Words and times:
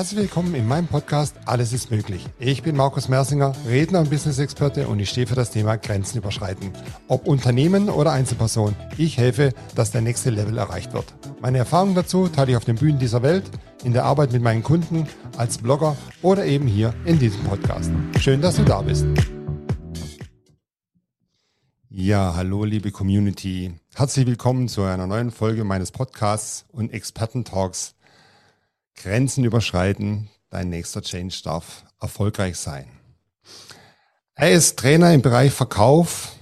Herzlich 0.00 0.20
willkommen 0.20 0.54
in 0.54 0.66
meinem 0.66 0.86
Podcast 0.86 1.36
Alles 1.44 1.74
ist 1.74 1.90
möglich. 1.90 2.24
Ich 2.38 2.62
bin 2.62 2.74
Markus 2.74 3.10
Mersinger, 3.10 3.52
Redner 3.68 4.00
und 4.00 4.08
Business-Experte 4.08 4.88
und 4.88 4.98
ich 4.98 5.10
stehe 5.10 5.26
für 5.26 5.34
das 5.34 5.50
Thema 5.50 5.76
Grenzen 5.76 6.16
überschreiten. 6.16 6.72
Ob 7.06 7.26
Unternehmen 7.26 7.90
oder 7.90 8.10
Einzelperson, 8.10 8.74
ich 8.96 9.18
helfe, 9.18 9.52
dass 9.74 9.90
der 9.90 10.00
nächste 10.00 10.30
Level 10.30 10.56
erreicht 10.56 10.94
wird. 10.94 11.12
Meine 11.42 11.58
Erfahrungen 11.58 11.94
dazu 11.94 12.28
teile 12.28 12.52
ich 12.52 12.56
auf 12.56 12.64
den 12.64 12.76
Bühnen 12.76 12.98
dieser 12.98 13.22
Welt, 13.22 13.44
in 13.84 13.92
der 13.92 14.06
Arbeit 14.06 14.32
mit 14.32 14.40
meinen 14.40 14.62
Kunden, 14.62 15.06
als 15.36 15.58
Blogger 15.58 15.98
oder 16.22 16.46
eben 16.46 16.66
hier 16.66 16.94
in 17.04 17.18
diesem 17.18 17.44
Podcast. 17.44 17.90
Schön, 18.20 18.40
dass 18.40 18.56
du 18.56 18.64
da 18.64 18.80
bist. 18.80 19.04
Ja, 21.90 22.32
hallo 22.34 22.64
liebe 22.64 22.90
Community. 22.90 23.74
Herzlich 23.94 24.26
willkommen 24.26 24.68
zu 24.68 24.82
einer 24.82 25.06
neuen 25.06 25.30
Folge 25.30 25.64
meines 25.64 25.92
Podcasts 25.92 26.64
und 26.72 26.90
Experten-Talks 26.90 27.96
Grenzen 28.96 29.44
überschreiten, 29.44 30.28
dein 30.50 30.68
nächster 30.68 31.02
Change 31.02 31.40
darf 31.44 31.84
erfolgreich 32.00 32.56
sein. 32.56 32.86
Er 34.34 34.52
ist 34.52 34.78
Trainer 34.78 35.12
im 35.12 35.22
Bereich 35.22 35.52
Verkauf, 35.52 36.32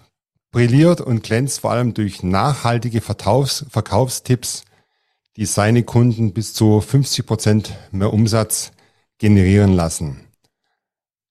brilliert 0.51 1.01
und 1.01 1.23
glänzt 1.23 1.61
vor 1.61 1.73
allem 1.73 1.95
durch 1.95 2.23
nachhaltige 2.23 3.01
Verkaufs 3.01 3.67
Verkaufstipps, 3.69 4.65
die 5.37 5.47
seine 5.47 5.83
Kunden 5.83 6.33
bis 6.33 6.55
zu 6.55 6.81
50 6.81 7.27
Prozent 7.27 7.73
mehr 7.93 8.13
Umsatz 8.13 8.73
generieren 9.19 9.73
lassen. 9.73 10.25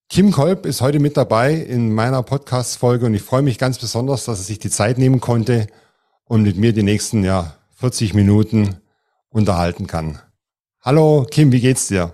Kim 0.09 0.31
Kolb 0.31 0.65
ist 0.65 0.79
heute 0.79 0.99
mit 0.99 1.17
dabei 1.17 1.53
in 1.53 1.93
meiner 1.93 2.23
Podcast-Folge 2.23 3.05
und 3.05 3.13
ich 3.13 3.21
freue 3.21 3.41
mich 3.41 3.57
ganz 3.57 3.77
besonders, 3.77 4.23
dass 4.23 4.39
er 4.39 4.45
sich 4.45 4.59
die 4.59 4.69
Zeit 4.69 4.97
nehmen 4.97 5.19
konnte 5.19 5.67
und 6.23 6.43
mit 6.43 6.55
mir 6.55 6.71
die 6.71 6.83
nächsten 6.83 7.25
ja, 7.25 7.57
40 7.75 8.13
Minuten 8.13 8.77
unterhalten 9.29 9.87
kann. 9.87 10.19
Hallo 10.87 11.27
Kim, 11.29 11.51
wie 11.51 11.59
geht's 11.59 11.89
dir? 11.89 12.13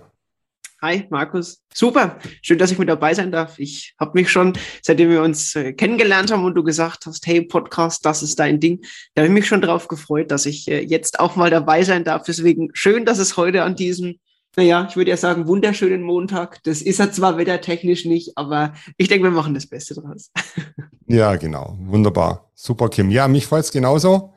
Hi 0.82 1.06
Markus, 1.08 1.62
super, 1.72 2.18
schön, 2.42 2.58
dass 2.58 2.72
ich 2.72 2.78
mit 2.80 2.88
dabei 2.88 3.14
sein 3.14 3.30
darf. 3.30 3.60
Ich 3.60 3.94
habe 4.00 4.18
mich 4.18 4.32
schon, 4.32 4.54
seitdem 4.82 5.10
wir 5.10 5.22
uns 5.22 5.54
äh, 5.54 5.74
kennengelernt 5.74 6.32
haben 6.32 6.42
und 6.42 6.56
du 6.56 6.64
gesagt 6.64 7.06
hast, 7.06 7.24
hey 7.24 7.42
Podcast, 7.42 8.04
das 8.04 8.24
ist 8.24 8.40
dein 8.40 8.58
Ding, 8.58 8.84
da 9.14 9.22
habe 9.22 9.28
ich 9.28 9.32
mich 9.32 9.46
schon 9.46 9.60
darauf 9.60 9.86
gefreut, 9.86 10.32
dass 10.32 10.44
ich 10.44 10.66
äh, 10.66 10.80
jetzt 10.80 11.20
auch 11.20 11.36
mal 11.36 11.50
dabei 11.50 11.84
sein 11.84 12.02
darf. 12.02 12.24
Deswegen 12.24 12.70
schön, 12.72 13.04
dass 13.04 13.18
es 13.20 13.36
heute 13.36 13.62
an 13.62 13.76
diesem, 13.76 14.16
naja, 14.56 14.88
ich 14.90 14.96
würde 14.96 15.12
ja 15.12 15.16
sagen, 15.16 15.46
wunderschönen 15.46 16.02
Montag, 16.02 16.60
das 16.64 16.82
ist 16.82 16.98
er 16.98 17.12
zwar 17.12 17.38
wettertechnisch 17.38 18.06
nicht, 18.06 18.36
aber 18.36 18.74
ich 18.96 19.06
denke, 19.06 19.22
wir 19.22 19.30
machen 19.30 19.54
das 19.54 19.68
Beste 19.68 19.94
draus. 19.94 20.32
ja, 21.06 21.36
genau, 21.36 21.76
wunderbar, 21.78 22.50
super 22.56 22.88
Kim. 22.88 23.12
Ja, 23.12 23.28
mich 23.28 23.46
freut's 23.46 23.70
genauso. 23.70 24.32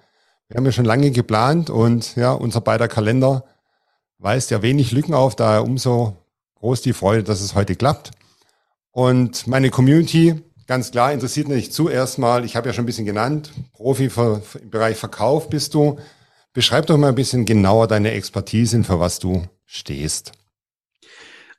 Wir 0.48 0.58
haben 0.58 0.66
ja 0.66 0.72
schon 0.72 0.86
lange 0.86 1.10
geplant 1.10 1.72
und 1.72 2.16
ja, 2.16 2.34
unser 2.34 2.62
beider 2.62 2.88
Kalender 2.88 3.44
weist 4.20 4.52
ja 4.52 4.62
wenig 4.62 4.92
Lücken 4.92 5.14
auf, 5.14 5.36
daher 5.36 5.64
umso 5.64 6.18
groß 6.56 6.82
die 6.82 6.94
Freude, 6.94 7.24
dass 7.24 7.42
es 7.42 7.56
heute 7.56 7.76
klappt. 7.76 8.12
Und 8.92 9.46
meine 9.48 9.70
Community, 9.70 10.42
ganz 10.66 10.92
klar, 10.92 11.14
interessiert 11.14 11.48
mich 11.48 11.72
zuerst 11.72 12.18
mal, 12.18 12.44
ich 12.46 12.56
habe 12.56 12.68
ja 12.68 12.74
schon 12.74 12.84
ein 12.84 12.88
bisschen 12.88 13.06
genannt, 13.06 13.52
Profi 13.74 14.10
für, 14.10 14.42
für, 14.42 14.60
im 14.60 14.70
Bereich 14.70 14.98
Verkauf 14.98 15.50
bist 15.50 15.74
du. 15.74 16.00
Beschreib 16.54 16.88
doch 16.88 16.98
mal 16.98 17.10
ein 17.10 17.16
bisschen 17.16 17.46
genauer 17.46 17.88
deine 17.88 18.12
Expertise, 18.12 18.84
für 18.84 19.00
was 19.00 19.20
du 19.20 19.44
stehst. 19.66 20.32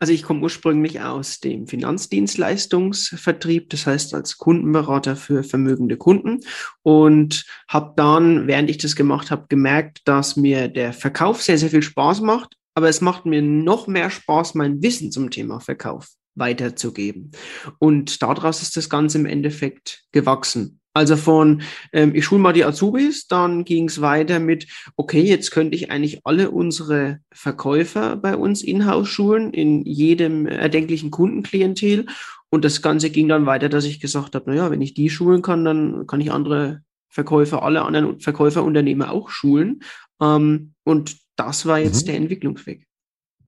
Also 0.00 0.12
ich 0.12 0.22
komme 0.22 0.42
ursprünglich 0.42 1.00
aus 1.00 1.41
dem 1.41 1.66
Finanzdienstleistungsvertrieb, 1.66 3.68
das 3.70 3.86
heißt 3.86 4.14
als 4.14 4.38
Kundenberater 4.38 5.16
für 5.16 5.42
vermögende 5.42 5.96
Kunden 5.96 6.41
und 6.82 7.44
habe 7.66 7.94
dann, 7.96 8.46
während 8.46 8.70
ich 8.70 8.78
das 8.78 8.94
gemacht 8.94 9.30
habe, 9.30 9.46
gemerkt, 9.48 10.02
dass 10.04 10.36
mir 10.36 10.69
der 10.69 10.92
Verkauf 10.92 11.42
sehr, 11.42 11.58
sehr 11.58 11.70
viel 11.70 11.82
Spaß 11.82 12.20
macht, 12.20 12.56
aber 12.74 12.88
es 12.88 13.00
macht 13.00 13.26
mir 13.26 13.42
noch 13.42 13.88
mehr 13.88 14.10
Spaß, 14.10 14.54
mein 14.54 14.82
Wissen 14.82 15.10
zum 15.10 15.30
Thema 15.30 15.58
Verkauf 15.58 16.08
weiterzugeben. 16.36 17.32
Und 17.81 18.22
daraus 18.22 18.62
ist 18.62 18.76
das 18.76 18.88
Ganze 18.88 19.19
im 19.19 19.26
Endeffekt 19.26 20.04
gewachsen. 20.12 20.78
Also 20.98 21.14
von, 21.14 21.62
ähm, 21.92 22.12
ich 22.16 22.25
schule 22.25 22.41
mal 22.41 22.53
die 22.53 22.64
Azubis, 22.64 23.28
dann 23.28 23.64
ging 23.64 23.86
es 23.86 24.00
weiter 24.00 24.41
mit, 24.41 24.66
okay, 24.97 25.20
jetzt 25.20 25.53
könnte 25.53 25.76
ich 25.76 25.92
eigentlich 25.92 26.26
alle 26.26 26.50
unsere 26.50 27.20
Verkäufer 27.31 28.16
bei 28.16 28.36
uns 28.36 28.62
in-house 28.62 29.06
schulen, 29.08 29.53
in 29.53 29.84
jedem 29.84 30.47
erdenklichen 30.48 31.12
Kundenklientel. 31.12 32.06
Und 32.50 32.64
das 32.64 32.82
Ganze 32.82 33.10
ging 33.10 33.28
dann 33.28 33.47
weiter, 33.47 33.69
dass 33.69 33.84
ich 33.84 34.00
gesagt 34.00 34.34
habe, 34.34 34.50
naja, 34.50 34.72
wenn 34.72 34.82
ich 34.82 34.92
die 34.92 35.08
schulen 35.08 35.41
kann, 35.41 35.64
dann 35.64 36.08
kann 36.08 36.20
ich 36.20 36.32
andere 36.32 36.82
Verkäufer, 37.08 37.62
alle 37.62 37.82
anderen 37.82 38.19
Verkäuferunternehmer 38.19 39.12
auch 39.12 39.31
schulen. 39.31 39.84
Ähm, 40.20 40.72
und 40.82 41.16
das 41.37 41.64
war 41.64 41.78
jetzt 41.78 42.03
mhm. 42.03 42.06
der 42.06 42.16
Entwicklungsweg. 42.16 42.88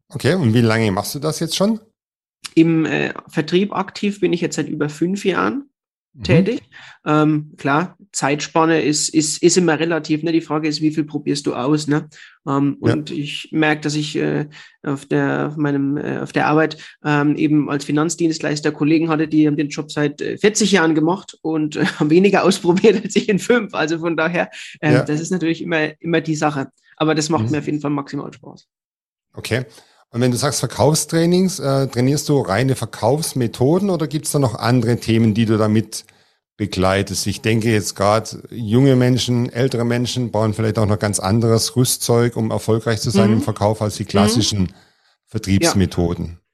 Okay, 0.08 0.34
und 0.34 0.54
wie 0.54 0.60
lange 0.60 0.92
machst 0.92 1.16
du 1.16 1.18
das 1.18 1.40
jetzt 1.40 1.56
schon? 1.56 1.80
Im 2.54 2.86
äh, 2.86 3.12
Vertrieb 3.26 3.72
aktiv 3.72 4.20
bin 4.20 4.32
ich 4.32 4.40
jetzt 4.40 4.54
seit 4.54 4.68
über 4.68 4.88
fünf 4.88 5.24
Jahren. 5.24 5.69
Mhm. 6.12 6.22
tätig. 6.24 6.62
Ähm, 7.06 7.52
klar, 7.56 7.96
Zeitspanne 8.12 8.82
ist, 8.82 9.08
ist, 9.10 9.42
ist 9.42 9.56
immer 9.56 9.78
relativ. 9.78 10.22
Ne? 10.22 10.32
Die 10.32 10.40
Frage 10.40 10.68
ist, 10.68 10.80
wie 10.80 10.90
viel 10.90 11.04
probierst 11.04 11.46
du 11.46 11.54
aus? 11.54 11.86
Ne? 11.86 12.08
Ähm, 12.46 12.78
ja. 12.82 12.92
Und 12.92 13.10
ich 13.10 13.48
merke, 13.52 13.82
dass 13.82 13.94
ich 13.94 14.16
äh, 14.16 14.48
auf, 14.82 15.06
der, 15.06 15.48
auf, 15.48 15.56
meinem, 15.56 15.96
äh, 15.96 16.18
auf 16.18 16.32
der 16.32 16.48
Arbeit 16.48 16.78
ähm, 17.04 17.36
eben 17.36 17.70
als 17.70 17.84
Finanzdienstleister 17.84 18.72
Kollegen 18.72 19.08
hatte, 19.08 19.28
die 19.28 19.46
haben 19.46 19.56
den 19.56 19.68
Job 19.68 19.92
seit 19.92 20.20
äh, 20.20 20.36
40 20.36 20.72
Jahren 20.72 20.94
gemacht 20.94 21.38
und 21.42 21.76
äh, 21.76 21.84
haben 21.98 22.10
weniger 22.10 22.44
ausprobiert 22.44 23.02
als 23.04 23.14
ich 23.14 23.28
in 23.28 23.38
fünf. 23.38 23.74
Also 23.74 23.98
von 23.98 24.16
daher, 24.16 24.50
äh, 24.80 24.94
ja. 24.94 25.04
das 25.04 25.20
ist 25.20 25.30
natürlich 25.30 25.62
immer, 25.62 26.00
immer 26.00 26.20
die 26.20 26.36
Sache. 26.36 26.68
Aber 26.96 27.14
das 27.14 27.28
macht 27.28 27.44
mhm. 27.44 27.52
mir 27.52 27.58
auf 27.58 27.66
jeden 27.66 27.80
Fall 27.80 27.90
maximal 27.90 28.32
Spaß. 28.32 28.66
Okay. 29.32 29.64
Und 30.12 30.20
wenn 30.20 30.32
du 30.32 30.36
sagst 30.36 30.60
Verkaufstrainings, 30.60 31.60
äh, 31.60 31.86
trainierst 31.86 32.28
du 32.28 32.40
reine 32.40 32.74
Verkaufsmethoden 32.74 33.90
oder 33.90 34.08
gibt 34.08 34.26
es 34.26 34.32
da 34.32 34.40
noch 34.40 34.56
andere 34.56 34.96
Themen, 34.96 35.34
die 35.34 35.46
du 35.46 35.56
damit 35.56 36.04
begleitest? 36.56 37.28
Ich 37.28 37.42
denke 37.42 37.70
jetzt 37.70 37.94
gerade, 37.94 38.42
junge 38.50 38.96
Menschen, 38.96 39.52
ältere 39.52 39.84
Menschen 39.84 40.32
bauen 40.32 40.52
vielleicht 40.52 40.78
auch 40.78 40.86
noch 40.86 40.98
ganz 40.98 41.20
anderes 41.20 41.76
Rüstzeug, 41.76 42.36
um 42.36 42.50
erfolgreich 42.50 43.00
zu 43.00 43.10
sein 43.10 43.28
mhm. 43.28 43.36
im 43.36 43.42
Verkauf 43.42 43.82
als 43.82 43.96
die 43.96 44.04
klassischen 44.04 44.62
mhm. 44.62 44.74
Vertriebsmethoden. 45.26 46.26
Ja, 46.26 46.49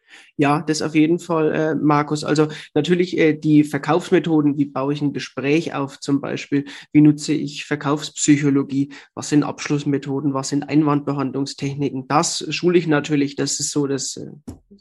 das 0.60 0.82
auf 0.82 0.94
jeden 0.94 1.18
Fall, 1.18 1.52
äh, 1.52 1.74
Markus. 1.74 2.22
Also 2.22 2.48
natürlich 2.74 3.16
äh, 3.18 3.32
die 3.32 3.64
Verkaufsmethoden, 3.64 4.58
wie 4.58 4.66
baue 4.66 4.92
ich 4.92 5.00
ein 5.00 5.12
Gespräch 5.12 5.74
auf 5.74 5.98
zum 6.00 6.20
Beispiel, 6.20 6.66
wie 6.92 7.00
nutze 7.00 7.32
ich 7.32 7.64
Verkaufspsychologie, 7.64 8.90
was 9.14 9.30
sind 9.30 9.44
Abschlussmethoden, 9.44 10.34
was 10.34 10.50
sind 10.50 10.68
Einwandbehandlungstechniken, 10.68 12.06
das 12.08 12.46
schule 12.50 12.78
ich 12.78 12.86
natürlich, 12.86 13.36
das 13.36 13.60
ist 13.60 13.70
so 13.70 13.86
das, 13.86 14.16
äh, 14.16 14.26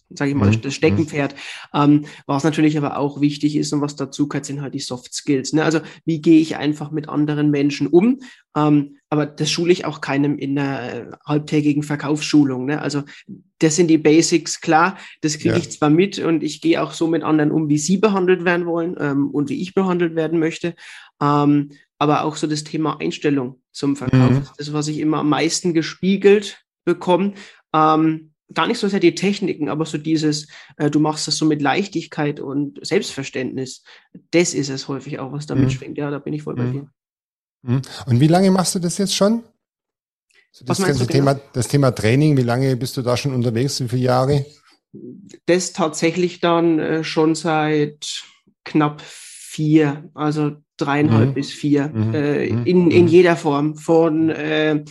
sage 0.10 0.32
ich 0.32 0.38
mal, 0.38 0.52
mhm. 0.52 0.62
das 0.62 0.74
Steckenpferd. 0.74 1.36
Ähm, 1.74 2.06
was 2.26 2.44
natürlich 2.44 2.78
aber 2.78 2.98
auch 2.98 3.22
wichtig 3.22 3.56
ist 3.56 3.72
und 3.72 3.82
was 3.82 3.96
dazu 3.96 4.28
gehört, 4.28 4.46
sind 4.46 4.62
halt 4.62 4.74
die 4.74 4.80
Soft 4.80 5.14
Skills. 5.14 5.54
Ne? 5.54 5.64
Also 5.64 5.80
wie 6.06 6.22
gehe 6.22 6.40
ich 6.40 6.58
einfach 6.58 6.92
mit 6.92 7.08
anderen 7.08 7.50
Menschen 7.50 7.88
um? 7.88 8.20
Ähm, 8.56 8.98
aber 9.10 9.26
das 9.26 9.52
schule 9.52 9.72
ich 9.72 9.86
auch 9.86 10.02
keinem 10.02 10.38
in 10.38 10.58
einer 10.58 10.94
äh, 10.94 11.12
halbtägigen 11.26 11.84
Verkaufsschulung. 11.84 12.66
Ne? 12.66 12.82
Also 12.82 13.04
das 13.60 13.76
sind 13.76 13.88
die 13.88 13.98
Basics, 13.98 14.62
klar, 14.62 14.98
das 15.22 15.38
kriege 15.38 15.56
ja. 15.56 15.58
ich 15.58 15.72
zwar 15.72 15.90
mit 15.90 16.20
und 16.20 16.44
ich 16.44 16.62
gehe 16.62 16.82
auch 16.82 16.94
so 16.94 17.08
mit 17.08 17.24
anderen 17.24 17.52
um, 17.52 17.70
wie 17.70 17.78
sie 17.78 17.98
behandelt 17.98 18.46
werden 18.46 18.66
wollen 18.66 18.96
ähm, 19.00 19.30
und 19.30 19.50
wie 19.50 19.62
ich 19.62 19.74
behandelt 19.74 20.16
werden 20.16 20.40
möchte. 20.40 20.76
Ähm, 21.22 21.72
aber 21.98 22.24
auch 22.24 22.36
so 22.36 22.48
das 22.48 22.64
Thema 22.64 23.00
Einstellung 23.00 23.62
zum 23.72 23.96
Verkauf, 23.96 24.32
mhm. 24.32 24.48
das, 24.58 24.74
was 24.74 24.88
ich 24.88 25.00
immer 25.00 25.20
am 25.20 25.30
meisten 25.30 25.74
gespiegelt 25.74 26.66
bekomme. 26.84 27.34
Ähm, 27.74 28.32
gar 28.54 28.68
nicht 28.68 28.80
so 28.80 28.88
sehr 28.88 29.00
die 29.00 29.16
Techniken, 29.16 29.70
aber 29.70 29.86
so 29.86 29.98
dieses, 29.98 30.48
äh, 30.78 30.90
du 30.90 31.00
machst 31.00 31.28
das 31.28 31.38
so 31.38 31.46
mit 31.46 31.62
Leichtigkeit 31.62 32.40
und 32.40 32.86
Selbstverständnis. 32.86 33.84
Das 34.32 34.54
ist 34.54 34.70
es 34.70 34.88
häufig 34.88 35.20
auch, 35.20 35.32
was 35.32 35.46
damit 35.46 35.66
mhm. 35.66 35.70
schwingt. 35.72 35.98
Ja, 35.98 36.12
da 36.12 36.20
bin 36.20 36.34
ich 36.34 36.44
voll 36.44 36.56
bei 36.56 36.64
mhm. 36.64 36.72
dir. 36.72 36.90
Mhm. 37.66 37.82
Und 38.06 38.20
wie 38.20 38.28
lange 38.28 38.52
machst 38.52 38.76
du 38.76 38.80
das 38.80 38.98
jetzt 38.98 39.16
schon? 39.16 39.44
Das 40.62 40.82
ganze 40.82 41.06
Thema, 41.06 41.34
genau? 41.34 41.46
das 41.54 41.68
Thema 41.68 41.92
Training, 41.92 42.38
wie 42.38 42.44
lange 42.44 42.76
bist 42.78 42.96
du 42.96 43.02
da 43.02 43.18
schon 43.18 43.34
unterwegs? 43.34 43.82
Wie 43.82 43.90
viele 43.90 44.04
Jahre? 44.04 44.46
Das 45.48 45.74
tatsächlich 45.74 46.40
dann 46.40 46.80
äh, 46.80 47.04
schon 47.04 47.36
seit 47.36 48.24
knapp 48.64 49.02
vier, 49.02 50.10
also 50.14 50.54
dreieinhalb 50.78 51.30
mhm. 51.30 51.34
bis 51.34 51.52
vier, 51.52 51.90
mhm. 51.90 52.14
äh, 52.14 52.52
mhm. 52.52 52.66
in, 52.66 52.92
in 52.92 53.04
mhm. 53.04 53.08
jeder 53.10 53.36
Form. 53.36 53.76
Von 53.76 54.30
äh, 54.30 54.84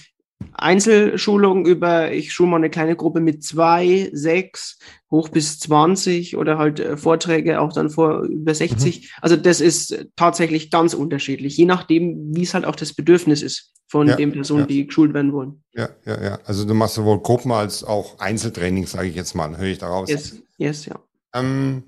Einzelschulung 0.53 1.67
über, 1.67 2.13
ich 2.13 2.33
schule 2.33 2.51
mal 2.51 2.57
eine 2.57 2.71
kleine 2.71 2.97
Gruppe 2.97 3.21
mit 3.21 3.43
zwei, 3.43 4.11
sechs, 4.13 4.79
hoch 5.15 5.29
bis 5.29 5.61
20 5.61 6.37
oder 6.37 6.59
halt 6.59 6.81
äh, 6.81 6.97
Vorträge 6.97 7.61
auch 7.61 7.73
dann 7.73 7.89
vor 7.89 8.23
über 8.23 8.55
60. 8.55 9.01
Mhm. 9.01 9.07
Also 9.23 9.37
das 9.37 9.61
ist 9.61 10.07
tatsächlich 10.17 10.71
ganz 10.71 10.93
unterschiedlich, 10.93 11.57
je 11.57 11.67
nachdem, 11.67 12.35
wie 12.35 12.43
es 12.43 12.53
halt 12.53 12.65
auch 12.65 12.77
das 12.77 12.93
Bedürfnis 12.93 13.41
ist 13.41 13.73
von 13.87 14.09
ja, 14.09 14.17
den 14.17 14.33
Personen, 14.33 14.63
ja. 14.63 14.67
die 14.67 14.87
geschult 14.87 15.15
werden 15.15 15.33
wollen. 15.33 15.63
Ja, 15.73 15.89
ja, 16.05 16.23
ja. 16.23 16.39
Also 16.45 16.65
du 16.65 16.75
machst 16.75 16.97
sowohl 16.97 17.23
Gruppen 17.23 17.53
als 17.53 17.85
auch 17.85 18.19
Einzeltrainings, 18.19 18.91
sage 18.91 19.09
ich 19.09 19.15
jetzt 19.15 19.35
mal, 19.35 19.57
höre 19.57 19.69
ich 19.69 19.79
daraus. 19.79 20.11
Yes, 20.11 20.43
yes 20.59 20.87
ja. 20.87 20.99
Ähm, 21.33 21.85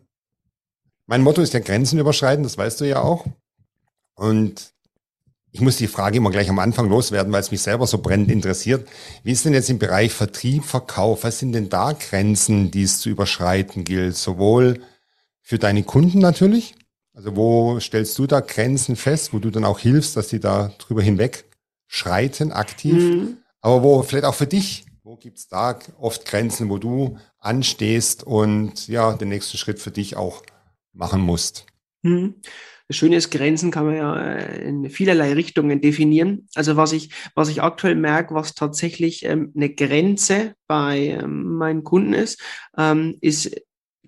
mein 1.07 1.23
Motto 1.23 1.43
ist 1.43 1.53
ja 1.53 1.61
Grenzen 1.61 1.99
überschreiten, 1.99 2.45
das 2.45 2.57
weißt 2.57 2.81
du 2.81 2.85
ja 2.85 3.03
auch. 3.03 3.27
Und 4.15 4.73
ich 5.57 5.63
muss 5.63 5.79
die 5.79 5.87
Frage 5.87 6.19
immer 6.19 6.31
gleich 6.31 6.51
am 6.51 6.59
Anfang 6.59 6.87
loswerden, 6.91 7.33
weil 7.33 7.41
es 7.41 7.51
mich 7.51 7.63
selber 7.63 7.87
so 7.87 7.97
brennend 7.97 8.31
interessiert. 8.31 8.87
Wie 9.23 9.33
ist 9.33 9.47
denn 9.47 9.55
jetzt 9.55 9.71
im 9.71 9.79
Bereich 9.79 10.13
Vertrieb, 10.13 10.67
Verkauf? 10.67 11.25
Was 11.25 11.39
sind 11.39 11.53
denn 11.53 11.71
da 11.71 11.93
Grenzen, 11.93 12.71
die 12.71 12.83
es 12.83 13.01
zu 13.01 13.09
überschreiten 13.09 13.83
gilt? 13.83 14.17
Sowohl 14.17 14.83
für 15.41 15.59
deine 15.59 15.83
Kunden 15.83 16.19
natürlich. 16.19 16.75
Also 17.15 17.37
wo 17.37 17.81
stellst 17.81 18.19
du 18.19 18.27
da 18.27 18.41
Grenzen 18.41 18.97
fest, 18.97 19.33
wo 19.33 19.39
du 19.39 19.49
dann 19.49 19.65
auch 19.65 19.79
hilfst, 19.79 20.15
dass 20.19 20.29
die 20.29 20.41
da 20.41 20.75
drüber 20.77 21.01
hinweg 21.01 21.47
schreiten, 21.87 22.53
aktiv? 22.53 22.93
Mhm. 22.93 23.39
Aber 23.63 23.83
wo 23.83 24.03
vielleicht 24.03 24.27
auch 24.27 24.35
für 24.35 24.47
dich, 24.47 24.85
wo 25.05 25.17
gibt's 25.17 25.49
da 25.49 25.79
oft 25.99 26.27
Grenzen, 26.27 26.69
wo 26.69 26.77
du 26.77 27.17
anstehst 27.39 28.25
und 28.25 28.89
ja, 28.89 29.15
den 29.15 29.31
nächsten 29.31 29.57
Schritt 29.57 29.79
für 29.79 29.91
dich 29.91 30.19
auch 30.19 30.43
machen 30.93 31.23
musst? 31.23 31.65
Mhm. 32.03 32.35
Das 32.89 32.97
Schöne 32.97 33.17
ist, 33.17 33.31
Grenzen 33.31 33.71
kann 33.71 33.87
man 33.87 33.97
ja 33.97 34.17
äh, 34.17 34.63
in 34.63 34.91
vielerlei 34.91 35.33
Richtungen 35.33 35.81
definieren. 35.81 36.49
Also 36.55 36.77
was 36.77 36.93
ich, 36.93 37.11
was 37.35 37.49
ich 37.49 37.63
aktuell 37.63 37.97
merke, 37.97 38.35
was 38.35 38.55
tatsächlich 38.55 39.25
ähm, 39.25 39.53
eine 39.57 39.75
Grenze 39.75 40.55
bei 40.69 41.19
ähm, 41.21 41.57
meinen 41.57 41.83
Kunden 41.83 42.13
ist, 42.13 42.41
ähm, 42.77 43.17
ist 43.21 43.61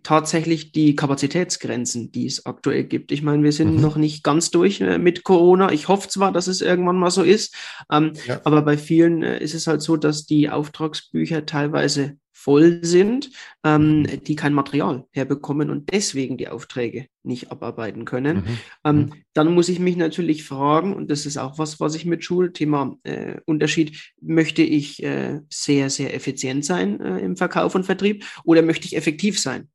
tatsächlich 0.03 0.73
die 0.73 0.95
Kapazitätsgrenzen, 0.95 2.13
die 2.13 2.27
es 2.27 2.47
aktuell 2.47 2.85
gibt. 2.85 3.13
Ich 3.13 3.23
meine, 3.23 3.43
wir 3.43 3.53
sind 3.53 3.75
mhm. 3.75 3.81
noch 3.81 3.97
nicht 3.97 4.23
ganz 4.23 4.51
durch 4.51 4.81
äh, 4.81 4.99
mit 4.99 5.25
Corona. 5.25 5.73
Ich 5.73 5.89
hoffe 5.89 6.09
zwar, 6.09 6.33
dass 6.33 6.47
es 6.47 6.61
irgendwann 6.61 6.99
mal 6.99 7.11
so 7.11 7.23
ist, 7.23 7.55
ähm, 7.91 8.13
ja. 8.27 8.41
aber 8.45 8.63
bei 8.63 8.79
vielen 8.79 9.23
äh, 9.23 9.43
ist 9.43 9.55
es 9.55 9.67
halt 9.67 9.83
so, 9.83 9.97
dass 9.97 10.25
die 10.25 10.51
Auftragsbücher 10.51 11.47
teilweise 11.47 12.17
voll 12.39 12.79
sind, 12.83 13.31
ähm, 13.65 14.03
mhm. 14.03 14.23
die 14.23 14.37
kein 14.37 14.55
Material 14.55 15.05
herbekommen 15.11 15.71
und 15.71 15.93
deswegen 15.93 16.37
die 16.37 16.47
Aufträge 16.47 17.09
nicht 17.25 17.51
abarbeiten 17.51 18.05
können. 18.05 18.37
Mhm. 18.37 18.59
Ähm, 18.85 18.97
mhm. 18.97 19.13
dann 19.35 19.53
muss 19.53 19.69
ich 19.69 19.81
mich 19.81 19.97
natürlich 19.97 20.45
fragen, 20.45 20.95
und 20.95 21.11
das 21.11 21.27
ist 21.27 21.37
auch 21.37 21.59
was, 21.59 21.81
was 21.81 21.97
ich 21.97 22.05
mit 22.05 22.25
Schulthema 22.25 22.97
äh, 23.03 23.41
Unterschied, 23.45 24.13
möchte 24.21 24.63
ich 24.63 25.03
äh, 25.03 25.41
sehr, 25.51 25.91
sehr 25.91 26.15
effizient 26.15 26.65
sein 26.65 27.01
äh, 27.01 27.19
im 27.19 27.37
Verkauf 27.37 27.75
und 27.75 27.85
Vertrieb 27.85 28.25
oder 28.45 28.63
möchte 28.63 28.87
ich 28.87 28.97
effektiv 28.97 29.41
sein? 29.41 29.69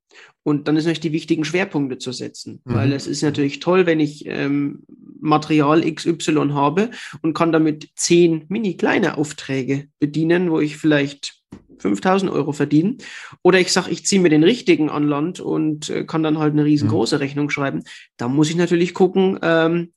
Und 0.44 0.68
dann 0.68 0.78
ist 0.78 0.86
natürlich 0.86 1.02
die 1.02 1.12
wichtigen 1.12 1.44
Schwerpunkte 1.44 1.98
zu 1.98 2.14
setzen, 2.14 2.62
mhm. 2.64 2.74
weil 2.74 2.94
es 2.94 3.08
ist 3.08 3.24
natürlich 3.24 3.60
toll, 3.60 3.86
wenn 3.86 4.00
ich 4.00 4.26
ähm, 4.26 4.84
Material 5.20 5.82
XY 5.82 6.52
habe 6.54 6.92
und 7.22 7.34
kann 7.34 7.52
damit 7.52 7.90
zehn 7.96 8.46
mini 8.48 8.78
kleine 8.78 9.18
Aufträge 9.18 9.90
bedienen, 10.00 10.50
wo 10.50 10.62
ich 10.62 10.78
vielleicht 10.78 11.43
5000 11.80 12.32
Euro 12.32 12.52
verdienen. 12.52 12.98
Oder 13.42 13.60
ich 13.60 13.72
sage, 13.72 13.92
ich 13.92 14.06
ziehe 14.06 14.22
mir 14.22 14.30
den 14.30 14.44
richtigen 14.44 14.90
an 14.90 15.08
Land 15.08 15.40
und 15.40 15.90
äh, 15.90 16.06
kann 16.06 16.24
dann 16.24 16.38
halt 16.38 16.54
eine 16.54 16.66
riesengroße 16.66 17.16
mhm. 17.16 17.22
Rechnung 17.22 17.50
schreiben. 17.50 17.84
Da 18.18 18.28
muss 18.28 18.50
ich 18.50 18.56
natürlich 18.56 18.94
gucken, 18.94 19.40
ähm, 19.42 19.94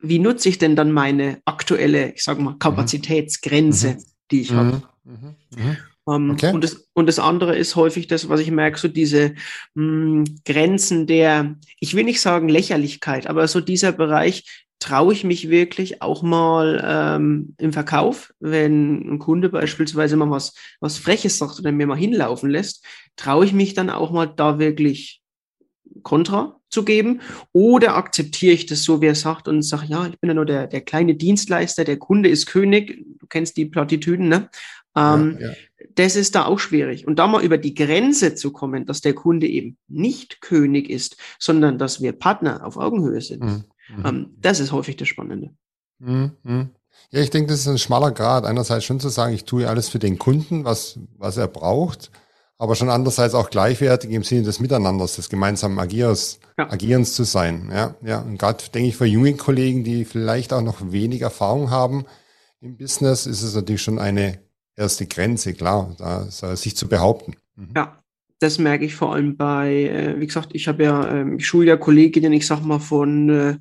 wie 0.00 0.18
nutze 0.18 0.48
ich 0.48 0.58
denn 0.58 0.76
dann 0.76 0.92
meine 0.92 1.38
aktuelle, 1.44 2.12
ich 2.12 2.22
sage 2.22 2.42
mal, 2.42 2.56
Kapazitätsgrenze, 2.58 3.94
mhm. 3.94 4.04
die 4.30 4.40
ich 4.40 4.52
habe. 4.52 4.82
Mhm. 5.04 5.12
mhm. 5.12 5.64
mhm. 5.64 5.76
Ähm, 6.06 6.32
okay. 6.32 6.52
und, 6.52 6.62
das, 6.62 6.86
und 6.92 7.06
das 7.06 7.18
andere 7.18 7.56
ist 7.56 7.76
häufig 7.76 8.06
das, 8.06 8.28
was 8.28 8.40
ich 8.40 8.50
merke, 8.50 8.78
so 8.78 8.88
diese 8.88 9.34
mh, 9.74 9.82
hm, 9.82 10.24
Grenzen 10.44 11.06
der, 11.06 11.56
ich 11.80 11.94
will 11.94 12.04
nicht 12.04 12.20
sagen 12.20 12.48
Lächerlichkeit, 12.48 13.26
aber 13.26 13.48
so 13.48 13.60
dieser 13.60 13.92
Bereich, 13.92 14.66
traue 14.84 15.14
ich 15.14 15.24
mich 15.24 15.48
wirklich 15.48 16.02
auch 16.02 16.22
mal 16.22 16.84
ähm, 16.86 17.54
im 17.56 17.72
Verkauf, 17.72 18.34
wenn 18.38 19.14
ein 19.14 19.18
Kunde 19.18 19.48
beispielsweise 19.48 20.14
mal 20.14 20.30
was, 20.30 20.52
was 20.78 20.98
Freches 20.98 21.38
sagt 21.38 21.58
oder 21.58 21.72
mir 21.72 21.86
mal 21.86 21.96
hinlaufen 21.96 22.50
lässt, 22.50 22.84
traue 23.16 23.46
ich 23.46 23.54
mich 23.54 23.72
dann 23.72 23.88
auch 23.88 24.10
mal 24.10 24.26
da 24.26 24.58
wirklich 24.58 25.22
Kontra 26.02 26.60
zu 26.68 26.84
geben 26.84 27.22
oder 27.52 27.96
akzeptiere 27.96 28.52
ich 28.52 28.66
das 28.66 28.82
so, 28.82 29.00
wie 29.00 29.06
er 29.06 29.14
sagt 29.14 29.48
und 29.48 29.62
sage, 29.62 29.86
ja, 29.86 30.06
ich 30.06 30.20
bin 30.20 30.28
ja 30.28 30.34
nur 30.34 30.44
der, 30.44 30.66
der 30.66 30.82
kleine 30.82 31.14
Dienstleister, 31.14 31.84
der 31.84 31.96
Kunde 31.96 32.28
ist 32.28 32.44
König, 32.44 33.06
du 33.18 33.26
kennst 33.26 33.56
die 33.56 33.64
Plattitüden, 33.64 34.28
ne? 34.28 34.50
Ähm, 34.94 35.38
ja, 35.40 35.48
ja. 35.48 35.54
Das 35.94 36.14
ist 36.14 36.34
da 36.34 36.44
auch 36.44 36.58
schwierig. 36.58 37.06
Und 37.06 37.18
da 37.18 37.26
mal 37.26 37.42
über 37.42 37.56
die 37.56 37.74
Grenze 37.74 38.34
zu 38.34 38.52
kommen, 38.52 38.84
dass 38.84 39.00
der 39.00 39.14
Kunde 39.14 39.46
eben 39.46 39.78
nicht 39.88 40.42
König 40.42 40.90
ist, 40.90 41.16
sondern 41.38 41.78
dass 41.78 42.02
wir 42.02 42.12
Partner 42.12 42.66
auf 42.66 42.76
Augenhöhe 42.76 43.22
sind. 43.22 43.42
Mhm. 43.42 43.64
Mhm. 43.88 44.06
Ähm, 44.06 44.36
das 44.40 44.60
ist 44.60 44.72
häufig 44.72 44.96
das 44.96 45.08
Spannende. 45.08 45.50
Mhm. 45.98 46.32
mhm. 46.42 46.70
Ja, 47.10 47.20
ich 47.20 47.30
denke, 47.30 47.48
das 47.50 47.60
ist 47.60 47.68
ein 47.68 47.78
schmaler 47.78 48.12
Grad. 48.12 48.44
Einerseits 48.44 48.84
schon 48.84 49.00
zu 49.00 49.08
sagen, 49.08 49.34
ich 49.34 49.44
tue 49.44 49.68
alles 49.68 49.88
für 49.88 49.98
den 49.98 50.18
Kunden, 50.18 50.64
was, 50.64 50.98
was 51.16 51.36
er 51.36 51.48
braucht, 51.48 52.10
aber 52.56 52.76
schon 52.76 52.88
andererseits 52.88 53.34
auch 53.34 53.50
gleichwertig 53.50 54.10
im 54.10 54.22
Sinne 54.22 54.44
des 54.44 54.60
Miteinanders, 54.60 55.16
des 55.16 55.28
gemeinsamen 55.28 55.78
Agierens, 55.78 56.38
ja. 56.56 56.70
Agierens 56.70 57.14
zu 57.14 57.24
sein. 57.24 57.68
Ja, 57.72 57.96
ja. 58.02 58.20
Und 58.20 58.38
gerade 58.38 58.62
denke 58.72 58.88
ich 58.88 58.96
für 58.96 59.06
junge 59.06 59.34
Kollegen, 59.34 59.84
die 59.84 60.04
vielleicht 60.04 60.52
auch 60.52 60.62
noch 60.62 60.92
wenig 60.92 61.22
Erfahrung 61.22 61.70
haben 61.70 62.04
im 62.60 62.76
Business, 62.76 63.26
ist 63.26 63.42
es 63.42 63.54
natürlich 63.54 63.82
schon 63.82 63.98
eine 63.98 64.38
erste 64.76 65.06
Grenze, 65.06 65.52
klar, 65.52 65.94
da 65.98 66.30
sich 66.30 66.76
zu 66.76 66.88
behaupten. 66.88 67.34
Mhm. 67.56 67.72
Ja, 67.76 68.03
das 68.44 68.58
merke 68.58 68.84
ich 68.84 68.94
vor 68.94 69.14
allem 69.14 69.36
bei, 69.36 69.84
äh, 69.84 70.20
wie 70.20 70.26
gesagt, 70.26 70.50
ich 70.52 70.68
habe 70.68 70.84
ja, 70.84 71.08
ähm, 71.08 71.38
ich 71.38 71.46
schule 71.46 71.66
ja 71.66 71.76
Kolleginnen, 71.76 72.32
ich 72.32 72.46
sag 72.46 72.60
mal 72.60 72.78
von 72.78 73.30
äh, 73.30 73.56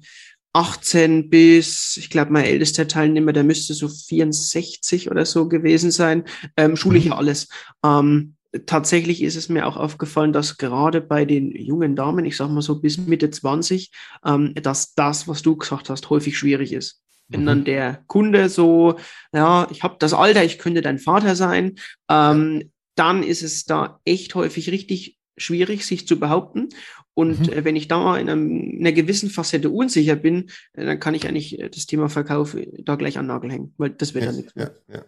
18 0.54 1.30
bis, 1.30 1.98
ich 1.98 2.10
glaube, 2.10 2.32
mein 2.32 2.46
ältester 2.46 2.88
Teilnehmer, 2.88 3.34
der 3.34 3.44
müsste 3.44 3.74
so 3.74 3.88
64 3.88 5.10
oder 5.10 5.26
so 5.26 5.48
gewesen 5.48 5.90
sein, 5.90 6.26
ähm, 6.58 6.76
schule 6.76 7.00
ich 7.00 7.06
ja 7.06 7.14
mhm. 7.14 7.18
alles. 7.18 7.48
Ähm, 7.84 8.36
tatsächlich 8.66 9.24
ist 9.24 9.36
es 9.36 9.50
mir 9.50 9.66
auch 9.66 9.78
aufgefallen, 9.78 10.34
dass 10.34 10.58
gerade 10.58 11.02
bei 11.02 11.26
den 11.26 11.52
jungen 11.52 11.96
Damen, 11.96 12.26
ich 12.26 12.38
sag 12.38 12.50
mal 12.50 12.62
so 12.62 12.80
bis 12.82 12.98
Mitte 12.98 13.32
20, 13.32 13.92
ähm, 14.26 14.54
dass 14.56 14.94
das, 14.94 15.28
was 15.28 15.42
du 15.42 15.56
gesagt 15.56 15.90
hast, 15.90 16.10
häufig 16.10 16.38
schwierig 16.38 16.74
ist. 16.74 17.02
Wenn 17.30 17.42
mhm. 17.42 17.46
dann 17.46 17.66
der 17.66 18.04
Kunde 18.08 18.50
so, 18.50 18.96
ja, 19.34 19.66
ich 19.72 19.82
habe 19.82 19.96
das 19.98 20.14
Alter, 20.14 20.44
ich 20.44 20.60
könnte 20.60 20.82
dein 20.82 21.00
Vater 21.00 21.36
sein, 21.36 21.76
ähm, 22.10 22.70
dann 22.96 23.24
ist 23.24 23.42
es 23.42 23.66
da 23.66 24.00
echt 24.06 24.36
häufig 24.36 24.70
richtig 24.70 25.20
schwierig, 25.38 25.86
sich 25.86 26.08
zu 26.08 26.20
behaupten. 26.20 26.70
Und 27.16 27.48
mhm. 27.48 27.54
äh, 27.54 27.66
wenn 27.66 27.76
ich 27.76 27.88
da 27.88 28.18
in, 28.18 28.30
einem, 28.30 28.60
in, 28.60 28.80
einer 28.80 28.92
gewissen 28.92 29.30
Facette 29.30 29.70
unsicher 29.70 30.16
bin, 30.16 30.50
äh, 30.74 30.86
dann 30.86 31.00
kann 31.00 31.14
ich 31.14 31.28
eigentlich 31.28 31.60
äh, 31.60 31.70
das 31.70 31.86
Thema 31.86 32.10
Verkauf 32.10 32.56
da 32.80 32.96
gleich 32.96 33.18
an 33.18 33.28
Nagel 33.28 33.52
hängen, 33.52 33.74
weil 33.78 33.92
das 33.92 34.14
wird 34.14 34.26
ja, 34.26 34.32
dann 34.32 34.38
nichts. 34.38 34.54
Ja, 34.56 34.72
ja. 34.92 35.06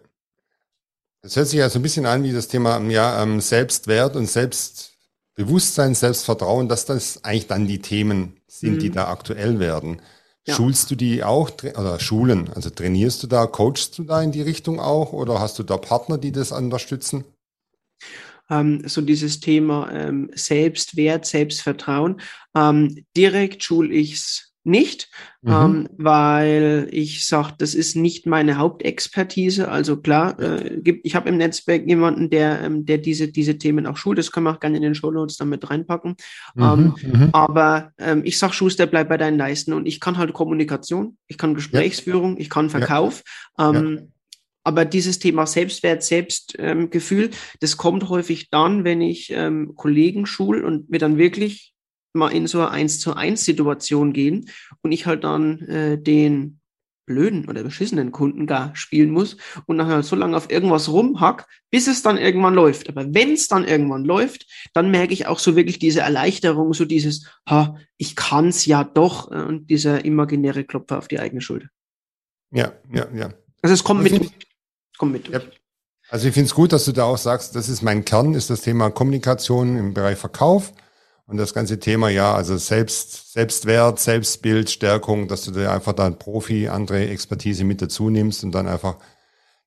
Das 1.22 1.34
hört 1.34 1.48
sich 1.48 1.58
ja 1.58 1.68
so 1.68 1.80
ein 1.80 1.82
bisschen 1.82 2.06
an 2.06 2.22
wie 2.22 2.32
das 2.32 2.46
Thema 2.46 2.80
ja, 2.88 3.22
ähm, 3.22 3.40
Selbstwert 3.40 4.14
und 4.14 4.26
Selbstbewusstsein, 4.28 5.94
Selbstvertrauen, 5.94 6.68
dass 6.68 6.84
das 6.86 7.24
eigentlich 7.24 7.48
dann 7.48 7.66
die 7.66 7.80
Themen 7.80 8.40
sind, 8.46 8.74
mhm. 8.74 8.78
die 8.78 8.90
da 8.90 9.08
aktuell 9.08 9.58
werden. 9.58 10.00
Ja. 10.46 10.54
Schulst 10.54 10.92
du 10.92 10.94
die 10.94 11.24
auch 11.24 11.50
oder 11.76 11.98
schulen? 11.98 12.48
Also 12.54 12.70
trainierst 12.70 13.24
du 13.24 13.26
da, 13.26 13.46
coachst 13.46 13.98
du 13.98 14.04
da 14.04 14.22
in 14.22 14.30
die 14.30 14.42
Richtung 14.42 14.78
auch 14.78 15.12
oder 15.12 15.40
hast 15.40 15.58
du 15.58 15.64
da 15.64 15.76
Partner, 15.76 16.18
die 16.18 16.30
das 16.30 16.52
unterstützen? 16.52 17.24
Ähm, 18.48 18.82
so 18.86 19.00
dieses 19.00 19.40
Thema 19.40 19.90
ähm, 19.92 20.30
Selbstwert, 20.34 21.26
Selbstvertrauen. 21.26 22.20
Ähm, 22.54 23.04
direkt 23.16 23.64
schule 23.64 23.92
ich 23.92 24.14
es 24.14 24.52
nicht, 24.66 25.08
mhm. 25.42 25.88
weil 25.96 26.88
ich 26.90 27.24
sage, 27.24 27.54
das 27.58 27.74
ist 27.74 27.94
nicht 27.94 28.26
meine 28.26 28.58
Hauptexpertise. 28.58 29.68
Also 29.68 29.96
klar, 29.96 30.38
äh, 30.40 30.80
gibt, 30.80 31.06
ich 31.06 31.14
habe 31.14 31.28
im 31.28 31.36
Netzwerk 31.36 31.86
jemanden, 31.86 32.30
der, 32.30 32.68
der 32.68 32.98
diese, 32.98 33.28
diese 33.28 33.58
Themen 33.58 33.86
auch 33.86 33.96
schult. 33.96 34.18
Das 34.18 34.32
können 34.32 34.44
wir 34.44 34.50
auch 34.50 34.60
gerne 34.60 34.76
in 34.76 34.82
den 34.82 34.96
Show 34.96 35.12
Notes 35.12 35.36
damit 35.36 35.70
reinpacken. 35.70 36.16
Mhm. 36.56 36.62
Ähm, 36.62 36.94
mhm. 37.00 37.28
Aber 37.32 37.92
ähm, 37.98 38.22
ich 38.24 38.38
sage, 38.38 38.54
Schuster, 38.54 38.86
bleib 38.86 39.08
bei 39.08 39.16
deinen 39.16 39.38
Leisten. 39.38 39.72
Und 39.72 39.86
ich 39.86 40.00
kann 40.00 40.18
halt 40.18 40.32
Kommunikation, 40.32 41.16
ich 41.28 41.38
kann 41.38 41.54
Gesprächsführung, 41.54 42.34
ja. 42.34 42.40
ich 42.40 42.50
kann 42.50 42.68
Verkauf. 42.68 43.22
Ja. 43.56 43.70
Ähm, 43.70 43.98
ja. 43.98 44.02
Aber 44.66 44.84
dieses 44.84 45.20
Thema 45.20 45.46
Selbstwert, 45.46 46.02
Selbstgefühl, 46.02 47.30
das 47.60 47.76
kommt 47.76 48.08
häufig 48.08 48.50
dann, 48.50 48.82
wenn 48.82 49.00
ich 49.00 49.30
ähm, 49.30 49.76
Kollegen 49.76 50.26
schul 50.26 50.64
und 50.64 50.90
mir 50.90 50.98
dann 50.98 51.18
wirklich 51.18 51.72
mal 52.12 52.32
in 52.32 52.48
so 52.48 52.58
eine 52.58 52.70
1 52.72 52.98
zu 52.98 53.14
1 53.14 53.44
Situation 53.44 54.12
gehen 54.12 54.50
und 54.82 54.90
ich 54.90 55.06
halt 55.06 55.22
dann 55.22 55.60
äh, 55.68 56.02
den 56.02 56.58
blöden 57.06 57.48
oder 57.48 57.62
beschissenen 57.62 58.10
Kunden 58.10 58.48
gar 58.48 58.74
spielen 58.74 59.10
muss 59.10 59.36
und 59.66 59.80
halt 59.86 60.04
so 60.04 60.16
lange 60.16 60.36
auf 60.36 60.50
irgendwas 60.50 60.88
rumhack, 60.88 61.46
bis 61.70 61.86
es 61.86 62.02
dann 62.02 62.18
irgendwann 62.18 62.54
läuft. 62.54 62.88
Aber 62.88 63.14
wenn 63.14 63.34
es 63.34 63.46
dann 63.46 63.64
irgendwann 63.64 64.04
läuft, 64.04 64.48
dann 64.74 64.90
merke 64.90 65.12
ich 65.12 65.28
auch 65.28 65.38
so 65.38 65.54
wirklich 65.54 65.78
diese 65.78 66.00
Erleichterung, 66.00 66.72
so 66.72 66.84
dieses, 66.84 67.30
ha, 67.48 67.76
ich 67.98 68.16
kann's 68.16 68.66
ja 68.66 68.82
doch 68.82 69.30
äh, 69.30 69.42
und 69.42 69.70
dieser 69.70 70.04
imaginäre 70.04 70.64
Klopfer 70.64 70.98
auf 70.98 71.06
die 71.06 71.20
eigene 71.20 71.40
Schulter. 71.40 71.68
Ja, 72.50 72.72
ja, 72.92 73.06
ja. 73.14 73.32
Also 73.62 73.74
es 73.74 73.84
kommt 73.84 74.02
mit. 74.02 74.45
Kommt 74.98 75.12
mit. 75.12 75.28
Ja. 75.28 75.40
Also 76.08 76.28
ich 76.28 76.34
finde 76.34 76.46
es 76.46 76.54
gut, 76.54 76.72
dass 76.72 76.84
du 76.84 76.92
da 76.92 77.04
auch 77.04 77.18
sagst, 77.18 77.56
das 77.56 77.68
ist 77.68 77.82
mein 77.82 78.04
Kern, 78.04 78.34
ist 78.34 78.50
das 78.50 78.60
Thema 78.60 78.90
Kommunikation 78.90 79.76
im 79.76 79.94
Bereich 79.94 80.18
Verkauf. 80.18 80.72
Und 81.26 81.38
das 81.38 81.54
ganze 81.54 81.80
Thema, 81.80 82.08
ja, 82.08 82.34
also 82.34 82.56
Selbst, 82.56 83.32
Selbstwert, 83.32 83.98
Selbstbild, 83.98 84.70
Stärkung, 84.70 85.26
dass 85.26 85.44
du 85.44 85.50
dir 85.50 85.72
einfach 85.72 85.92
da 85.92 86.06
ein 86.06 86.20
Profi, 86.20 86.68
andere 86.68 87.08
Expertise 87.08 87.64
mit 87.64 87.82
dazu 87.82 88.10
nimmst 88.10 88.44
und 88.44 88.52
dann 88.52 88.68
einfach, 88.68 88.98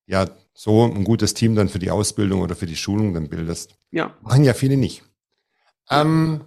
ja, 0.05 0.29
so 0.53 0.85
ein 0.85 1.03
gutes 1.03 1.33
Team 1.33 1.55
dann 1.55 1.67
für 1.67 1.79
die 1.79 1.91
Ausbildung 1.91 2.41
oder 2.41 2.55
für 2.55 2.65
die 2.65 2.77
Schulung 2.77 3.13
dann 3.13 3.27
bildest. 3.27 3.75
Ja. 3.91 4.13
Machen 4.21 4.45
ja 4.45 4.53
viele 4.53 4.77
nicht. 4.77 5.03
Ähm, 5.89 6.41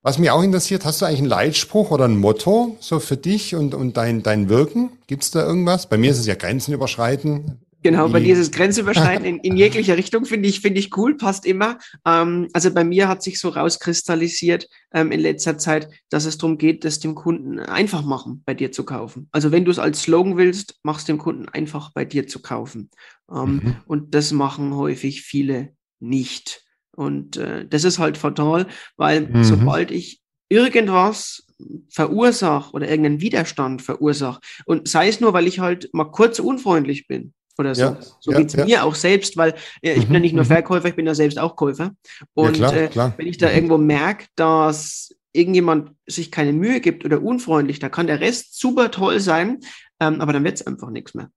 Was 0.00 0.18
mich 0.18 0.30
auch 0.30 0.42
interessiert, 0.42 0.86
hast 0.86 1.02
du 1.02 1.06
eigentlich 1.06 1.18
einen 1.20 1.28
Leitspruch 1.28 1.90
oder 1.90 2.06
ein 2.06 2.16
Motto 2.16 2.76
so 2.80 3.00
für 3.00 3.16
dich 3.18 3.54
und, 3.54 3.74
und 3.74 3.98
dein, 3.98 4.22
dein 4.22 4.48
Wirken? 4.48 4.90
Gibt 5.06 5.24
es 5.24 5.30
da 5.30 5.44
irgendwas? 5.44 5.88
Bei 5.88 5.98
mir 5.98 6.10
ist 6.10 6.18
es 6.18 6.26
ja 6.26 6.34
Grenzen 6.34 6.72
überschreiten. 6.72 7.60
Genau, 7.88 8.10
bei 8.10 8.20
dir 8.20 8.34
ist 8.34 8.40
es 8.40 8.50
Grenzüberschreiten 8.50 9.24
in, 9.24 9.38
in 9.38 9.56
jeglicher 9.56 9.96
Richtung, 9.96 10.26
finde 10.26 10.46
ich, 10.46 10.60
finde 10.60 10.78
ich 10.78 10.94
cool, 10.98 11.16
passt 11.16 11.46
immer. 11.46 11.78
Ähm, 12.04 12.48
also 12.52 12.70
bei 12.70 12.84
mir 12.84 13.08
hat 13.08 13.22
sich 13.22 13.40
so 13.40 13.48
rauskristallisiert 13.48 14.68
ähm, 14.92 15.10
in 15.10 15.20
letzter 15.20 15.56
Zeit, 15.56 15.88
dass 16.10 16.26
es 16.26 16.36
darum 16.36 16.58
geht, 16.58 16.84
das 16.84 16.98
dem 16.98 17.14
Kunden 17.14 17.58
einfach 17.58 18.04
machen, 18.04 18.42
bei 18.44 18.52
dir 18.52 18.72
zu 18.72 18.84
kaufen. 18.84 19.30
Also 19.32 19.52
wenn 19.52 19.64
du 19.64 19.70
es 19.70 19.78
als 19.78 20.02
Slogan 20.02 20.36
willst, 20.36 20.78
mach 20.82 20.98
es 20.98 21.06
dem 21.06 21.16
Kunden 21.16 21.48
einfach 21.48 21.90
bei 21.94 22.04
dir 22.04 22.26
zu 22.26 22.42
kaufen. 22.42 22.90
Ähm, 23.32 23.54
mhm. 23.54 23.76
Und 23.86 24.14
das 24.14 24.32
machen 24.32 24.76
häufig 24.76 25.22
viele 25.22 25.72
nicht. 25.98 26.66
Und 26.94 27.38
äh, 27.38 27.66
das 27.66 27.84
ist 27.84 27.98
halt 27.98 28.18
fatal, 28.18 28.66
weil 28.98 29.28
mhm. 29.28 29.44
sobald 29.44 29.92
ich 29.92 30.20
irgendwas 30.50 31.46
verursache 31.88 32.72
oder 32.72 32.86
irgendeinen 32.86 33.22
Widerstand 33.22 33.80
verursache 33.80 34.40
und 34.66 34.88
sei 34.88 35.08
es 35.08 35.20
nur, 35.20 35.32
weil 35.32 35.46
ich 35.46 35.58
halt 35.58 35.88
mal 35.94 36.04
kurz 36.04 36.38
unfreundlich 36.38 37.06
bin, 37.06 37.32
oder 37.58 37.74
so. 37.74 37.82
Ja, 37.82 37.96
so 38.20 38.32
ja, 38.32 38.38
geht's 38.38 38.54
ja. 38.54 38.64
mir 38.64 38.84
auch 38.84 38.94
selbst, 38.94 39.36
weil 39.36 39.54
äh, 39.82 39.92
ich 39.92 39.98
mhm, 39.98 40.04
bin 40.04 40.14
ja 40.14 40.20
nicht 40.20 40.34
nur 40.34 40.44
mhm. 40.44 40.48
Verkäufer, 40.48 40.88
ich 40.88 40.96
bin 40.96 41.06
ja 41.06 41.14
selbst 41.14 41.38
auch 41.38 41.56
Käufer. 41.56 41.92
Und 42.34 42.54
klar, 42.54 42.76
äh, 42.76 42.88
klar. 42.88 43.14
wenn 43.16 43.26
ich 43.26 43.38
da 43.38 43.50
irgendwo 43.50 43.78
merke, 43.78 44.26
dass 44.36 45.14
irgendjemand 45.32 45.92
sich 46.06 46.30
keine 46.30 46.52
Mühe 46.52 46.80
gibt 46.80 47.04
oder 47.04 47.22
unfreundlich, 47.22 47.78
da 47.78 47.88
kann 47.88 48.06
der 48.06 48.20
Rest 48.20 48.58
super 48.58 48.90
toll 48.90 49.20
sein, 49.20 49.60
ähm, 50.00 50.20
aber 50.20 50.32
dann 50.32 50.44
wird's 50.44 50.66
einfach 50.66 50.90
nichts 50.90 51.14
mehr. 51.14 51.30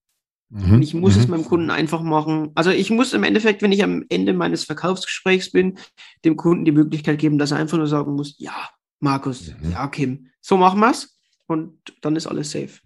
Mhm. 0.50 0.82
Ich 0.82 0.94
muss 0.94 1.16
mhm. 1.16 1.22
es 1.22 1.28
meinem 1.28 1.46
Kunden 1.46 1.70
einfach 1.70 2.02
machen. 2.02 2.52
Also 2.56 2.72
ich 2.72 2.90
muss 2.90 3.14
im 3.14 3.24
Endeffekt, 3.24 3.62
wenn 3.62 3.72
ich 3.72 3.84
am 3.84 4.06
Ende 4.10 4.34
meines 4.34 4.66
Verkaufsgesprächs 4.66 5.52
bin, 5.52 5.78
dem 6.26 6.36
Kunden 6.36 6.66
die 6.66 6.72
Möglichkeit 6.72 7.20
geben, 7.20 7.38
dass 7.38 7.52
er 7.52 7.58
einfach 7.58 7.78
nur 7.78 7.88
sagen 7.88 8.14
muss, 8.14 8.36
ja, 8.38 8.70
Markus, 9.00 9.54
mhm. 9.62 9.72
ja, 9.72 9.88
Kim, 9.88 10.28
so 10.42 10.58
machen 10.58 10.80
wir's 10.80 11.18
und 11.48 11.78
dann 12.02 12.16
ist 12.16 12.28
alles 12.28 12.52
safe. 12.52 12.80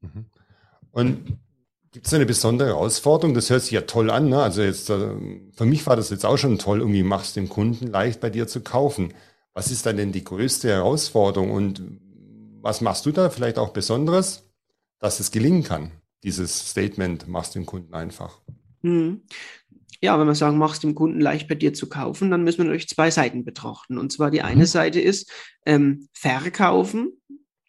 Mhm. 0.00 0.26
Und 0.92 1.38
Gibt 1.96 2.08
es 2.08 2.12
eine 2.12 2.26
besondere 2.26 2.68
Herausforderung? 2.68 3.32
Das 3.32 3.48
hört 3.48 3.62
sich 3.62 3.70
ja 3.70 3.80
toll 3.80 4.10
an. 4.10 4.28
Ne? 4.28 4.42
Also 4.42 4.60
jetzt, 4.60 4.90
äh, 4.90 5.14
für 5.56 5.64
mich 5.64 5.86
war 5.86 5.96
das 5.96 6.10
jetzt 6.10 6.26
auch 6.26 6.36
schon 6.36 6.58
toll, 6.58 6.80
irgendwie 6.80 7.02
machst 7.02 7.36
dem 7.36 7.48
Kunden 7.48 7.86
leicht 7.86 8.20
bei 8.20 8.28
dir 8.28 8.46
zu 8.46 8.60
kaufen. 8.60 9.14
Was 9.54 9.70
ist 9.70 9.86
dann 9.86 9.96
denn 9.96 10.12
die 10.12 10.22
größte 10.22 10.68
Herausforderung 10.68 11.50
und 11.50 11.82
was 12.60 12.82
machst 12.82 13.06
du 13.06 13.12
da 13.12 13.30
vielleicht 13.30 13.56
auch 13.56 13.70
Besonderes, 13.70 14.42
dass 14.98 15.20
es 15.20 15.30
gelingen 15.30 15.62
kann? 15.62 15.90
Dieses 16.22 16.68
Statement, 16.68 17.28
machst 17.28 17.54
dem 17.54 17.64
Kunden 17.64 17.94
einfach. 17.94 18.42
Hm. 18.82 19.22
Ja, 20.02 20.20
wenn 20.20 20.26
wir 20.26 20.34
sagen, 20.34 20.58
machst 20.58 20.82
dem 20.82 20.94
Kunden 20.94 21.22
leicht 21.22 21.48
bei 21.48 21.54
dir 21.54 21.72
zu 21.72 21.88
kaufen, 21.88 22.30
dann 22.30 22.44
müssen 22.44 22.58
wir 22.58 22.64
natürlich 22.64 22.90
zwei 22.90 23.10
Seiten 23.10 23.42
betrachten. 23.42 23.96
Und 23.96 24.12
zwar 24.12 24.30
die 24.30 24.42
eine 24.42 24.64
mhm. 24.64 24.66
Seite 24.66 25.00
ist 25.00 25.32
ähm, 25.64 26.08
verkaufen 26.12 27.14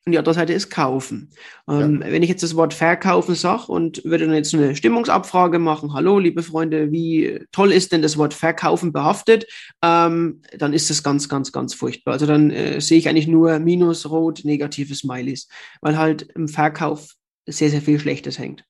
und 0.07 0.13
die 0.13 0.17
andere 0.17 0.33
Seite 0.33 0.53
ist 0.53 0.69
kaufen. 0.69 1.29
Ähm, 1.69 2.01
ja. 2.01 2.11
Wenn 2.11 2.23
ich 2.23 2.29
jetzt 2.29 2.41
das 2.41 2.55
Wort 2.55 2.73
verkaufen 2.73 3.35
sage 3.35 3.65
und 3.67 4.03
würde 4.05 4.25
dann 4.25 4.35
jetzt 4.35 4.53
eine 4.53 4.75
Stimmungsabfrage 4.75 5.59
machen, 5.59 5.93
hallo 5.93 6.17
liebe 6.17 6.41
Freunde, 6.43 6.91
wie 6.91 7.45
toll 7.51 7.73
ist 7.73 7.91
denn 7.91 8.01
das 8.01 8.17
Wort 8.17 8.33
verkaufen 8.33 8.93
behaftet, 8.93 9.45
ähm, 9.83 10.41
dann 10.57 10.73
ist 10.73 10.89
das 10.89 11.03
ganz, 11.03 11.27
ganz, 11.27 11.51
ganz 11.51 11.73
furchtbar. 11.73 12.13
Also 12.13 12.25
dann 12.25 12.51
äh, 12.51 12.79
sehe 12.79 12.97
ich 12.97 13.09
eigentlich 13.09 13.27
nur 13.27 13.59
Minus, 13.59 14.09
Rot, 14.09 14.45
negative 14.45 14.95
Smileys, 14.95 15.49
weil 15.81 15.97
halt 15.97 16.23
im 16.35 16.47
Verkauf 16.47 17.13
sehr, 17.45 17.69
sehr 17.69 17.81
viel 17.81 17.99
Schlechtes 17.99 18.39
hängt. 18.39 18.63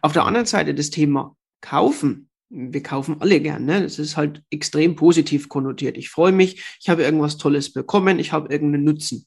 Auf 0.00 0.12
der 0.12 0.24
anderen 0.24 0.46
Seite 0.46 0.74
das 0.74 0.90
Thema 0.90 1.36
kaufen 1.60 2.30
wir 2.50 2.82
kaufen 2.82 3.16
alle 3.20 3.40
gern. 3.40 3.64
Ne? 3.64 3.82
Das 3.82 3.98
ist 3.98 4.16
halt 4.16 4.42
extrem 4.50 4.96
positiv 4.96 5.48
konnotiert. 5.48 5.96
Ich 5.98 6.10
freue 6.10 6.32
mich, 6.32 6.62
ich 6.80 6.88
habe 6.88 7.02
irgendwas 7.02 7.36
Tolles 7.36 7.72
bekommen, 7.72 8.18
ich 8.18 8.32
habe 8.32 8.52
irgendeinen 8.52 8.84
Nutzen. 8.84 9.26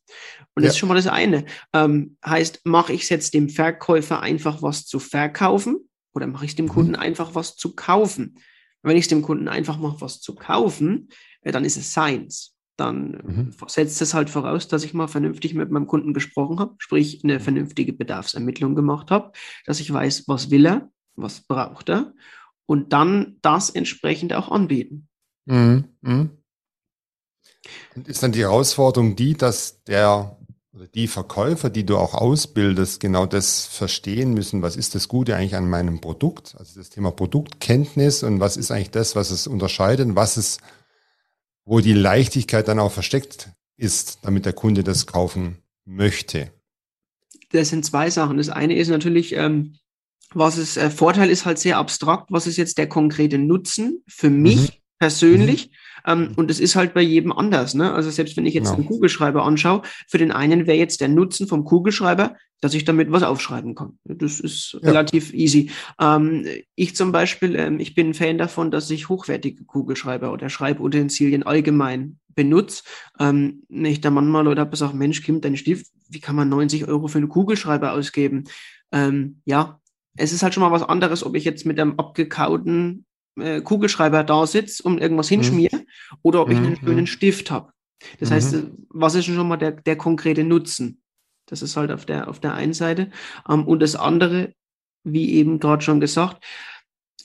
Und 0.55 0.63
ja. 0.63 0.67
das 0.67 0.73
ist 0.73 0.79
schon 0.79 0.89
mal 0.89 0.95
das 0.95 1.07
eine. 1.07 1.45
Ähm, 1.73 2.17
heißt, 2.25 2.61
mache 2.65 2.93
ich 2.93 3.03
es 3.03 3.09
jetzt 3.09 3.33
dem 3.33 3.49
Verkäufer 3.49 4.21
einfach 4.21 4.61
was 4.61 4.85
zu 4.85 4.99
verkaufen 4.99 5.77
oder 6.13 6.27
mache 6.27 6.45
ich 6.45 6.51
es 6.51 6.55
dem 6.55 6.65
mhm. 6.65 6.69
Kunden 6.69 6.95
einfach 6.95 7.35
was 7.35 7.55
zu 7.55 7.75
kaufen? 7.75 8.39
Wenn 8.81 8.97
ich 8.97 9.03
es 9.03 9.09
dem 9.09 9.21
Kunden 9.21 9.47
einfach 9.47 9.77
mache, 9.77 10.01
was 10.01 10.19
zu 10.19 10.33
kaufen, 10.33 11.09
äh, 11.41 11.51
dann 11.51 11.65
ist 11.65 11.77
es 11.77 11.91
Science. 11.91 12.55
Dann 12.75 13.21
mhm. 13.23 13.53
setzt 13.67 14.01
es 14.01 14.15
halt 14.15 14.31
voraus, 14.31 14.67
dass 14.67 14.83
ich 14.83 14.95
mal 14.95 15.07
vernünftig 15.07 15.53
mit 15.53 15.69
meinem 15.69 15.85
Kunden 15.85 16.15
gesprochen 16.15 16.59
habe, 16.59 16.73
sprich 16.79 17.23
eine 17.23 17.39
vernünftige 17.39 17.93
Bedarfsermittlung 17.93 18.73
gemacht 18.73 19.11
habe, 19.11 19.31
dass 19.67 19.79
ich 19.79 19.93
weiß, 19.93 20.27
was 20.27 20.49
will 20.49 20.65
er, 20.65 20.89
was 21.15 21.41
braucht 21.41 21.89
er 21.89 22.13
und 22.71 22.93
dann 22.93 23.35
das 23.41 23.69
entsprechend 23.69 24.31
auch 24.31 24.49
anbieten. 24.49 25.09
Mhm. 25.43 25.89
Mhm. 25.99 26.29
Und 27.97 28.07
ist 28.07 28.23
dann 28.23 28.31
die 28.31 28.39
Herausforderung 28.39 29.17
die, 29.17 29.33
dass 29.33 29.83
der 29.83 30.37
oder 30.71 30.87
die 30.87 31.09
Verkäufer, 31.09 31.69
die 31.69 31.85
du 31.85 31.97
auch 31.97 32.13
ausbildest, 32.13 33.01
genau 33.01 33.25
das 33.25 33.65
verstehen 33.65 34.33
müssen, 34.33 34.61
was 34.61 34.77
ist 34.77 34.95
das 34.95 35.09
Gute 35.09 35.35
eigentlich 35.35 35.57
an 35.57 35.69
meinem 35.69 35.99
Produkt? 35.99 36.55
Also 36.57 36.79
das 36.79 36.89
Thema 36.89 37.11
Produktkenntnis 37.11 38.23
und 38.23 38.39
was 38.39 38.55
ist 38.55 38.71
eigentlich 38.71 38.91
das, 38.91 39.17
was 39.17 39.31
es 39.31 39.47
unterscheidet, 39.47 40.15
was 40.15 40.37
es, 40.37 40.59
wo 41.65 41.81
die 41.81 41.91
Leichtigkeit 41.91 42.69
dann 42.69 42.79
auch 42.79 42.93
versteckt 42.93 43.49
ist, 43.75 44.19
damit 44.21 44.45
der 44.45 44.53
Kunde 44.53 44.85
das 44.85 45.07
kaufen 45.07 45.57
möchte. 45.83 46.53
Das 47.51 47.67
sind 47.67 47.83
zwei 47.83 48.09
Sachen. 48.09 48.37
Das 48.37 48.47
eine 48.47 48.77
ist 48.77 48.87
natürlich, 48.87 49.33
ähm, 49.35 49.73
was 50.33 50.57
ist, 50.57 50.77
äh, 50.77 50.89
Vorteil 50.89 51.29
ist 51.29 51.45
halt 51.45 51.59
sehr 51.59 51.77
abstrakt. 51.77 52.27
Was 52.29 52.47
ist 52.47 52.57
jetzt 52.57 52.77
der 52.77 52.88
konkrete 52.88 53.38
Nutzen 53.38 54.03
für 54.07 54.29
mich 54.29 54.61
mhm. 54.61 54.81
persönlich? 55.00 55.69
Mhm. 55.69 55.75
Ähm, 56.05 56.31
und 56.35 56.50
es 56.50 56.59
ist 56.59 56.75
halt 56.75 56.93
bei 56.93 57.01
jedem 57.01 57.31
anders. 57.31 57.73
Ne? 57.73 57.93
Also 57.93 58.09
selbst 58.09 58.38
wenn 58.38 58.45
ich 58.45 58.53
jetzt 58.53 58.69
ja. 58.69 58.75
einen 58.75 58.85
Kugelschreiber 58.85 59.43
anschaue, 59.43 59.81
für 60.07 60.17
den 60.17 60.31
einen 60.31 60.67
wäre 60.67 60.77
jetzt 60.77 61.01
der 61.01 61.09
Nutzen 61.09 61.47
vom 61.47 61.63
Kugelschreiber, 61.63 62.35
dass 62.59 62.73
ich 62.73 62.85
damit 62.85 63.11
was 63.11 63.23
aufschreiben 63.23 63.75
kann. 63.75 63.97
Das 64.05 64.39
ist 64.39 64.73
ja. 64.73 64.89
relativ 64.89 65.33
easy. 65.33 65.71
Ähm, 66.00 66.45
ich 66.75 66.95
zum 66.95 67.11
Beispiel, 67.11 67.55
ähm, 67.55 67.79
ich 67.79 67.95
bin 67.95 68.09
ein 68.09 68.13
Fan 68.13 68.38
davon, 68.38 68.71
dass 68.71 68.89
ich 68.89 69.09
hochwertige 69.09 69.65
Kugelschreiber 69.65 70.31
oder 70.31 70.50
Schreibutensilien 70.50 71.43
allgemein 71.43 72.19
benutze. 72.29 72.83
Ähm, 73.19 73.63
ich 73.69 74.01
da 74.01 74.09
manchmal 74.09 74.45
Leute 74.45 74.61
habe 74.61 74.71
gesagt, 74.71 74.93
Mensch, 74.93 75.21
Kim, 75.21 75.41
dein 75.41 75.57
Stift, 75.57 75.88
wie 76.09 76.19
kann 76.19 76.35
man 76.35 76.50
90 76.50 76.88
Euro 76.88 77.07
für 77.07 77.17
einen 77.17 77.29
Kugelschreiber 77.29 77.93
ausgeben? 77.93 78.45
Ähm, 78.91 79.41
ja, 79.45 79.80
es 80.17 80.33
ist 80.33 80.43
halt 80.43 80.53
schon 80.53 80.61
mal 80.61 80.71
was 80.71 80.83
anderes, 80.83 81.23
ob 81.23 81.35
ich 81.35 81.43
jetzt 81.45 81.65
mit 81.65 81.79
einem 81.79 81.99
abgekauten 81.99 83.05
äh, 83.39 83.61
Kugelschreiber 83.61 84.23
da 84.23 84.45
sitze 84.45 84.83
und 84.83 84.99
irgendwas 84.99 85.29
hinschmiere 85.29 85.77
mhm. 85.77 85.85
oder 86.21 86.41
ob 86.41 86.49
ich 86.49 86.57
einen 86.57 86.71
mhm. 86.71 86.77
schönen 86.77 87.07
Stift 87.07 87.51
habe. 87.51 87.71
Das 88.19 88.29
mhm. 88.29 88.33
heißt, 88.33 88.55
was 88.89 89.15
ist 89.15 89.25
schon 89.25 89.47
mal 89.47 89.57
der, 89.57 89.71
der 89.71 89.95
konkrete 89.95 90.43
Nutzen? 90.43 91.01
Das 91.45 91.61
ist 91.61 91.75
halt 91.77 91.91
auf 91.91 92.05
der, 92.05 92.27
auf 92.27 92.39
der 92.39 92.53
einen 92.53 92.73
Seite. 92.73 93.11
Ähm, 93.47 93.67
und 93.67 93.81
das 93.81 93.95
andere, 93.95 94.53
wie 95.03 95.33
eben 95.33 95.59
gerade 95.59 95.83
schon 95.83 95.99
gesagt, 95.99 96.43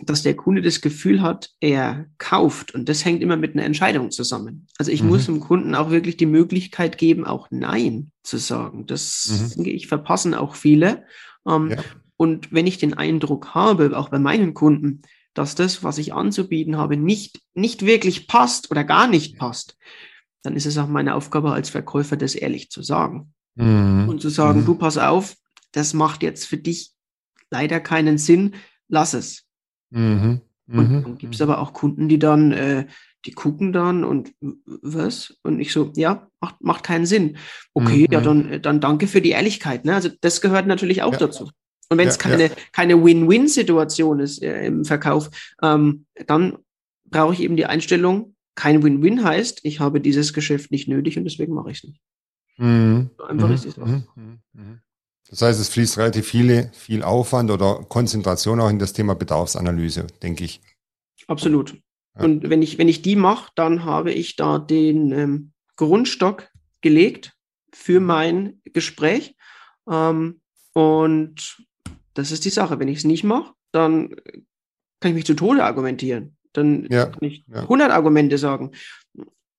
dass 0.01 0.23
der 0.23 0.37
Kunde 0.37 0.61
das 0.61 0.83
Gefühl 0.83 1.23
hat, 1.23 1.51
er 1.61 2.07
kauft. 2.19 2.75
Und 2.75 2.89
das 2.89 3.05
hängt 3.05 3.23
immer 3.23 3.37
mit 3.37 3.55
einer 3.55 3.65
Entscheidung 3.65 4.11
zusammen. 4.11 4.67
Also 4.79 4.93
ich 4.93 5.03
mhm. 5.03 5.09
muss 5.09 5.27
dem 5.27 5.41
Kunden 5.41 5.75
auch 5.75 5.91
wirklich 5.91 6.17
die 6.17 6.27
Möglichkeit 6.27 6.99
geben, 6.99 7.25
auch 7.25 7.49
Nein 7.51 8.13
zu 8.23 8.37
sagen. 8.37 8.87
Das, 8.87 9.29
mhm. 9.31 9.55
denke 9.55 9.71
ich, 9.71 9.87
verpassen 9.87 10.35
auch 10.35 10.55
viele. 10.55 11.05
Ähm, 11.49 11.71
ja. 11.71 11.79
Und 12.17 12.53
wenn 12.53 12.67
ich 12.67 12.79
den 12.79 12.95
Eindruck 12.95 13.55
habe, 13.55 13.97
auch 13.97 14.09
bei 14.09 14.19
meinen 14.19 14.55
Kunden, 14.55 15.03
dass 15.35 15.55
das, 15.55 15.85
was 15.85 15.99
ich 15.99 16.15
anzubieten 16.15 16.77
habe, 16.79 16.97
nicht, 16.97 17.41
nicht 17.55 17.85
wirklich 17.85 18.27
passt 18.27 18.71
oder 18.71 18.85
gar 18.85 19.07
nicht 19.07 19.39
passt, 19.39 19.77
dann 20.43 20.57
ist 20.57 20.67
es 20.67 20.79
auch 20.79 20.89
meine 20.89 21.15
Aufgabe 21.15 21.53
als 21.53 21.69
Verkäufer, 21.69 22.17
das 22.17 22.35
ehrlich 22.35 22.71
zu 22.71 22.83
sagen. 22.83 23.35
Mhm. 23.57 24.09
Und 24.09 24.21
zu 24.21 24.29
sagen, 24.29 24.61
mhm. 24.61 24.67
du 24.67 24.75
pass 24.77 24.97
auf, 24.97 25.37
das 25.73 25.93
macht 25.93 26.23
jetzt 26.23 26.47
für 26.47 26.57
dich 26.57 26.93
leider 27.51 27.81
keinen 27.81 28.17
Sinn, 28.17 28.55
lass 28.89 29.13
es. 29.13 29.45
Mhm. 29.91 30.41
Und 30.69 30.91
mhm. 30.91 31.03
dann 31.03 31.19
gibt 31.19 31.35
es 31.35 31.41
aber 31.41 31.61
auch 31.61 31.73
Kunden, 31.73 32.09
die 32.09 32.19
dann, 32.19 32.53
äh, 32.53 32.87
die 33.25 33.33
gucken 33.33 33.73
dann 33.73 34.05
und 34.05 34.33
was? 34.41 35.37
Und 35.43 35.61
ich 35.61 35.73
so, 35.73 35.93
ja, 35.97 36.29
macht, 36.41 36.61
macht 36.61 36.85
keinen 36.85 37.07
Sinn. 37.07 37.37
Okay, 37.75 38.07
ja, 38.11 38.21
mhm. 38.21 38.25
dann, 38.25 38.63
dann 38.63 38.81
danke 38.81 39.07
für 39.07 39.21
die 39.21 39.31
Ehrlichkeit. 39.31 39.85
Ne? 39.85 39.95
Also 39.95 40.09
das 40.21 40.41
gehört 40.41 40.67
natürlich 40.67 41.03
auch 41.03 41.13
ja. 41.13 41.19
dazu. 41.19 41.51
Und 41.89 41.99
wenn 41.99 42.09
es 42.09 42.17
ja, 42.17 42.23
keine, 42.23 42.47
ja. 42.49 42.55
keine 42.73 43.03
Win-Win-Situation 43.03 44.21
ist 44.21 44.43
äh, 44.43 44.67
im 44.67 44.85
Verkauf, 44.85 45.31
ähm, 45.63 46.07
dann 46.27 46.59
brauche 47.05 47.35
ich 47.35 47.41
eben 47.41 47.57
die 47.57 47.67
Einstellung, 47.67 48.35
kein 48.57 48.83
Win-Win 48.83 49.23
heißt, 49.23 49.61
ich 49.63 49.81
habe 49.81 50.01
dieses 50.01 50.33
Geschäft 50.33 50.71
nicht 50.71 50.89
nötig 50.89 51.17
und 51.19 51.25
deswegen 51.25 51.55
mache 51.55 51.71
ich 51.71 51.79
es 51.79 51.85
nicht. 51.85 52.01
Mhm. 52.57 53.11
So 53.17 53.25
einfach 53.25 53.49
mhm. 53.49 53.55
ist 53.55 53.67
es. 53.67 53.77
Mhm. 53.77 54.05
mhm. 54.53 54.81
Das 55.29 55.43
heißt, 55.43 55.61
es 55.61 55.69
fließt 55.69 55.99
relativ 55.99 56.27
viele, 56.27 56.71
viel 56.73 57.03
Aufwand 57.03 57.51
oder 57.51 57.85
Konzentration 57.89 58.61
auch 58.61 58.71
in 58.71 58.79
das 58.79 58.93
Thema 58.93 59.15
Bedarfsanalyse, 59.15 60.07
denke 60.23 60.45
ich. 60.45 60.61
Absolut. 61.27 61.77
Ja. 62.17 62.25
Und 62.25 62.49
wenn 62.49 62.63
ich, 62.63 62.79
wenn 62.79 62.89
ich 62.89 63.03
die 63.03 63.17
mache, 63.17 63.51
dann 63.57 63.85
habe 63.85 64.13
ich 64.13 64.37
da 64.37 64.59
den 64.59 65.11
ähm, 65.11 65.53
Grundstock 65.75 66.49
gelegt 66.81 67.35
für 67.73 67.99
mein 67.99 68.61
Gespräch. 68.73 69.35
Ähm, 69.91 70.41
und 70.75 71.57
das 72.17 72.33
ist 72.33 72.45
die 72.45 72.51
Sache. 72.51 72.79
Wenn 72.79 72.89
ich 72.89 72.99
es 72.99 73.05
nicht 73.05 73.25
mache, 73.25 73.53
dann 73.73 74.17
kann 75.01 75.11
ich 75.11 75.15
mich 75.15 75.27
zu 75.27 75.35
Tode 75.35 75.65
argumentieren. 75.65 76.37
Dann 76.53 76.87
ja, 76.91 77.07
kann 77.07 77.23
ich 77.23 77.45
ja. 77.49 77.63
100 77.63 77.91
Argumente 77.91 78.39
sagen. 78.39 78.73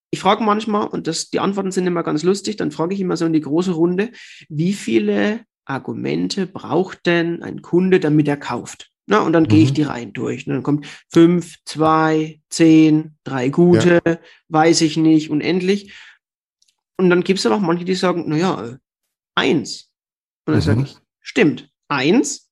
ich 0.09 0.19
frage 0.19 0.43
manchmal, 0.43 0.87
und 0.87 1.07
das, 1.07 1.29
die 1.29 1.39
Antworten 1.39 1.71
sind 1.71 1.85
immer 1.85 2.03
ganz 2.03 2.23
lustig, 2.23 2.55
dann 2.55 2.71
frage 2.71 2.95
ich 2.95 3.01
immer 3.01 3.17
so 3.17 3.25
in 3.25 3.33
die 3.33 3.41
große 3.41 3.71
Runde, 3.71 4.11
wie 4.49 4.73
viele 4.73 5.41
Argumente 5.65 6.47
braucht 6.47 7.05
denn 7.05 7.43
ein 7.43 7.61
Kunde, 7.61 7.99
damit 7.99 8.27
er 8.27 8.37
kauft? 8.37 8.91
Na, 9.05 9.19
und 9.19 9.33
dann 9.33 9.43
mhm. 9.43 9.47
gehe 9.47 9.63
ich 9.63 9.73
die 9.73 9.83
Reihen 9.83 10.13
durch. 10.13 10.47
Und 10.47 10.53
dann 10.53 10.63
kommt 10.63 10.87
fünf, 11.09 11.57
zwei, 11.65 12.41
zehn, 12.49 13.15
drei 13.23 13.49
gute, 13.49 14.01
ja. 14.05 14.17
weiß 14.49 14.81
ich 14.81 14.97
nicht, 14.97 15.29
unendlich. 15.29 15.93
Und 16.97 17.09
dann 17.09 17.23
gibt 17.23 17.39
es 17.39 17.45
aber 17.45 17.55
auch 17.55 17.61
manche, 17.61 17.85
die 17.85 17.95
sagen, 17.95 18.27
naja, 18.27 18.77
eins. 19.35 19.91
Und 20.45 20.53
dann 20.53 20.55
mhm. 20.55 20.65
sage 20.65 20.81
ich, 20.83 20.97
stimmt, 21.21 21.69
eins, 21.87 22.46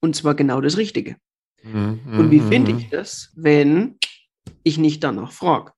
und 0.00 0.16
zwar 0.16 0.34
genau 0.34 0.60
das 0.60 0.76
Richtige. 0.76 1.16
Mhm. 1.62 2.00
Und 2.06 2.30
wie 2.30 2.40
finde 2.40 2.72
ich 2.72 2.86
mhm. 2.86 2.90
das, 2.90 3.32
wenn 3.34 3.98
ich 4.62 4.78
nicht 4.78 5.04
danach 5.04 5.32
frage? 5.32 5.72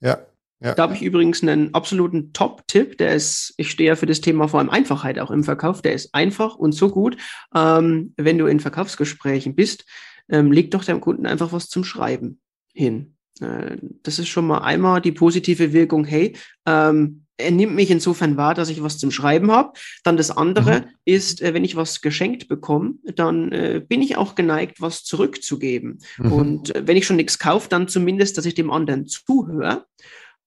Ja. 0.00 0.26
Ja. 0.60 0.74
Da 0.74 0.84
habe 0.84 0.94
ich 0.94 1.02
übrigens 1.02 1.42
einen 1.42 1.74
absoluten 1.74 2.32
Top-Tipp. 2.32 2.96
Der 2.96 3.14
ist, 3.14 3.52
ich 3.58 3.70
stehe 3.70 3.88
ja 3.88 3.96
für 3.96 4.06
das 4.06 4.22
Thema 4.22 4.48
vor 4.48 4.60
allem 4.60 4.70
Einfachheit 4.70 5.18
auch 5.18 5.30
im 5.30 5.44
Verkauf. 5.44 5.82
Der 5.82 5.92
ist 5.92 6.14
einfach 6.14 6.56
und 6.56 6.72
so 6.72 6.88
gut. 6.88 7.18
Ähm, 7.54 8.14
wenn 8.16 8.38
du 8.38 8.46
in 8.46 8.60
Verkaufsgesprächen 8.60 9.54
bist, 9.54 9.84
ähm, 10.30 10.52
leg 10.52 10.70
doch 10.70 10.82
dem 10.82 11.02
Kunden 11.02 11.26
einfach 11.26 11.52
was 11.52 11.68
zum 11.68 11.84
Schreiben 11.84 12.40
hin. 12.72 13.16
Äh, 13.40 13.76
das 14.02 14.18
ist 14.18 14.28
schon 14.28 14.46
mal 14.46 14.60
einmal 14.60 15.02
die 15.02 15.12
positive 15.12 15.74
Wirkung. 15.74 16.06
Hey, 16.06 16.34
ähm, 16.64 17.25
er 17.38 17.50
nimmt 17.50 17.74
mich 17.74 17.90
insofern 17.90 18.36
wahr, 18.36 18.54
dass 18.54 18.68
ich 18.68 18.82
was 18.82 18.98
zum 18.98 19.10
Schreiben 19.10 19.50
habe. 19.50 19.72
Dann 20.04 20.16
das 20.16 20.30
andere 20.30 20.80
mhm. 20.80 20.84
ist, 21.04 21.42
äh, 21.42 21.54
wenn 21.54 21.64
ich 21.64 21.76
was 21.76 22.00
geschenkt 22.00 22.48
bekomme, 22.48 22.94
dann 23.04 23.52
äh, 23.52 23.82
bin 23.86 24.02
ich 24.02 24.16
auch 24.16 24.34
geneigt, 24.34 24.80
was 24.80 25.04
zurückzugeben. 25.04 25.98
Mhm. 26.18 26.32
Und 26.32 26.74
äh, 26.74 26.86
wenn 26.86 26.96
ich 26.96 27.06
schon 27.06 27.16
nichts 27.16 27.38
kaufe, 27.38 27.68
dann 27.68 27.88
zumindest, 27.88 28.38
dass 28.38 28.46
ich 28.46 28.54
dem 28.54 28.70
anderen 28.70 29.06
zuhöre. 29.06 29.86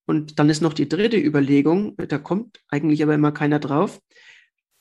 Und 0.06 0.40
dann 0.40 0.50
ist 0.50 0.62
noch 0.62 0.74
die 0.74 0.90
dritte 0.90 1.18
Überlegung, 1.18 1.96
da 1.96 2.18
kommt 2.18 2.62
eigentlich 2.70 3.04
aber 3.04 3.14
immer 3.14 3.32
keiner 3.32 3.60
drauf. 3.60 4.02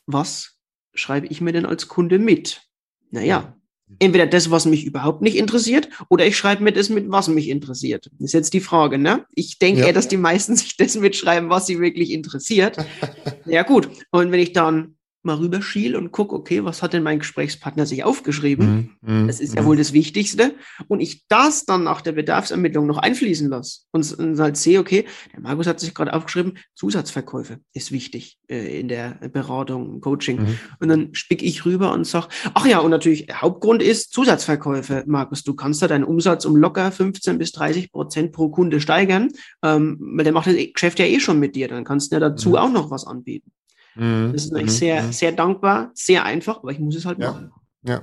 Was 0.06 0.56
schreibe 0.94 1.26
ich 1.26 1.42
mir 1.42 1.52
denn 1.52 1.66
als 1.66 1.86
Kunde 1.86 2.18
mit? 2.18 2.62
Naja, 3.10 3.57
entweder 3.98 4.26
das, 4.26 4.50
was 4.50 4.66
mich 4.66 4.84
überhaupt 4.84 5.22
nicht 5.22 5.36
interessiert, 5.36 5.88
oder 6.08 6.26
ich 6.26 6.36
schreibe 6.36 6.62
mir 6.62 6.72
das 6.72 6.88
mit, 6.88 7.10
was 7.10 7.28
mich 7.28 7.48
interessiert. 7.48 8.10
Das 8.18 8.26
ist 8.26 8.32
jetzt 8.34 8.54
die 8.54 8.60
Frage, 8.60 8.98
ne? 8.98 9.24
Ich 9.34 9.58
denke 9.58 9.80
ja. 9.80 9.86
eher, 9.86 9.92
dass 9.92 10.08
die 10.08 10.16
meisten 10.16 10.56
sich 10.56 10.76
das 10.76 10.96
mitschreiben, 10.96 11.50
was 11.50 11.66
sie 11.66 11.80
wirklich 11.80 12.10
interessiert. 12.10 12.76
ja, 13.46 13.62
gut. 13.62 13.88
Und 14.10 14.30
wenn 14.32 14.40
ich 14.40 14.52
dann 14.52 14.97
mal 15.28 15.36
rüberschiel 15.36 15.94
und 15.94 16.10
gucke, 16.10 16.34
okay, 16.34 16.64
was 16.64 16.82
hat 16.82 16.92
denn 16.92 17.04
mein 17.04 17.20
Gesprächspartner 17.20 17.86
sich 17.86 18.02
aufgeschrieben? 18.02 18.96
Mm, 19.00 19.22
mm, 19.22 19.26
das 19.28 19.38
ist 19.38 19.54
ja 19.54 19.62
mm. 19.62 19.66
wohl 19.66 19.76
das 19.76 19.92
Wichtigste. 19.92 20.54
Und 20.88 21.00
ich 21.00 21.26
das 21.28 21.64
dann 21.64 21.84
nach 21.84 22.00
der 22.00 22.12
Bedarfsermittlung 22.12 22.86
noch 22.86 22.98
einfließen 22.98 23.48
lasse 23.48 23.82
und, 23.92 24.12
und 24.18 24.40
halt 24.40 24.56
sehe, 24.56 24.80
okay, 24.80 25.04
der 25.32 25.40
Markus 25.40 25.66
hat 25.66 25.78
sich 25.78 25.94
gerade 25.94 26.12
aufgeschrieben, 26.12 26.58
Zusatzverkäufe 26.74 27.60
ist 27.74 27.92
wichtig 27.92 28.38
äh, 28.48 28.80
in 28.80 28.88
der 28.88 29.20
Beratung, 29.32 30.00
Coaching. 30.00 30.40
Mhm. 30.40 30.58
Und 30.80 30.88
dann 30.88 31.14
spick 31.14 31.42
ich 31.42 31.64
rüber 31.64 31.92
und 31.92 32.06
sage, 32.06 32.28
ach 32.54 32.66
ja, 32.66 32.80
und 32.80 32.90
natürlich, 32.90 33.28
Hauptgrund 33.32 33.82
ist 33.82 34.12
Zusatzverkäufe, 34.12 35.04
Markus. 35.06 35.44
Du 35.44 35.54
kannst 35.54 35.82
da 35.82 35.88
deinen 35.88 36.04
Umsatz 36.04 36.44
um 36.44 36.56
locker 36.56 36.90
15 36.90 37.38
bis 37.38 37.52
30 37.52 37.92
Prozent 37.92 38.32
pro 38.32 38.48
Kunde 38.48 38.80
steigern, 38.80 39.28
ähm, 39.62 39.98
weil 40.00 40.24
der 40.24 40.32
macht 40.32 40.46
das 40.46 40.56
Geschäft 40.72 40.98
ja 40.98 41.04
eh 41.04 41.20
schon 41.20 41.38
mit 41.38 41.54
dir. 41.54 41.68
Dann 41.68 41.84
kannst 41.84 42.10
du 42.10 42.16
ja 42.16 42.20
dazu 42.20 42.50
mhm. 42.50 42.56
auch 42.56 42.72
noch 42.72 42.90
was 42.90 43.06
anbieten. 43.06 43.52
Mhm. 43.98 44.32
Das 44.32 44.44
ist 44.44 44.52
natürlich 44.52 44.72
mhm. 44.72 44.78
sehr, 44.78 45.02
mhm. 45.02 45.12
sehr 45.12 45.32
dankbar, 45.32 45.90
sehr 45.94 46.24
einfach, 46.24 46.58
aber 46.58 46.70
ich 46.70 46.78
muss 46.78 46.96
es 46.96 47.04
halt 47.04 47.18
ja. 47.18 47.32
machen. 47.32 47.52
Ja. 47.82 48.02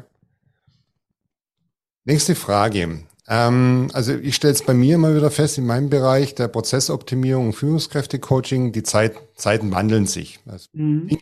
Nächste 2.04 2.36
Frage. 2.36 3.00
Ähm, 3.28 3.90
also 3.94 4.14
ich 4.14 4.36
stelle 4.36 4.54
es 4.54 4.64
bei 4.64 4.74
mir 4.74 4.96
immer 4.96 5.16
wieder 5.16 5.32
fest, 5.32 5.58
in 5.58 5.66
meinem 5.66 5.90
Bereich 5.90 6.36
der 6.36 6.48
Prozessoptimierung 6.50 7.48
und 7.48 7.54
Führungskräftecoaching, 7.54 8.72
die 8.72 8.84
Zeit, 8.84 9.16
Zeiten 9.36 9.72
wandeln 9.72 10.06
sich. 10.06 10.40
Also 10.46 10.68
mhm. 10.74 11.08
Dinge 11.08 11.22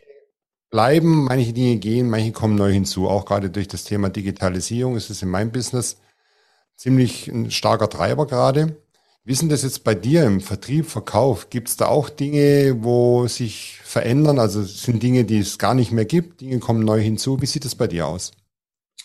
bleiben, 0.69 1.25
manche 1.25 1.53
Dinge 1.53 1.77
gehen, 1.77 2.09
manche 2.09 2.31
kommen 2.31 2.55
neu 2.55 2.73
hinzu. 2.73 3.07
Auch 3.07 3.25
gerade 3.25 3.49
durch 3.49 3.67
das 3.67 3.83
Thema 3.83 4.09
Digitalisierung 4.09 4.97
ist 4.97 5.09
es 5.11 5.21
in 5.21 5.29
meinem 5.29 5.51
Business 5.51 5.97
ziemlich 6.75 7.27
ein 7.27 7.51
starker 7.51 7.89
Treiber 7.89 8.25
gerade. 8.27 8.75
Wie 9.25 9.33
denn 9.33 9.47
das 9.47 9.63
jetzt 9.63 9.85
bei 9.85 9.95
dir 9.95 10.25
im 10.25 10.41
Vertrieb, 10.41 10.85
Verkauf? 10.85 11.49
Gibt 11.49 11.69
es 11.69 11.77
da 11.77 11.87
auch 11.87 12.09
Dinge, 12.09 12.83
wo 12.83 13.25
sich 13.27 13.79
verändern? 13.81 14.37
Also 14.37 14.63
sind 14.63 15.01
Dinge, 15.01 15.23
die 15.23 15.37
es 15.37 15.57
gar 15.57 15.75
nicht 15.75 15.93
mehr 15.93 16.03
gibt, 16.03 16.41
Dinge 16.41 16.59
kommen 16.59 16.83
neu 16.83 16.99
hinzu. 16.99 17.41
Wie 17.41 17.45
sieht 17.45 17.63
es 17.63 17.75
bei 17.75 17.87
dir 17.87 18.05
aus? 18.05 18.31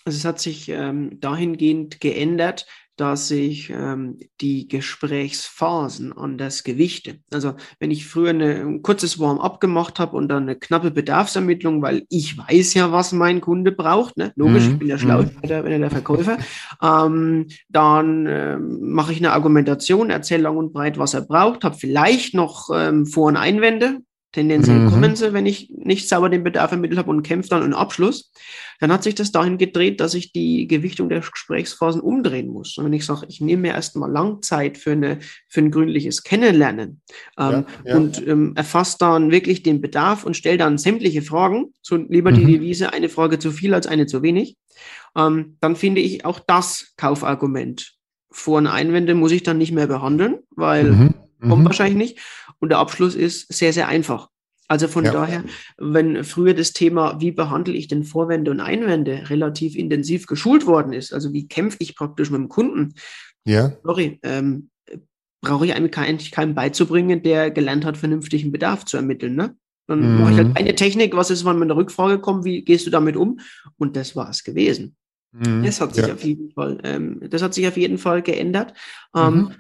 Also 0.05 0.17
es 0.17 0.25
hat 0.25 0.41
sich 0.41 0.71
ähm, 0.71 1.21
dahingehend 1.21 2.01
geändert, 2.01 2.67
dass 3.01 3.31
ich 3.31 3.71
ähm, 3.71 4.19
die 4.41 4.67
Gesprächsphasen 4.67 6.13
anders 6.13 6.65
gewichte. 6.65 7.21
Also 7.33 7.55
wenn 7.79 7.91
ich 7.91 8.07
früher 8.07 8.31
eine, 8.31 8.57
ein 8.57 8.83
kurzes 8.83 9.19
Warm-up 9.19 9.61
gemacht 9.61 9.99
habe 9.99 10.17
und 10.17 10.29
dann 10.29 10.43
eine 10.43 10.57
knappe 10.57 10.91
Bedarfsermittlung, 10.91 11.81
weil 11.81 12.05
ich 12.09 12.37
weiß 12.37 12.75
ja, 12.75 12.91
was 12.91 13.13
mein 13.13 13.41
Kunde 13.41 13.73
braucht, 13.73 14.17
ne? 14.17 14.33
logisch, 14.35 14.65
mhm. 14.65 14.73
ich 14.73 14.79
bin 14.79 14.89
ja 14.89 14.99
schlau, 14.99 15.23
mhm. 15.23 15.31
ich 15.43 15.49
bin 15.49 15.51
ja 15.51 15.79
der 15.79 15.91
Verkäufer, 15.91 16.39
ähm, 16.83 17.47
dann 17.69 18.27
ähm, 18.27 18.93
mache 18.93 19.13
ich 19.13 19.19
eine 19.19 19.33
Argumentation, 19.33 20.11
erzähle 20.11 20.43
lang 20.43 20.57
und 20.57 20.73
breit, 20.73 20.99
was 20.99 21.15
er 21.15 21.23
braucht, 21.23 21.65
habe 21.65 21.77
vielleicht 21.77 22.35
noch 22.35 22.71
ähm, 22.75 23.07
Vor- 23.07 23.29
und 23.29 23.37
Einwände, 23.37 24.01
Tendenziell 24.33 24.81
mhm. 24.81 24.91
kommen 24.91 25.17
sie, 25.17 25.33
wenn 25.33 25.47
ich 25.47 25.71
nicht 25.71 26.07
sauber 26.07 26.29
den 26.29 26.45
Bedarf 26.45 26.71
ermittelt 26.71 26.99
habe 26.99 27.09
und 27.09 27.23
kämpfe 27.23 27.49
dann 27.49 27.63
einen 27.63 27.73
Abschluss. 27.73 28.31
Dann 28.79 28.93
hat 28.93 29.03
sich 29.03 29.15
das 29.15 29.33
dahin 29.33 29.57
gedreht, 29.57 30.01
dass 30.01 30.13
ich 30.13 30.33
die 30.33 30.67
Gewichtung 30.67 31.09
der 31.09 31.21
Gesprächsphasen 31.21 32.03
umdrehen 32.03 32.49
muss. 32.49 32.77
Und 32.77 32.85
wenn 32.85 32.93
ich 32.93 33.07
sage, 33.07 33.25
ich 33.31 33.41
nehme 33.41 33.63
mir 33.63 33.73
erstmal 33.73 34.11
lang 34.11 34.43
Zeit 34.43 34.77
für, 34.77 34.93
eine, 34.93 35.21
für 35.49 35.61
ein 35.61 35.71
gründliches 35.71 36.25
Kennenlernen 36.25 37.01
ähm, 37.39 37.51
ja, 37.51 37.67
ja. 37.87 37.97
und 37.97 38.27
ähm, 38.27 38.53
erfasst 38.55 39.01
dann 39.01 39.31
wirklich 39.31 39.63
den 39.63 39.81
Bedarf 39.81 40.25
und 40.25 40.37
stelle 40.37 40.59
dann 40.59 40.77
sämtliche 40.77 41.23
Fragen, 41.23 41.73
so 41.81 41.97
lieber 41.97 42.31
die 42.31 42.45
mhm. 42.45 42.49
Devise, 42.49 42.93
eine 42.93 43.09
Frage 43.09 43.39
zu 43.39 43.51
viel 43.51 43.73
als 43.73 43.87
eine 43.87 44.05
zu 44.05 44.23
wenig, 44.23 44.59
ähm, 45.17 45.57
dann 45.61 45.75
finde 45.75 46.03
ich 46.03 46.27
auch 46.27 46.39
das 46.39 46.93
Kaufargument. 46.99 47.95
Vor- 48.31 48.59
und 48.59 48.67
Einwände 48.67 49.15
muss 49.15 49.33
ich 49.33 49.43
dann 49.43 49.57
nicht 49.57 49.73
mehr 49.73 49.87
behandeln, 49.87 50.41
weil 50.51 50.85
mhm. 50.85 51.15
kommt 51.41 51.63
mhm. 51.63 51.67
wahrscheinlich 51.67 51.97
nicht. 51.97 52.19
Und 52.61 52.71
der 52.71 52.79
Abschluss 52.79 53.15
ist 53.15 53.53
sehr, 53.53 53.73
sehr 53.73 53.89
einfach. 53.89 54.29
Also 54.69 54.87
von 54.87 55.05
ja. 55.05 55.13
daher, 55.13 55.45
wenn 55.79 56.23
früher 56.25 56.53
das 56.53 56.75
Thema, 56.75 57.19
wie 57.21 57.33
behandle 57.33 57.75
ich 57.75 57.89
denn 57.89 58.05
Vorwände 58.05 58.51
und 58.51 58.61
Einwände, 58.61 59.31
relativ 59.31 59.75
intensiv 59.75 60.27
geschult 60.27 60.67
worden 60.67 60.93
ist, 60.93 61.15
also 61.15 61.33
wie 61.33 61.49
kämpfe 61.49 61.79
ich 61.81 61.97
praktisch 61.97 62.31
mit 62.31 62.39
dem 62.39 62.51
Kunden, 62.51 62.95
ja. 63.45 63.73
sorry, 63.83 64.21
ähm, 64.23 64.69
brauche 65.41 65.65
ich 65.65 65.75
eigentlich 65.75 66.31
keinen 66.31 66.55
beizubringen, 66.55 67.23
der 67.23 67.51
gelernt 67.51 67.87
hat, 67.87 67.97
vernünftigen 67.97 68.53
Bedarf 68.53 68.85
zu 68.85 68.99
ermitteln. 68.99 69.37
Ne? 69.37 69.57
Dann 69.87 70.01
mhm. 70.01 70.21
mache 70.21 70.33
ich 70.33 70.39
halt 70.39 70.57
eine 70.59 70.75
Technik, 70.75 71.17
was 71.17 71.31
ist, 71.31 71.47
wenn 71.47 71.59
man 71.59 71.71
eine 71.71 71.77
Rückfrage 71.77 72.19
kommt, 72.19 72.45
wie 72.45 72.63
gehst 72.63 72.87
du 72.87 72.91
damit 72.91 73.17
um? 73.17 73.41
Und 73.79 73.97
das 73.97 74.17
war 74.17 74.29
es 74.29 74.45
gewesen. 74.45 74.97
Mhm. 75.33 75.65
Das 75.65 75.81
hat 75.81 75.95
sich 75.95 76.07
ja. 76.07 76.13
auf 76.13 76.23
jeden 76.25 76.51
Fall, 76.51 76.79
ähm, 76.85 77.21
das 77.31 77.43
hat 77.43 77.55
sich 77.55 77.67
auf 77.67 77.77
jeden 77.77 77.99
Fall 77.99 78.21
geändert. 78.21 78.75
Ähm, 79.17 79.35
mhm. 79.35 79.55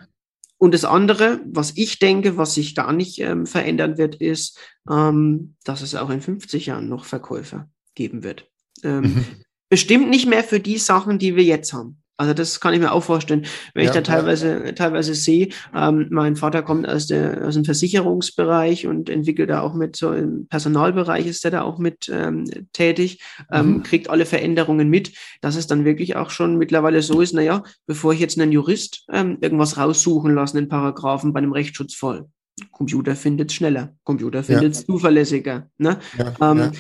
Und 0.59 0.75
das 0.75 0.85
andere, 0.85 1.41
was 1.47 1.73
ich 1.77 2.01
denke, 2.01 2.37
was 2.37 2.55
sich 2.55 2.75
gar 2.75 2.93
nicht 2.93 3.21
ähm, 3.21 3.47
verändern 3.47 3.97
wird, 3.97 4.17
ist, 4.17 4.59
ähm, 4.91 5.55
dass 5.65 5.83
es 5.83 5.95
auch 5.95 6.11
in 6.11 6.21
50 6.21 6.67
Jahren 6.67 6.89
noch 6.89 7.05
Verkäufer 7.05 7.71
geben 7.95 8.25
wird. 8.25 8.51
Ähm, 8.83 9.03
mhm. 9.03 9.25
Bestimmt 9.69 10.11
nicht 10.11 10.27
mehr 10.27 10.43
für 10.43 10.61
die 10.61 10.79
Sachen, 10.79 11.19
die 11.19 11.37
wir 11.37 11.45
jetzt 11.45 11.73
haben. 11.73 12.03
Also 12.21 12.35
das 12.35 12.59
kann 12.59 12.75
ich 12.75 12.81
mir 12.81 12.91
auch 12.91 13.05
vorstellen, 13.05 13.47
wenn 13.75 13.85
ja, 13.85 13.91
ich 13.91 13.95
da 13.95 14.03
teilweise, 14.03 14.65
ja. 14.67 14.73
teilweise 14.73 15.15
sehe, 15.15 15.51
ähm, 15.73 16.09
mein 16.11 16.35
Vater 16.35 16.63
kommt 16.63 16.89
aus, 16.89 17.07
der, 17.07 17.47
aus 17.47 17.55
dem 17.55 17.65
Versicherungsbereich 17.65 18.89
und 18.89 19.09
entwickelt 19.09 19.51
da 19.51 19.61
auch 19.61 19.73
mit, 19.73 19.95
so 19.95 20.13
im 20.13 20.49
Personalbereich 20.49 21.27
ist 21.27 21.45
er 21.45 21.53
da 21.53 21.63
auch 21.63 21.79
mit 21.79 22.11
ähm, 22.13 22.45
tätig, 22.73 23.23
ähm, 23.53 23.69
mhm. 23.69 23.83
kriegt 23.85 24.11
alle 24.11 24.27
Veränderungen 24.27 24.91
mit, 24.91 25.13
dass 25.43 25.55
es 25.55 25.69
dann 25.69 25.85
wirklich 25.85 26.17
auch 26.17 26.31
schon 26.31 26.59
mittlerweile 26.59 27.03
so 27.03 27.21
ist, 27.21 27.35
naja, 27.35 27.63
bevor 27.87 28.13
ich 28.13 28.19
jetzt 28.19 28.37
einen 28.39 28.51
Jurist 28.51 29.05
ähm, 29.13 29.39
irgendwas 29.41 29.79
raussuchen 29.79 30.35
lasse, 30.35 30.59
einen 30.59 30.69
Paragraphen 30.69 31.33
bei 31.33 31.39
einem 31.39 31.53
Rechtsschutzfall, 31.53 32.27
Computer 32.73 33.15
findet 33.15 33.51
es 33.51 33.55
schneller, 33.55 33.95
Computer 34.03 34.43
findet 34.43 34.73
es 34.73 34.81
ja. 34.81 34.87
zuverlässiger. 34.87 35.71
Ne? 35.79 36.01
Ähm, 36.41 36.73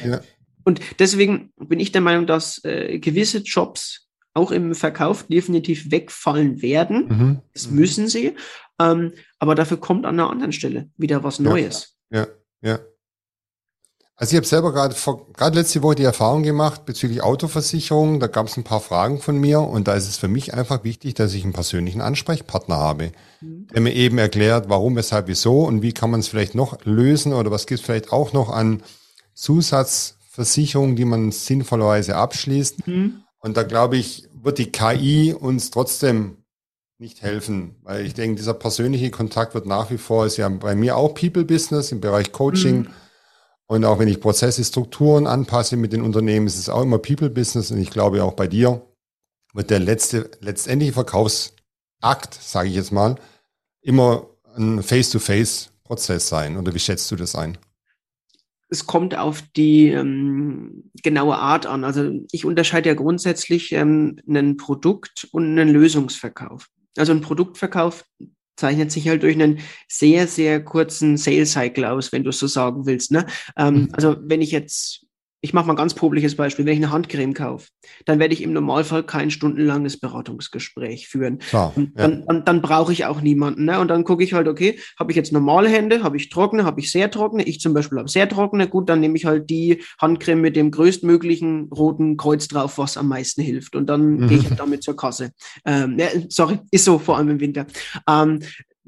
und 0.64 0.80
deswegen 0.98 1.52
bin 1.56 1.78
ich 1.78 1.92
der 1.92 2.00
Meinung, 2.00 2.26
dass 2.26 2.62
äh, 2.64 2.98
gewisse 2.98 3.38
Jobs 3.38 4.07
auch 4.38 4.50
im 4.50 4.74
Verkauf 4.74 5.24
definitiv 5.24 5.90
wegfallen 5.90 6.62
werden. 6.62 7.08
Mhm. 7.08 7.38
Das 7.52 7.70
müssen 7.70 8.08
sie. 8.08 8.34
Ähm, 8.80 9.12
aber 9.38 9.54
dafür 9.54 9.78
kommt 9.78 10.06
an 10.06 10.18
einer 10.18 10.30
anderen 10.30 10.52
Stelle 10.52 10.88
wieder 10.96 11.24
was 11.24 11.40
Neues. 11.40 11.96
Ja, 12.10 12.26
ja. 12.62 12.70
ja. 12.70 12.78
Also 14.20 14.32
ich 14.32 14.36
habe 14.36 14.46
selber 14.46 14.72
gerade 14.72 14.96
gerade 15.32 15.56
letzte 15.56 15.80
Woche 15.82 15.94
die 15.94 16.02
Erfahrung 16.02 16.42
gemacht 16.42 16.84
bezüglich 16.84 17.22
Autoversicherung. 17.22 18.18
Da 18.18 18.26
gab 18.26 18.48
es 18.48 18.56
ein 18.56 18.64
paar 18.64 18.80
Fragen 18.80 19.20
von 19.20 19.38
mir 19.38 19.60
und 19.60 19.86
da 19.86 19.94
ist 19.94 20.08
es 20.08 20.16
für 20.16 20.26
mich 20.26 20.54
einfach 20.54 20.82
wichtig, 20.82 21.14
dass 21.14 21.34
ich 21.34 21.44
einen 21.44 21.52
persönlichen 21.52 22.00
Ansprechpartner 22.00 22.76
habe, 22.76 23.12
mhm. 23.40 23.68
der 23.68 23.80
mir 23.80 23.94
eben 23.94 24.18
erklärt, 24.18 24.68
warum, 24.68 24.96
weshalb, 24.96 25.28
wieso 25.28 25.62
und 25.62 25.82
wie 25.82 25.92
kann 25.92 26.10
man 26.10 26.18
es 26.18 26.26
vielleicht 26.26 26.56
noch 26.56 26.84
lösen 26.84 27.32
oder 27.32 27.52
was 27.52 27.68
gibt 27.68 27.78
es 27.78 27.86
vielleicht 27.86 28.12
auch 28.12 28.32
noch 28.32 28.50
an 28.50 28.82
Zusatzversicherungen, 29.34 30.96
die 30.96 31.04
man 31.04 31.30
sinnvollerweise 31.30 32.16
abschließt. 32.16 32.88
Mhm. 32.88 33.22
Und 33.38 33.56
da 33.56 33.62
glaube 33.62 33.98
ich, 33.98 34.27
wird 34.42 34.58
die 34.58 34.70
KI 34.70 35.34
uns 35.34 35.70
trotzdem 35.70 36.38
nicht 36.98 37.22
helfen, 37.22 37.76
weil 37.82 38.04
ich 38.04 38.14
denke, 38.14 38.36
dieser 38.36 38.54
persönliche 38.54 39.10
Kontakt 39.10 39.54
wird 39.54 39.66
nach 39.66 39.90
wie 39.90 39.98
vor, 39.98 40.26
ist 40.26 40.36
ja 40.36 40.48
bei 40.48 40.74
mir 40.74 40.96
auch 40.96 41.14
People-Business 41.14 41.92
im 41.92 42.00
Bereich 42.00 42.32
Coaching. 42.32 42.80
Mhm. 42.80 42.88
Und 43.66 43.84
auch 43.84 43.98
wenn 43.98 44.08
ich 44.08 44.20
Prozesse, 44.20 44.64
Strukturen 44.64 45.26
anpasse 45.26 45.76
mit 45.76 45.92
den 45.92 46.02
Unternehmen, 46.02 46.46
ist 46.46 46.58
es 46.58 46.68
auch 46.68 46.82
immer 46.82 46.98
People-Business. 46.98 47.70
Und 47.70 47.78
ich 47.78 47.90
glaube 47.90 48.24
auch 48.24 48.32
bei 48.32 48.48
dir 48.48 48.82
wird 49.52 49.70
der 49.70 49.78
letzte, 49.78 50.30
letztendliche 50.40 50.92
Verkaufsakt, 50.92 52.34
sage 52.40 52.68
ich 52.68 52.74
jetzt 52.74 52.92
mal, 52.92 53.16
immer 53.80 54.26
ein 54.56 54.82
Face-to-Face-Prozess 54.82 56.28
sein. 56.28 56.56
Oder 56.56 56.74
wie 56.74 56.78
schätzt 56.80 57.10
du 57.10 57.16
das 57.16 57.34
ein? 57.34 57.58
Es 58.70 58.86
kommt 58.86 59.16
auf 59.16 59.42
die 59.56 59.88
ähm, 59.88 60.90
genaue 61.02 61.36
Art 61.36 61.66
an. 61.66 61.84
Also 61.84 62.10
ich 62.32 62.44
unterscheide 62.44 62.90
ja 62.90 62.94
grundsätzlich 62.94 63.72
ähm, 63.72 64.18
einen 64.28 64.56
Produkt- 64.56 65.28
und 65.32 65.44
einen 65.44 65.70
Lösungsverkauf. 65.70 66.68
Also 66.96 67.12
ein 67.12 67.20
Produktverkauf 67.20 68.04
zeichnet 68.56 68.90
sich 68.90 69.08
halt 69.08 69.22
durch 69.22 69.34
einen 69.34 69.60
sehr, 69.88 70.26
sehr 70.26 70.62
kurzen 70.62 71.16
Sales 71.16 71.52
Cycle 71.52 71.84
aus, 71.84 72.12
wenn 72.12 72.24
du 72.24 72.30
es 72.30 72.38
so 72.38 72.46
sagen 72.46 72.86
willst. 72.86 73.12
Ne? 73.12 73.26
Ähm, 73.56 73.74
mhm. 73.74 73.88
Also 73.92 74.16
wenn 74.20 74.42
ich 74.42 74.50
jetzt 74.50 75.06
ich 75.40 75.52
mache 75.54 75.66
mal 75.66 75.74
ein 75.74 75.76
ganz 75.76 75.94
publikes 75.94 76.34
Beispiel, 76.34 76.66
wenn 76.66 76.72
ich 76.72 76.84
eine 76.84 76.90
Handcreme 76.90 77.32
kaufe, 77.32 77.68
dann 78.06 78.18
werde 78.18 78.34
ich 78.34 78.42
im 78.42 78.52
Normalfall 78.52 79.04
kein 79.04 79.30
stundenlanges 79.30 80.00
Beratungsgespräch 80.00 81.08
führen. 81.08 81.38
Klar, 81.38 81.72
ja. 81.76 81.84
Dann, 81.94 82.24
dann, 82.26 82.44
dann 82.44 82.62
brauche 82.62 82.92
ich 82.92 83.04
auch 83.04 83.20
niemanden. 83.20 83.64
Ne? 83.64 83.78
Und 83.78 83.88
dann 83.88 84.02
gucke 84.02 84.24
ich 84.24 84.32
halt, 84.32 84.48
okay, 84.48 84.80
habe 84.98 85.12
ich 85.12 85.16
jetzt 85.16 85.32
normale 85.32 85.68
Hände, 85.68 86.02
habe 86.02 86.16
ich 86.16 86.28
trockene, 86.28 86.64
habe 86.64 86.80
ich 86.80 86.90
sehr 86.90 87.10
trockene, 87.10 87.44
ich 87.44 87.60
zum 87.60 87.72
Beispiel 87.72 87.98
habe 87.98 88.08
sehr 88.08 88.28
trockene, 88.28 88.68
gut, 88.68 88.88
dann 88.88 89.00
nehme 89.00 89.16
ich 89.16 89.26
halt 89.26 89.48
die 89.48 89.82
Handcreme 90.00 90.40
mit 90.40 90.56
dem 90.56 90.72
größtmöglichen 90.72 91.68
roten 91.72 92.16
Kreuz 92.16 92.48
drauf, 92.48 92.78
was 92.78 92.96
am 92.96 93.08
meisten 93.08 93.42
hilft. 93.42 93.76
Und 93.76 93.88
dann 93.88 94.16
mhm. 94.16 94.28
gehe 94.28 94.38
ich 94.38 94.48
halt 94.48 94.58
damit 94.58 94.82
zur 94.82 94.96
Kasse. 94.96 95.30
Ähm, 95.64 95.96
ja, 95.98 96.08
sorry, 96.28 96.58
ist 96.72 96.84
so, 96.84 96.98
vor 96.98 97.16
allem 97.16 97.30
im 97.30 97.40
Winter. 97.40 97.66
Ähm, 98.08 98.40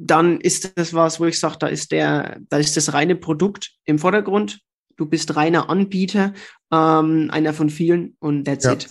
dann 0.03 0.41
ist 0.41 0.79
das 0.79 0.95
was, 0.95 1.21
wo 1.21 1.27
ich 1.27 1.39
sage, 1.39 1.59
da 1.61 1.67
ist 1.69 1.93
der, 1.93 2.39
da 2.49 2.57
ist 2.57 2.77
das 2.77 2.93
reine 2.95 3.17
Produkt 3.17 3.73
im 3.85 3.99
Vordergrund 3.99 4.61
du 5.01 5.07
bist 5.07 5.35
reiner 5.35 5.71
Anbieter, 5.71 6.35
ähm, 6.71 7.29
einer 7.31 7.55
von 7.55 7.71
vielen 7.71 8.17
und 8.21 8.45
that's 8.45 8.65
ja. 8.65 8.75
it. 8.75 8.89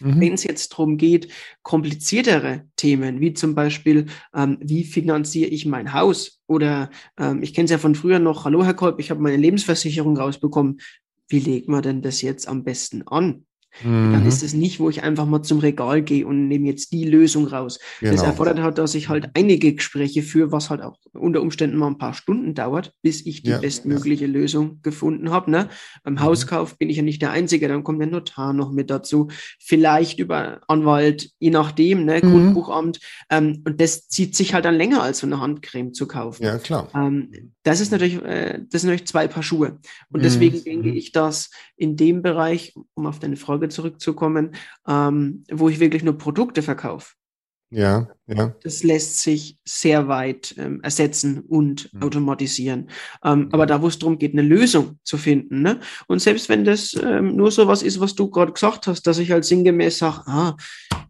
Mhm. 0.00 0.20
Wenn 0.20 0.34
es 0.34 0.44
jetzt 0.44 0.72
darum 0.72 0.96
geht, 0.96 1.28
kompliziertere 1.62 2.66
Themen, 2.76 3.20
wie 3.20 3.32
zum 3.32 3.54
Beispiel, 3.54 4.06
ähm, 4.34 4.58
wie 4.60 4.84
finanziere 4.84 5.50
ich 5.50 5.66
mein 5.66 5.92
Haus? 5.92 6.40
Oder 6.46 6.90
ähm, 7.18 7.42
ich 7.42 7.54
kenne 7.54 7.64
es 7.64 7.70
ja 7.70 7.78
von 7.78 7.94
früher 7.94 8.18
noch, 8.18 8.44
hallo 8.44 8.64
Herr 8.64 8.74
Kolb, 8.74 9.00
ich 9.00 9.10
habe 9.10 9.20
meine 9.20 9.38
Lebensversicherung 9.38 10.16
rausbekommen. 10.16 10.80
Wie 11.28 11.40
legt 11.40 11.68
man 11.68 11.82
denn 11.82 12.02
das 12.02 12.22
jetzt 12.22 12.46
am 12.46 12.62
besten 12.62 13.02
an? 13.08 13.44
Mhm. 13.82 14.12
Dann 14.12 14.26
ist 14.26 14.42
es 14.42 14.54
nicht, 14.54 14.80
wo 14.80 14.90
ich 14.90 15.02
einfach 15.02 15.26
mal 15.26 15.42
zum 15.42 15.58
Regal 15.58 16.02
gehe 16.02 16.26
und 16.26 16.48
nehme 16.48 16.66
jetzt 16.66 16.92
die 16.92 17.04
Lösung 17.04 17.46
raus. 17.46 17.78
Genau. 18.00 18.12
Das 18.12 18.22
erfordert 18.22 18.60
halt, 18.60 18.78
dass 18.78 18.94
ich 18.94 19.08
halt 19.08 19.30
einige 19.34 19.74
Gespräche 19.74 20.22
führe, 20.22 20.52
was 20.52 20.70
halt 20.70 20.82
auch 20.82 20.96
unter 21.12 21.40
Umständen 21.40 21.76
mal 21.76 21.88
ein 21.88 21.98
paar 21.98 22.14
Stunden 22.14 22.54
dauert, 22.54 22.92
bis 23.02 23.24
ich 23.24 23.42
die 23.42 23.50
ja, 23.50 23.58
bestmögliche 23.58 24.26
ja. 24.26 24.32
Lösung 24.32 24.80
gefunden 24.82 25.30
habe. 25.30 25.50
Ne? 25.50 25.68
Beim 26.02 26.14
mhm. 26.14 26.20
Hauskauf 26.20 26.78
bin 26.78 26.90
ich 26.90 26.96
ja 26.96 27.02
nicht 27.02 27.22
der 27.22 27.30
Einzige, 27.30 27.68
dann 27.68 27.84
kommt 27.84 28.00
der 28.00 28.08
Notar 28.08 28.52
noch 28.52 28.72
mit 28.72 28.90
dazu, 28.90 29.28
vielleicht 29.58 30.18
über 30.18 30.60
Anwalt, 30.68 31.30
je 31.38 31.50
nachdem, 31.50 32.04
ne? 32.04 32.20
Mhm. 32.22 32.30
Grundbuchamt. 32.30 33.00
Ähm, 33.30 33.62
und 33.64 33.80
das 33.80 34.08
zieht 34.08 34.36
sich 34.36 34.54
halt 34.54 34.64
dann 34.64 34.74
länger, 34.74 35.02
als 35.02 35.18
so 35.18 35.26
eine 35.26 35.40
Handcreme 35.40 35.92
zu 35.92 36.06
kaufen. 36.06 36.44
Ja, 36.44 36.58
klar. 36.58 36.88
Ähm, 36.94 37.52
das 37.62 37.80
ist 37.80 37.92
natürlich, 37.92 38.22
äh, 38.22 38.60
das 38.70 38.82
sind 38.82 38.90
natürlich 38.90 39.08
zwei 39.08 39.28
Paar 39.28 39.42
Schuhe. 39.42 39.78
Und 40.10 40.24
deswegen 40.24 40.58
mhm. 40.58 40.64
denke 40.64 40.90
ich, 40.90 41.12
dass 41.12 41.50
in 41.76 41.96
dem 41.96 42.22
Bereich, 42.22 42.74
um 42.94 43.06
auf 43.06 43.18
deine 43.18 43.36
Frage 43.36 43.67
zurückzukommen, 43.70 44.54
ähm, 44.86 45.44
wo 45.50 45.68
ich 45.68 45.80
wirklich 45.80 46.02
nur 46.02 46.18
Produkte 46.18 46.62
verkaufe, 46.62 47.14
ja, 47.70 48.08
ja. 48.28 48.54
Das 48.62 48.82
lässt 48.82 49.20
sich 49.20 49.58
sehr 49.64 50.06
weit 50.06 50.54
ähm, 50.58 50.80
ersetzen 50.82 51.40
und 51.40 51.92
mhm. 51.92 52.02
automatisieren. 52.02 52.90
Ähm, 53.24 53.40
mhm. 53.40 53.48
Aber 53.52 53.66
da, 53.66 53.80
wo 53.80 53.88
es 53.88 53.98
darum 53.98 54.18
geht, 54.18 54.34
eine 54.34 54.42
Lösung 54.42 54.98
zu 55.02 55.16
finden, 55.16 55.62
ne? 55.62 55.80
und 56.06 56.20
selbst 56.20 56.48
wenn 56.48 56.64
das 56.64 56.94
ähm, 57.02 57.36
nur 57.36 57.50
so 57.50 57.66
was 57.66 57.82
ist, 57.82 58.00
was 58.00 58.14
du 58.14 58.30
gerade 58.30 58.52
gesagt 58.52 58.86
hast, 58.86 59.06
dass 59.06 59.18
ich 59.18 59.30
halt 59.30 59.44
sinngemäß 59.44 59.98
sage, 59.98 60.22
ah, 60.26 60.56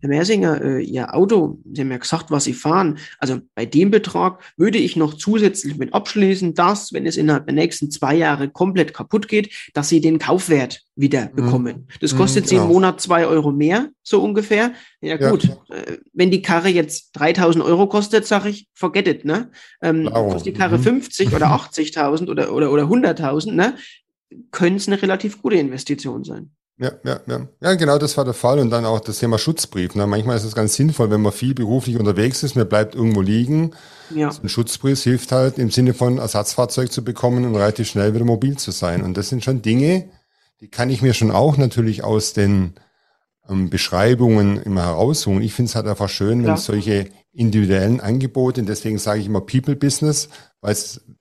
Herr 0.01 0.09
Mersinger, 0.09 0.63
äh, 0.63 0.83
Ihr 0.83 1.15
Auto, 1.15 1.59
Sie 1.73 1.81
haben 1.81 1.91
ja 1.91 1.97
gesagt, 1.97 2.31
was 2.31 2.45
Sie 2.45 2.53
fahren. 2.53 2.99
Also 3.19 3.41
bei 3.55 3.67
dem 3.67 3.91
Betrag 3.91 4.41
würde 4.57 4.79
ich 4.79 4.97
noch 4.97 5.15
zusätzlich 5.15 5.77
mit 5.77 5.93
abschließen, 5.93 6.55
dass, 6.55 6.93
wenn 6.93 7.07
es 7.07 7.17
innerhalb 7.17 7.47
der 7.47 7.55
nächsten 7.55 7.91
zwei 7.91 8.15
Jahre 8.15 8.49
komplett 8.49 8.95
kaputt 8.95 9.29
geht, 9.29 9.53
dass 9.75 9.89
Sie 9.89 10.01
den 10.01 10.19
Kaufwert 10.19 10.83
wieder 10.95 11.31
mhm. 11.31 11.37
bekommen. 11.37 11.89
Das 12.01 12.13
mhm, 12.13 12.19
kostet 12.19 12.45
mhm, 12.45 12.49
genau. 12.49 12.63
Sie 12.63 12.67
im 12.67 12.73
Monat 12.73 13.01
zwei 13.01 13.27
Euro 13.27 13.51
mehr, 13.51 13.89
so 14.03 14.23
ungefähr. 14.23 14.73
Ja 15.01 15.17
gut, 15.31 15.45
ja. 15.45 15.77
Äh, 15.77 15.99
wenn 16.13 16.31
die 16.31 16.43
Karre 16.43 16.69
jetzt 16.69 17.08
3000 17.15 17.65
Euro 17.65 17.87
kostet, 17.87 18.27
sage 18.27 18.49
ich, 18.49 18.69
forget 18.75 19.09
it, 19.09 19.25
ne? 19.25 19.51
Ähm, 19.83 20.11
kostet 20.13 20.47
die 20.47 20.59
Karre 20.59 20.79
mhm. 20.79 20.83
50 20.83 21.35
oder 21.35 21.47
80.000 21.49 22.29
oder, 22.29 22.53
oder, 22.53 22.71
oder 22.71 22.85
100.000, 22.85 23.53
ne? 23.53 23.75
Könnte 24.51 24.77
es 24.77 24.89
eine 24.89 25.01
relativ 25.01 25.41
gute 25.41 25.57
Investition 25.57 26.25
sein. 26.25 26.51
Ja, 26.81 26.93
ja, 27.05 27.21
ja. 27.27 27.49
Ja, 27.61 27.75
genau 27.75 27.99
das 27.99 28.17
war 28.17 28.25
der 28.25 28.35
Fall. 28.35 28.61
Und 28.61 28.71
dann 28.71 28.85
auch 28.85 29.01
das 29.01 29.19
Thema 29.19 29.39
Schutzbrief. 29.39 29.95
Ne? 29.97 30.07
Manchmal 30.07 30.37
ist 30.37 30.45
es 30.45 30.55
ganz 30.55 30.75
sinnvoll, 30.75 31.11
wenn 31.11 31.21
man 31.21 31.33
viel 31.33 31.55
beruflich 31.55 31.99
unterwegs 31.99 32.43
ist, 32.45 32.55
man 32.55 32.69
bleibt 32.69 32.95
irgendwo 32.95 33.21
liegen. 33.21 33.73
Ja. 34.15 34.31
So 34.31 34.43
ein 34.43 34.49
Schutzbrief 34.49 35.03
hilft 35.03 35.33
halt 35.33 35.59
im 35.59 35.71
Sinne 35.71 35.93
von 35.93 36.19
Ersatzfahrzeug 36.19 36.93
zu 36.93 37.03
bekommen 37.03 37.45
und 37.45 37.57
relativ 37.57 37.89
schnell 37.89 38.15
wieder 38.15 38.25
mobil 38.25 38.57
zu 38.57 38.71
sein. 38.71 39.03
Und 39.03 39.17
das 39.17 39.29
sind 39.29 39.43
schon 39.43 39.61
Dinge, 39.61 40.09
die 40.61 40.69
kann 40.69 40.91
ich 40.91 41.03
mir 41.03 41.15
schon 41.15 41.33
auch 41.33 41.57
natürlich 41.57 42.05
aus 42.05 42.33
den 42.33 42.75
ähm, 43.49 43.71
Beschreibungen 43.71 44.63
immer 44.63 44.85
herausholen. 44.85 45.43
Ich 45.43 45.55
finde 45.55 45.71
es 45.71 45.77
halt 45.77 45.87
einfach 45.87 46.09
schön, 46.09 46.41
wenn 46.41 46.49
ja. 46.49 46.57
solche 46.57 47.11
individuellen 47.33 48.01
Angebote, 48.01 48.61
und 48.61 48.69
deswegen 48.69 48.99
sage 48.99 49.21
ich 49.21 49.27
immer 49.27 49.41
People 49.41 49.77
Business, 49.77 50.29
weil 50.61 50.77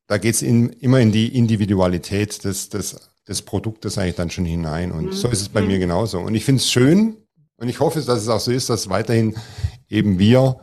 da 0.08 0.18
geht 0.18 0.36
es 0.36 0.42
immer 0.42 1.00
in 1.00 1.12
die 1.12 1.36
Individualität 1.36 2.44
des, 2.44 2.70
des, 2.70 3.10
des 3.28 3.42
Produktes 3.42 3.98
eigentlich 3.98 4.16
dann 4.16 4.30
schon 4.30 4.46
hinein. 4.46 4.92
Und 4.92 5.08
mhm. 5.08 5.12
so 5.12 5.28
ist 5.28 5.42
es 5.42 5.50
bei 5.50 5.62
mhm. 5.62 5.68
mir 5.68 5.80
genauso. 5.80 6.20
Und 6.20 6.34
ich 6.36 6.46
finde 6.46 6.62
es 6.62 6.72
schön 6.72 7.18
und 7.58 7.70
ich 7.70 7.80
hoffe, 7.80 8.02
dass 8.02 8.22
es 8.22 8.30
auch 8.30 8.40
so 8.40 8.52
ist, 8.52 8.70
dass 8.70 8.90
weiterhin 8.90 9.36
eben 9.90 10.20
wir 10.20 10.60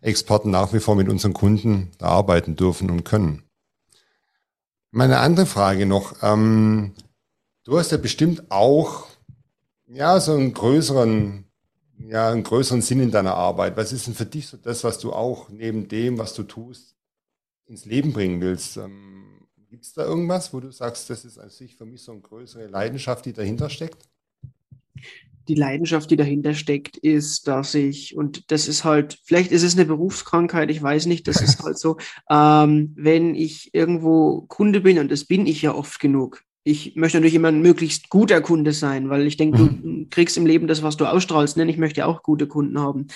Experten 0.00 0.50
nach 0.50 0.72
wie 0.72 0.80
vor 0.80 0.96
mit 0.96 1.08
unseren 1.08 1.32
Kunden 1.32 1.90
da 1.98 2.06
arbeiten 2.06 2.56
dürfen 2.56 2.90
und 2.90 3.04
können. 3.04 3.42
Meine 4.90 5.18
andere 5.18 5.46
Frage 5.46 5.84
noch. 5.84 6.22
Ähm, 6.22 6.94
du 7.64 7.78
hast 7.78 7.92
ja 7.92 7.98
bestimmt 7.98 8.50
auch 8.50 9.06
ja, 9.88 10.18
so 10.20 10.32
einen 10.32 10.52
größeren, 10.52 11.44
ja, 11.98 12.30
einen 12.30 12.42
größeren 12.42 12.82
Sinn 12.82 13.00
in 13.00 13.10
deiner 13.10 13.34
Arbeit. 13.34 13.76
Was 13.76 13.92
ist 13.92 14.06
denn 14.06 14.14
für 14.14 14.26
dich 14.26 14.46
so 14.46 14.56
das, 14.56 14.84
was 14.84 14.98
du 14.98 15.12
auch 15.12 15.48
neben 15.48 15.88
dem, 15.88 16.18
was 16.18 16.34
du 16.34 16.42
tust, 16.42 16.96
ins 17.66 17.84
Leben 17.84 18.12
bringen 18.12 18.40
willst? 18.40 18.76
Ähm, 18.76 19.46
Gibt 19.70 19.84
es 19.84 19.92
da 19.92 20.04
irgendwas, 20.04 20.52
wo 20.52 20.60
du 20.60 20.70
sagst, 20.70 21.10
das 21.10 21.24
ist 21.24 21.38
an 21.38 21.50
sich 21.50 21.76
für 21.76 21.84
mich 21.84 22.02
so 22.02 22.12
eine 22.12 22.20
größere 22.20 22.66
Leidenschaft, 22.66 23.26
die 23.26 23.32
dahinter 23.32 23.68
steckt? 23.68 24.08
Die 25.48 25.54
Leidenschaft, 25.54 26.10
die 26.10 26.16
dahinter 26.16 26.54
steckt, 26.54 26.96
ist, 26.96 27.46
dass 27.46 27.74
ich, 27.74 28.16
und 28.16 28.50
das 28.50 28.66
ist 28.66 28.84
halt, 28.84 29.18
vielleicht 29.24 29.52
ist 29.52 29.62
es 29.62 29.74
eine 29.74 29.84
Berufskrankheit, 29.84 30.70
ich 30.70 30.82
weiß 30.82 31.06
nicht, 31.06 31.28
das 31.28 31.40
ist 31.40 31.60
halt 31.62 31.78
so, 31.78 31.98
ähm, 32.30 32.92
wenn 32.96 33.34
ich 33.34 33.74
irgendwo 33.74 34.42
Kunde 34.48 34.80
bin, 34.80 34.98
und 34.98 35.10
das 35.10 35.24
bin 35.24 35.46
ich 35.46 35.62
ja 35.62 35.74
oft 35.74 36.00
genug, 36.00 36.42
ich 36.66 36.96
möchte 36.96 37.18
natürlich 37.18 37.36
immer 37.36 37.48
ein 37.48 37.62
möglichst 37.62 38.08
guter 38.08 38.40
Kunde 38.40 38.72
sein, 38.72 39.08
weil 39.08 39.24
ich 39.24 39.36
denke, 39.36 39.58
mhm. 39.58 39.82
du 39.82 40.06
kriegst 40.10 40.36
im 40.36 40.46
Leben 40.46 40.66
das, 40.66 40.82
was 40.82 40.96
du 40.96 41.04
ausstrahlst. 41.04 41.56
Ne? 41.56 41.70
Ich 41.70 41.78
möchte 41.78 42.00
ja 42.00 42.06
auch 42.06 42.24
gute 42.24 42.48
Kunden 42.48 42.80
haben. 42.80 43.06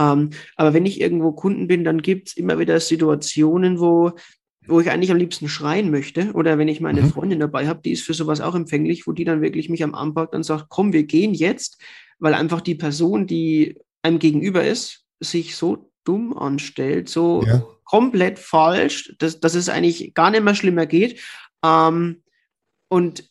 Ähm, 0.00 0.30
aber 0.56 0.72
wenn 0.72 0.86
ich 0.86 1.02
irgendwo 1.02 1.32
Kunden 1.32 1.66
bin, 1.68 1.84
dann 1.84 2.00
gibt 2.00 2.28
es 2.28 2.36
immer 2.38 2.58
wieder 2.58 2.80
Situationen, 2.80 3.78
wo, 3.78 4.12
wo 4.66 4.80
ich 4.80 4.90
eigentlich 4.90 5.10
am 5.10 5.18
liebsten 5.18 5.50
schreien 5.50 5.90
möchte. 5.90 6.32
Oder 6.32 6.56
wenn 6.56 6.66
ich 6.66 6.80
meine 6.80 7.02
mhm. 7.02 7.10
Freundin 7.10 7.40
dabei 7.40 7.68
habe, 7.68 7.82
die 7.84 7.92
ist 7.92 8.04
für 8.04 8.14
sowas 8.14 8.40
auch 8.40 8.54
empfänglich, 8.54 9.06
wo 9.06 9.12
die 9.12 9.24
dann 9.24 9.42
wirklich 9.42 9.68
mich 9.68 9.84
am 9.84 9.94
Arm 9.94 10.14
packt 10.14 10.34
und 10.34 10.42
sagt, 10.42 10.70
komm, 10.70 10.94
wir 10.94 11.02
gehen 11.02 11.34
jetzt, 11.34 11.82
weil 12.18 12.32
einfach 12.32 12.62
die 12.62 12.74
Person, 12.74 13.26
die 13.26 13.78
einem 14.00 14.18
gegenüber 14.18 14.64
ist, 14.64 15.04
sich 15.20 15.56
so 15.56 15.90
dumm 16.04 16.34
anstellt, 16.34 17.10
so 17.10 17.42
ja. 17.46 17.66
komplett 17.84 18.38
falsch, 18.38 19.14
dass, 19.18 19.40
dass 19.40 19.54
es 19.54 19.68
eigentlich 19.68 20.14
gar 20.14 20.30
nicht 20.30 20.42
mehr 20.42 20.54
schlimmer 20.54 20.86
geht. 20.86 21.20
Ähm, 21.62 22.22
und 22.88 23.24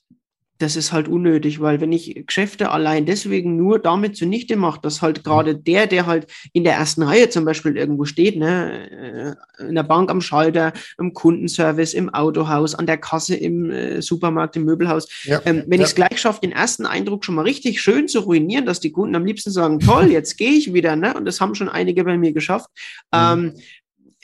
das 0.63 0.75
ist 0.75 0.93
halt 0.93 1.07
unnötig, 1.07 1.59
weil 1.59 1.81
wenn 1.81 1.91
ich 1.91 2.23
Geschäfte 2.25 2.71
allein 2.71 3.05
deswegen 3.05 3.57
nur 3.57 3.79
damit 3.79 4.15
zunichte 4.15 4.55
mache, 4.55 4.79
dass 4.81 5.01
halt 5.01 5.23
gerade 5.23 5.55
der, 5.55 5.87
der 5.87 6.05
halt 6.05 6.27
in 6.53 6.63
der 6.63 6.73
ersten 6.73 7.03
Reihe 7.03 7.29
zum 7.29 7.43
Beispiel 7.43 7.75
irgendwo 7.75 8.05
steht, 8.05 8.37
ne, 8.37 9.35
äh, 9.59 9.67
in 9.67 9.75
der 9.75 9.83
Bank 9.83 10.09
am 10.09 10.21
Schalter, 10.21 10.71
im 10.97 11.13
Kundenservice, 11.13 11.93
im 11.93 12.13
Autohaus, 12.13 12.75
an 12.75 12.85
der 12.85 12.97
Kasse, 12.97 13.35
im 13.35 13.69
äh, 13.71 14.01
Supermarkt, 14.01 14.55
im 14.55 14.63
Möbelhaus, 14.63 15.09
ja, 15.23 15.41
ähm, 15.45 15.63
wenn 15.67 15.79
ja. 15.79 15.85
ich 15.85 15.91
es 15.91 15.95
gleich 15.95 16.19
schaffe, 16.19 16.41
den 16.41 16.53
ersten 16.53 16.85
Eindruck 16.85 17.25
schon 17.25 17.35
mal 17.35 17.41
richtig 17.41 17.81
schön 17.81 18.07
zu 18.07 18.21
ruinieren, 18.21 18.65
dass 18.65 18.79
die 18.79 18.91
Kunden 18.91 19.15
am 19.15 19.25
liebsten 19.25 19.51
sagen, 19.51 19.79
toll, 19.79 20.05
jetzt 20.11 20.37
gehe 20.37 20.51
ich 20.51 20.73
wieder, 20.73 20.95
ne? 20.95 21.13
Und 21.13 21.25
das 21.25 21.41
haben 21.41 21.55
schon 21.55 21.69
einige 21.69 22.03
bei 22.05 22.17
mir 22.17 22.31
geschafft. 22.31 22.69
Mhm. 23.11 23.19
Ähm, 23.19 23.53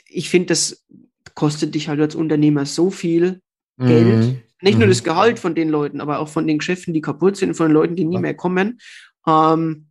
ich 0.08 0.30
finde, 0.30 0.46
das 0.46 0.84
kostet 1.34 1.74
dich 1.74 1.88
halt 1.88 2.00
als 2.00 2.14
Unternehmer 2.14 2.66
so 2.66 2.90
viel 2.90 3.40
mhm. 3.76 4.42
Nicht 4.62 4.74
mhm. 4.74 4.80
nur 4.80 4.88
das 4.88 5.04
Gehalt 5.04 5.38
von 5.38 5.54
den 5.54 5.68
Leuten, 5.68 6.00
aber 6.00 6.18
auch 6.18 6.28
von 6.28 6.46
den 6.46 6.58
Geschäften, 6.58 6.94
die 6.94 7.00
kaputt 7.00 7.36
sind, 7.36 7.54
von 7.54 7.68
den 7.68 7.74
Leuten, 7.74 7.96
die 7.96 8.04
nie 8.04 8.18
mehr 8.18 8.34
kommen. 8.34 8.80
Ähm, 9.26 9.86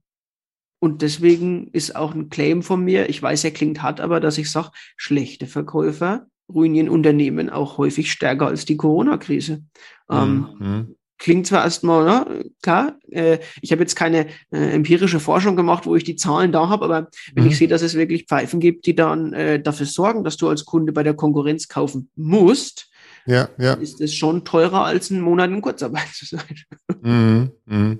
Und 0.81 1.01
deswegen 1.01 1.67
ist 1.73 1.95
auch 1.95 2.13
ein 2.15 2.29
Claim 2.29 2.63
von 2.63 2.83
mir, 2.83 3.09
ich 3.09 3.21
weiß, 3.21 3.43
er 3.43 3.51
klingt 3.51 3.81
hart, 3.81 3.99
aber 3.99 4.21
dass 4.21 4.37
ich 4.37 4.49
sage, 4.49 4.71
schlechte 4.95 5.45
Verkäufer 5.45 6.27
ruinieren 6.47 6.89
Unternehmen 6.89 7.49
auch 7.49 7.77
häufig 7.77 8.11
stärker 8.11 8.47
als 8.47 8.63
die 8.63 8.77
Corona-Krise. 8.77 9.61
Ähm, 10.09 10.47
mhm. 10.57 10.95
Klingt 11.17 11.47
zwar 11.47 11.65
erstmal, 11.65 12.05
ne, 12.05 12.45
klar, 12.63 12.97
äh, 13.11 13.39
ich 13.61 13.73
habe 13.73 13.81
jetzt 13.81 13.97
keine 13.97 14.27
äh, 14.51 14.71
empirische 14.71 15.19
Forschung 15.19 15.57
gemacht, 15.57 15.85
wo 15.85 15.97
ich 15.97 16.05
die 16.05 16.15
Zahlen 16.15 16.53
da 16.53 16.69
habe, 16.69 16.85
aber 16.85 17.09
wenn 17.33 17.43
mhm. 17.43 17.49
ich 17.49 17.57
sehe, 17.57 17.67
dass 17.67 17.81
es 17.81 17.95
wirklich 17.95 18.27
Pfeifen 18.27 18.61
gibt, 18.61 18.85
die 18.85 18.95
dann 18.95 19.33
äh, 19.33 19.61
dafür 19.61 19.85
sorgen, 19.85 20.23
dass 20.23 20.37
du 20.37 20.47
als 20.47 20.63
Kunde 20.63 20.93
bei 20.93 21.03
der 21.03 21.13
Konkurrenz 21.13 21.67
kaufen 21.67 22.09
musst, 22.15 22.88
ja, 23.25 23.49
ja. 23.57 23.73
ist 23.73 24.01
es 24.01 24.13
schon 24.13 24.45
teurer 24.45 24.85
als 24.85 25.11
einen 25.11 25.21
Monat 25.21 25.49
in 25.49 25.61
Kurzarbeit 25.61 26.07
zu 26.13 26.25
sein. 26.25 26.59
Mhm. 27.01 27.51
Mhm. 27.65 27.99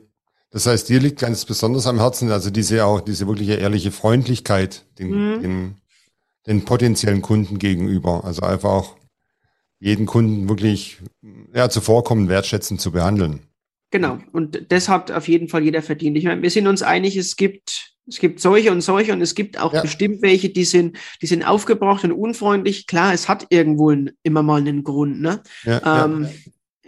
Das 0.51 0.65
heißt, 0.65 0.89
dir 0.89 0.99
liegt 0.99 1.19
ganz 1.19 1.45
besonders 1.45 1.86
am 1.86 1.99
Herzen, 1.99 2.32
also 2.32 2.49
diese 2.49 2.84
auch, 2.86 3.01
diese 3.01 3.27
wirkliche 3.27 3.55
ehrliche 3.55 3.91
Freundlichkeit 3.91 4.86
den, 4.97 5.10
mhm. 5.10 5.41
den, 5.41 5.75
den 6.47 6.65
potenziellen 6.65 7.21
Kunden 7.21 7.60
gegenüber. 7.60 8.23
Also 8.23 8.41
einfach 8.41 8.69
auch 8.69 8.97
jeden 9.79 10.05
Kunden 10.05 10.49
wirklich 10.49 10.97
ja, 11.53 11.69
zuvorkommen, 11.69 12.29
wertschätzend 12.29 12.82
zu 12.82 12.91
behandeln. 12.91 13.41
Genau. 13.91 14.19
Und 14.32 14.71
das 14.71 14.89
hat 14.89 15.12
auf 15.12 15.27
jeden 15.27 15.47
Fall 15.47 15.63
jeder 15.63 15.82
verdient. 15.82 16.17
Ich 16.17 16.25
meine, 16.25 16.41
wir 16.41 16.51
sind 16.51 16.67
uns 16.67 16.84
einig, 16.84 17.15
es 17.15 17.36
gibt, 17.36 17.95
es 18.10 18.19
gibt 18.19 18.39
solche 18.39 18.72
und 18.72 18.82
solche 18.82 19.13
und 19.13 19.22
es 19.22 19.36
gibt 19.36 19.60
auch 19.60 19.74
ja. 19.74 19.82
bestimmt 19.82 20.22
welche, 20.22 20.50
die 20.50 20.65
sind, 20.65 20.98
die 21.22 21.28
sind 21.28 21.43
aufgebraucht 21.43 22.04
und 22.04 22.12
unfreundlich. 22.12 22.88
Klar, 22.88 23.13
es 23.13 23.30
hat 23.30 23.48
irgendwo 23.50 23.91
ein, 23.91 24.12
immer 24.24 24.43
mal 24.43 24.60
einen 24.60 24.84
Grund, 24.84 25.22
ne? 25.22 25.41
Ja, 25.63 26.06
ähm, 26.06 26.24
ja. 26.24 26.30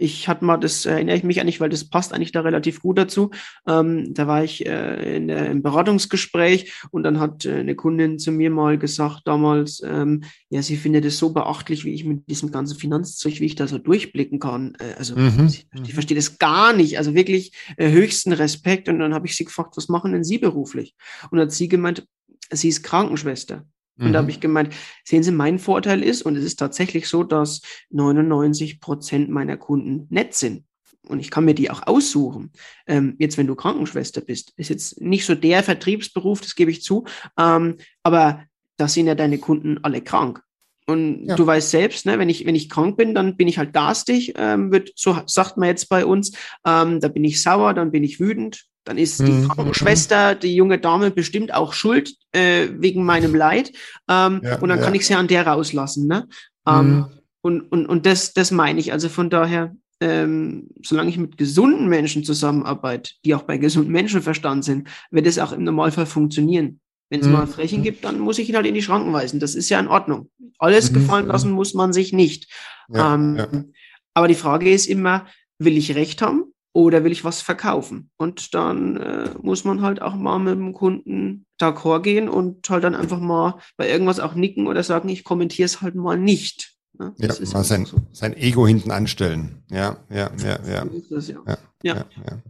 Ich 0.02 0.28
hatte 0.28 0.44
mal, 0.44 0.56
das 0.56 0.84
erinnere 0.84 1.16
ich 1.16 1.22
mich 1.22 1.40
eigentlich, 1.40 1.60
weil 1.60 1.68
das 1.68 1.88
passt 1.88 2.12
eigentlich 2.12 2.32
da 2.32 2.40
relativ 2.40 2.82
gut 2.82 2.98
dazu. 2.98 3.30
Ähm, 3.66 4.12
da 4.12 4.26
war 4.26 4.42
ich 4.42 4.66
äh, 4.66 5.16
in 5.16 5.28
der, 5.28 5.50
im 5.50 5.62
Beratungsgespräch 5.62 6.72
und 6.90 7.04
dann 7.04 7.20
hat 7.20 7.44
äh, 7.44 7.54
eine 7.54 7.76
Kundin 7.76 8.18
zu 8.18 8.32
mir 8.32 8.50
mal 8.50 8.78
gesagt 8.78 9.22
damals, 9.26 9.80
ähm, 9.84 10.24
ja, 10.50 10.60
sie 10.62 10.76
findet 10.76 11.04
es 11.04 11.18
so 11.18 11.32
beachtlich, 11.32 11.84
wie 11.84 11.94
ich 11.94 12.04
mit 12.04 12.28
diesem 12.28 12.50
ganzen 12.50 12.76
Finanzzeug, 12.76 13.38
wie 13.40 13.46
ich 13.46 13.54
da 13.54 13.66
so 13.68 13.78
durchblicken 13.78 14.40
kann. 14.40 14.74
Äh, 14.80 14.94
also 14.98 15.16
mhm. 15.16 15.46
ich, 15.46 15.66
ich 15.72 15.80
mhm. 15.80 15.86
verstehe 15.86 16.16
das 16.16 16.38
gar 16.38 16.72
nicht. 16.72 16.98
Also 16.98 17.14
wirklich 17.14 17.52
äh, 17.76 17.90
höchsten 17.90 18.32
Respekt. 18.32 18.88
Und 18.88 18.98
dann 18.98 19.14
habe 19.14 19.26
ich 19.26 19.36
sie 19.36 19.44
gefragt, 19.44 19.76
was 19.76 19.88
machen 19.88 20.12
denn 20.12 20.24
Sie 20.24 20.38
beruflich? 20.38 20.94
Und 21.30 21.38
hat 21.38 21.52
sie 21.52 21.68
gemeint, 21.68 22.06
sie 22.50 22.68
ist 22.68 22.82
Krankenschwester. 22.82 23.64
Und 24.02 24.08
mhm. 24.08 24.12
da 24.12 24.18
habe 24.18 24.30
ich 24.30 24.40
gemeint, 24.40 24.74
sehen 25.04 25.22
Sie, 25.22 25.30
mein 25.30 25.58
Vorteil 25.58 26.02
ist, 26.02 26.22
und 26.22 26.36
es 26.36 26.44
ist 26.44 26.58
tatsächlich 26.58 27.08
so, 27.08 27.22
dass 27.22 27.62
99 27.90 28.80
Prozent 28.80 29.30
meiner 29.30 29.56
Kunden 29.56 30.06
nett 30.10 30.34
sind. 30.34 30.64
Und 31.08 31.20
ich 31.20 31.30
kann 31.30 31.44
mir 31.44 31.54
die 31.54 31.70
auch 31.70 31.86
aussuchen. 31.86 32.52
Ähm, 32.86 33.16
jetzt, 33.18 33.38
wenn 33.38 33.46
du 33.46 33.54
Krankenschwester 33.54 34.20
bist, 34.20 34.52
ist 34.56 34.70
jetzt 34.70 35.00
nicht 35.00 35.24
so 35.24 35.34
der 35.34 35.62
Vertriebsberuf, 35.62 36.40
das 36.40 36.54
gebe 36.54 36.70
ich 36.70 36.82
zu. 36.82 37.04
Ähm, 37.38 37.76
aber 38.02 38.44
da 38.76 38.88
sind 38.88 39.06
ja 39.06 39.14
deine 39.14 39.38
Kunden 39.38 39.78
alle 39.82 40.00
krank. 40.00 40.42
Und 40.86 41.26
ja. 41.26 41.36
du 41.36 41.46
weißt 41.46 41.70
selbst, 41.70 42.06
ne, 42.06 42.18
wenn 42.18 42.28
ich, 42.28 42.44
wenn 42.44 42.54
ich 42.54 42.68
krank 42.68 42.96
bin, 42.96 43.14
dann 43.14 43.36
bin 43.36 43.46
ich 43.46 43.58
halt 43.58 43.72
garstig, 43.72 44.34
ähm, 44.36 44.72
wird, 44.72 44.92
so 44.96 45.16
sagt 45.26 45.56
man 45.56 45.68
jetzt 45.68 45.88
bei 45.88 46.04
uns, 46.04 46.32
ähm, 46.66 47.00
da 47.00 47.08
bin 47.08 47.24
ich 47.24 47.40
sauer, 47.40 47.74
dann 47.74 47.92
bin 47.92 48.02
ich 48.02 48.18
wütend, 48.18 48.64
dann 48.84 48.98
ist 48.98 49.20
die 49.20 49.32
mhm. 49.32 49.48
Krankenschwester, 49.48 50.34
die 50.34 50.54
junge 50.54 50.78
Dame 50.78 51.10
bestimmt 51.10 51.54
auch 51.54 51.72
schuld 51.72 52.14
äh, 52.32 52.68
wegen 52.78 53.04
meinem 53.04 53.34
Leid. 53.34 53.72
Ähm, 54.08 54.40
ja, 54.42 54.58
und 54.58 54.68
dann 54.68 54.78
ja. 54.78 54.84
kann 54.84 54.94
ich 54.94 55.06
sie 55.06 55.14
an 55.14 55.28
der 55.28 55.46
rauslassen. 55.46 56.06
Ne? 56.08 56.28
Ähm, 56.66 56.96
mhm. 56.96 57.06
und, 57.42 57.60
und, 57.60 57.86
und 57.86 58.06
das, 58.06 58.32
das 58.32 58.50
meine 58.50 58.80
ich. 58.80 58.92
Also 58.92 59.08
von 59.08 59.30
daher, 59.30 59.74
ähm, 60.00 60.68
solange 60.82 61.10
ich 61.10 61.18
mit 61.18 61.38
gesunden 61.38 61.88
Menschen 61.88 62.24
zusammenarbeite, 62.24 63.12
die 63.24 63.34
auch 63.34 63.42
bei 63.42 63.56
gesundem 63.58 63.92
Menschenverstand 63.92 64.64
sind, 64.64 64.88
wird 65.10 65.26
es 65.26 65.38
auch 65.38 65.52
im 65.52 65.64
Normalfall 65.64 66.06
funktionieren. 66.06 66.80
Wenn 67.08 67.20
es 67.20 67.26
mhm. 67.26 67.34
mal 67.34 67.46
Frechen 67.46 67.82
gibt, 67.82 68.04
dann 68.04 68.18
muss 68.18 68.38
ich 68.38 68.48
ihn 68.48 68.56
halt 68.56 68.66
in 68.66 68.74
die 68.74 68.82
Schranken 68.82 69.12
weisen. 69.12 69.38
Das 69.38 69.54
ist 69.54 69.68
ja 69.68 69.78
in 69.78 69.86
Ordnung. 69.86 70.30
Alles 70.58 70.90
mhm. 70.90 70.94
gefallen 70.94 71.26
lassen 71.26 71.52
muss 71.52 71.74
man 71.74 71.92
sich 71.92 72.12
nicht. 72.12 72.50
Ja, 72.88 73.14
ähm, 73.14 73.72
aber 74.14 74.28
die 74.28 74.34
Frage 74.34 74.70
ist 74.70 74.86
immer, 74.86 75.26
will 75.58 75.76
ich 75.76 75.94
Recht 75.94 76.22
haben? 76.22 76.52
Oder 76.72 77.04
will 77.04 77.12
ich 77.12 77.24
was 77.24 77.42
verkaufen? 77.42 78.10
Und 78.16 78.54
dann 78.54 78.96
äh, 78.96 79.30
muss 79.42 79.64
man 79.64 79.82
halt 79.82 80.00
auch 80.00 80.14
mal 80.14 80.38
mit 80.38 80.54
dem 80.54 80.72
Kunden 80.72 81.46
d'accord 81.60 82.02
gehen 82.02 82.28
und 82.28 82.68
halt 82.68 82.84
dann 82.84 82.94
einfach 82.94 83.20
mal 83.20 83.58
bei 83.76 83.88
irgendwas 83.88 84.20
auch 84.20 84.34
nicken 84.34 84.66
oder 84.66 84.82
sagen, 84.82 85.08
ich 85.08 85.24
kommentiere 85.24 85.66
es 85.66 85.82
halt 85.82 85.94
mal 85.94 86.18
nicht. 86.18 86.74
Ja, 86.98 87.12
ja 87.18 87.34
mal 87.52 87.64
sein, 87.64 87.86
so. 87.86 87.98
sein 88.12 88.36
Ego 88.36 88.66
hinten 88.66 88.90
anstellen. 88.90 89.62
Ja, 89.70 89.96
ja, 90.10 90.30
ja, 90.42 90.58
ja. 90.68 90.86
Das, 91.10 91.28
ja. 91.28 91.36
ja. 91.46 91.58
Ja, 91.82 91.94
ja, 91.94 92.04
ja. 92.26 92.42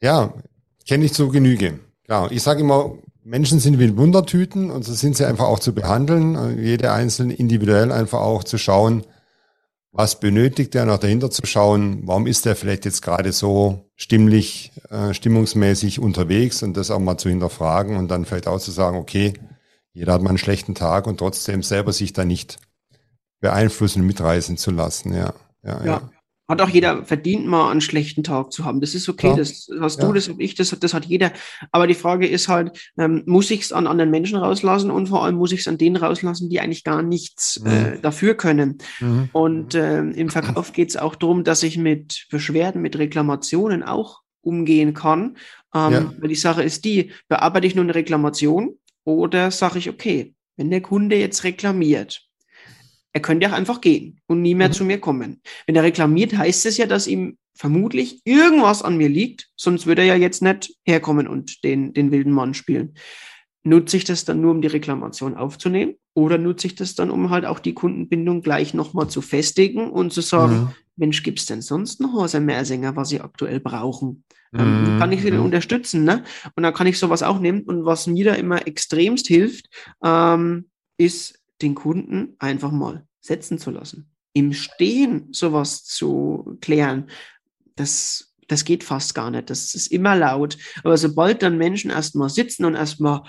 ja 0.00 0.34
kenne 0.86 1.04
ich 1.04 1.12
zu 1.12 1.28
Genüge. 1.28 1.78
Klar, 2.04 2.30
ich 2.32 2.42
sage 2.42 2.60
immer, 2.60 2.98
Menschen 3.22 3.60
sind 3.60 3.78
wie 3.78 3.96
Wundertüten 3.96 4.70
und 4.70 4.84
so 4.84 4.92
sind 4.92 5.16
sie 5.16 5.24
einfach 5.24 5.46
auch 5.46 5.58
zu 5.60 5.74
behandeln, 5.74 6.58
jede 6.58 6.92
einzelne 6.92 7.34
individuell 7.34 7.92
einfach 7.92 8.20
auch 8.20 8.44
zu 8.44 8.58
schauen, 8.58 9.04
was 9.92 10.20
benötigt 10.20 10.74
er, 10.74 10.86
noch 10.86 10.98
dahinter 10.98 11.30
zu 11.30 11.44
schauen, 11.46 12.02
warum 12.04 12.26
ist 12.26 12.46
er 12.46 12.54
vielleicht 12.54 12.84
jetzt 12.84 13.02
gerade 13.02 13.32
so 13.32 13.90
stimmlich, 13.96 14.72
äh, 14.88 15.12
stimmungsmäßig 15.14 15.98
unterwegs 15.98 16.62
und 16.62 16.76
das 16.76 16.90
auch 16.90 17.00
mal 17.00 17.18
zu 17.18 17.28
hinterfragen 17.28 17.96
und 17.96 18.08
dann 18.08 18.24
vielleicht 18.24 18.46
auch 18.46 18.60
zu 18.60 18.70
sagen, 18.70 18.96
okay, 18.96 19.34
jeder 19.92 20.12
hat 20.12 20.22
mal 20.22 20.28
einen 20.28 20.38
schlechten 20.38 20.74
Tag 20.74 21.06
und 21.06 21.18
trotzdem 21.18 21.62
selber 21.62 21.92
sich 21.92 22.12
da 22.12 22.24
nicht 22.24 22.58
beeinflussen 23.40 24.02
und 24.02 24.06
mitreißen 24.06 24.56
zu 24.56 24.70
lassen. 24.70 25.12
Ja, 25.12 25.34
ja, 25.64 25.78
ja. 25.78 25.84
ja. 25.84 26.10
Hat 26.50 26.60
auch 26.62 26.68
jeder 26.68 27.04
verdient, 27.04 27.46
mal 27.46 27.70
einen 27.70 27.80
schlechten 27.80 28.24
Tag 28.24 28.52
zu 28.52 28.64
haben. 28.64 28.80
Das 28.80 28.96
ist 28.96 29.08
okay, 29.08 29.28
Klar. 29.28 29.36
das 29.36 29.70
hast 29.80 30.02
du, 30.02 30.08
ja. 30.08 30.12
das 30.14 30.28
habe 30.28 30.42
ich, 30.42 30.56
das, 30.56 30.76
das 30.80 30.94
hat 30.94 31.04
jeder. 31.04 31.30
Aber 31.70 31.86
die 31.86 31.94
Frage 31.94 32.26
ist 32.26 32.48
halt, 32.48 32.76
ähm, 32.98 33.22
muss 33.24 33.52
ich 33.52 33.60
es 33.60 33.72
an 33.72 33.86
anderen 33.86 34.10
Menschen 34.10 34.36
rauslassen 34.36 34.90
und 34.90 35.06
vor 35.06 35.24
allem 35.24 35.36
muss 35.36 35.52
ich 35.52 35.60
es 35.60 35.68
an 35.68 35.78
denen 35.78 35.94
rauslassen, 35.94 36.50
die 36.50 36.58
eigentlich 36.58 36.82
gar 36.82 37.02
nichts 37.02 37.60
mhm. 37.60 37.70
äh, 37.70 37.98
dafür 38.00 38.34
können. 38.34 38.78
Mhm. 38.98 39.28
Und 39.32 39.76
äh, 39.76 40.00
im 40.00 40.28
Verkauf 40.28 40.72
geht 40.72 40.88
es 40.88 40.96
auch 40.96 41.14
darum, 41.14 41.44
dass 41.44 41.62
ich 41.62 41.78
mit 41.78 42.26
Beschwerden, 42.32 42.82
mit 42.82 42.98
Reklamationen 42.98 43.84
auch 43.84 44.22
umgehen 44.42 44.92
kann. 44.92 45.36
Ähm, 45.72 45.92
ja. 45.92 46.12
Weil 46.18 46.30
die 46.30 46.34
Sache 46.34 46.64
ist 46.64 46.84
die, 46.84 47.12
bearbeite 47.28 47.68
ich 47.68 47.76
nur 47.76 47.84
eine 47.84 47.94
Reklamation 47.94 48.76
oder 49.04 49.52
sage 49.52 49.78
ich, 49.78 49.88
okay, 49.88 50.34
wenn 50.56 50.70
der 50.70 50.80
Kunde 50.80 51.14
jetzt 51.14 51.44
reklamiert, 51.44 52.28
er 53.12 53.20
könnte 53.20 53.48
auch 53.48 53.52
einfach 53.52 53.80
gehen 53.80 54.20
und 54.26 54.42
nie 54.42 54.54
mehr 54.54 54.68
mhm. 54.68 54.72
zu 54.72 54.84
mir 54.84 55.00
kommen. 55.00 55.40
Wenn 55.66 55.76
er 55.76 55.82
reklamiert, 55.82 56.36
heißt 56.36 56.66
es 56.66 56.76
ja, 56.76 56.86
dass 56.86 57.06
ihm 57.06 57.38
vermutlich 57.54 58.22
irgendwas 58.24 58.82
an 58.82 58.96
mir 58.96 59.08
liegt, 59.08 59.50
sonst 59.56 59.86
würde 59.86 60.02
er 60.02 60.08
ja 60.08 60.14
jetzt 60.14 60.42
nicht 60.42 60.74
herkommen 60.84 61.28
und 61.28 61.62
den, 61.64 61.92
den 61.92 62.10
wilden 62.10 62.32
Mann 62.32 62.54
spielen. 62.54 62.94
Nutze 63.62 63.98
ich 63.98 64.04
das 64.04 64.24
dann 64.24 64.40
nur, 64.40 64.52
um 64.52 64.62
die 64.62 64.68
Reklamation 64.68 65.34
aufzunehmen? 65.34 65.96
Oder 66.14 66.38
nutze 66.38 66.68
ich 66.68 66.74
das 66.74 66.94
dann, 66.94 67.10
um 67.10 67.28
halt 67.28 67.44
auch 67.44 67.58
die 67.58 67.74
Kundenbindung 67.74 68.40
gleich 68.40 68.72
nochmal 68.72 69.08
zu 69.08 69.20
festigen 69.20 69.90
und 69.90 70.12
zu 70.12 70.22
sagen, 70.22 70.54
mhm. 70.54 70.68
Mensch, 70.96 71.22
gibt's 71.22 71.46
denn 71.46 71.60
sonst 71.60 72.00
noch 72.00 72.14
Hose 72.14 72.40
Mehrsänger, 72.40 72.96
was 72.96 73.10
sie 73.10 73.20
aktuell 73.20 73.60
brauchen? 73.60 74.24
Ähm, 74.56 74.94
mhm. 74.94 74.98
kann 74.98 75.12
ich 75.12 75.20
sie 75.20 75.30
denn 75.30 75.40
mhm. 75.40 75.46
unterstützen? 75.46 76.04
Ne? 76.04 76.24
Und 76.56 76.62
dann 76.62 76.74
kann 76.74 76.86
ich 76.86 76.98
sowas 76.98 77.22
auch 77.22 77.38
nehmen. 77.38 77.62
Und 77.62 77.84
was 77.84 78.06
mir 78.06 78.24
da 78.24 78.34
immer 78.34 78.66
extremst 78.66 79.26
hilft, 79.26 79.66
ähm, 80.02 80.70
ist 80.98 81.39
den 81.62 81.74
Kunden 81.74 82.36
einfach 82.38 82.70
mal 82.70 83.06
setzen 83.20 83.58
zu 83.58 83.70
lassen. 83.70 84.10
Im 84.32 84.52
Stehen 84.52 85.32
sowas 85.32 85.84
zu 85.84 86.56
klären, 86.60 87.10
das, 87.76 88.34
das 88.48 88.64
geht 88.64 88.84
fast 88.84 89.14
gar 89.14 89.30
nicht. 89.30 89.50
Das 89.50 89.74
ist 89.74 89.88
immer 89.88 90.16
laut. 90.16 90.56
Aber 90.84 90.96
sobald 90.96 91.42
dann 91.42 91.58
Menschen 91.58 91.90
erstmal 91.90 92.30
sitzen 92.30 92.64
und 92.64 92.74
erstmal 92.74 93.22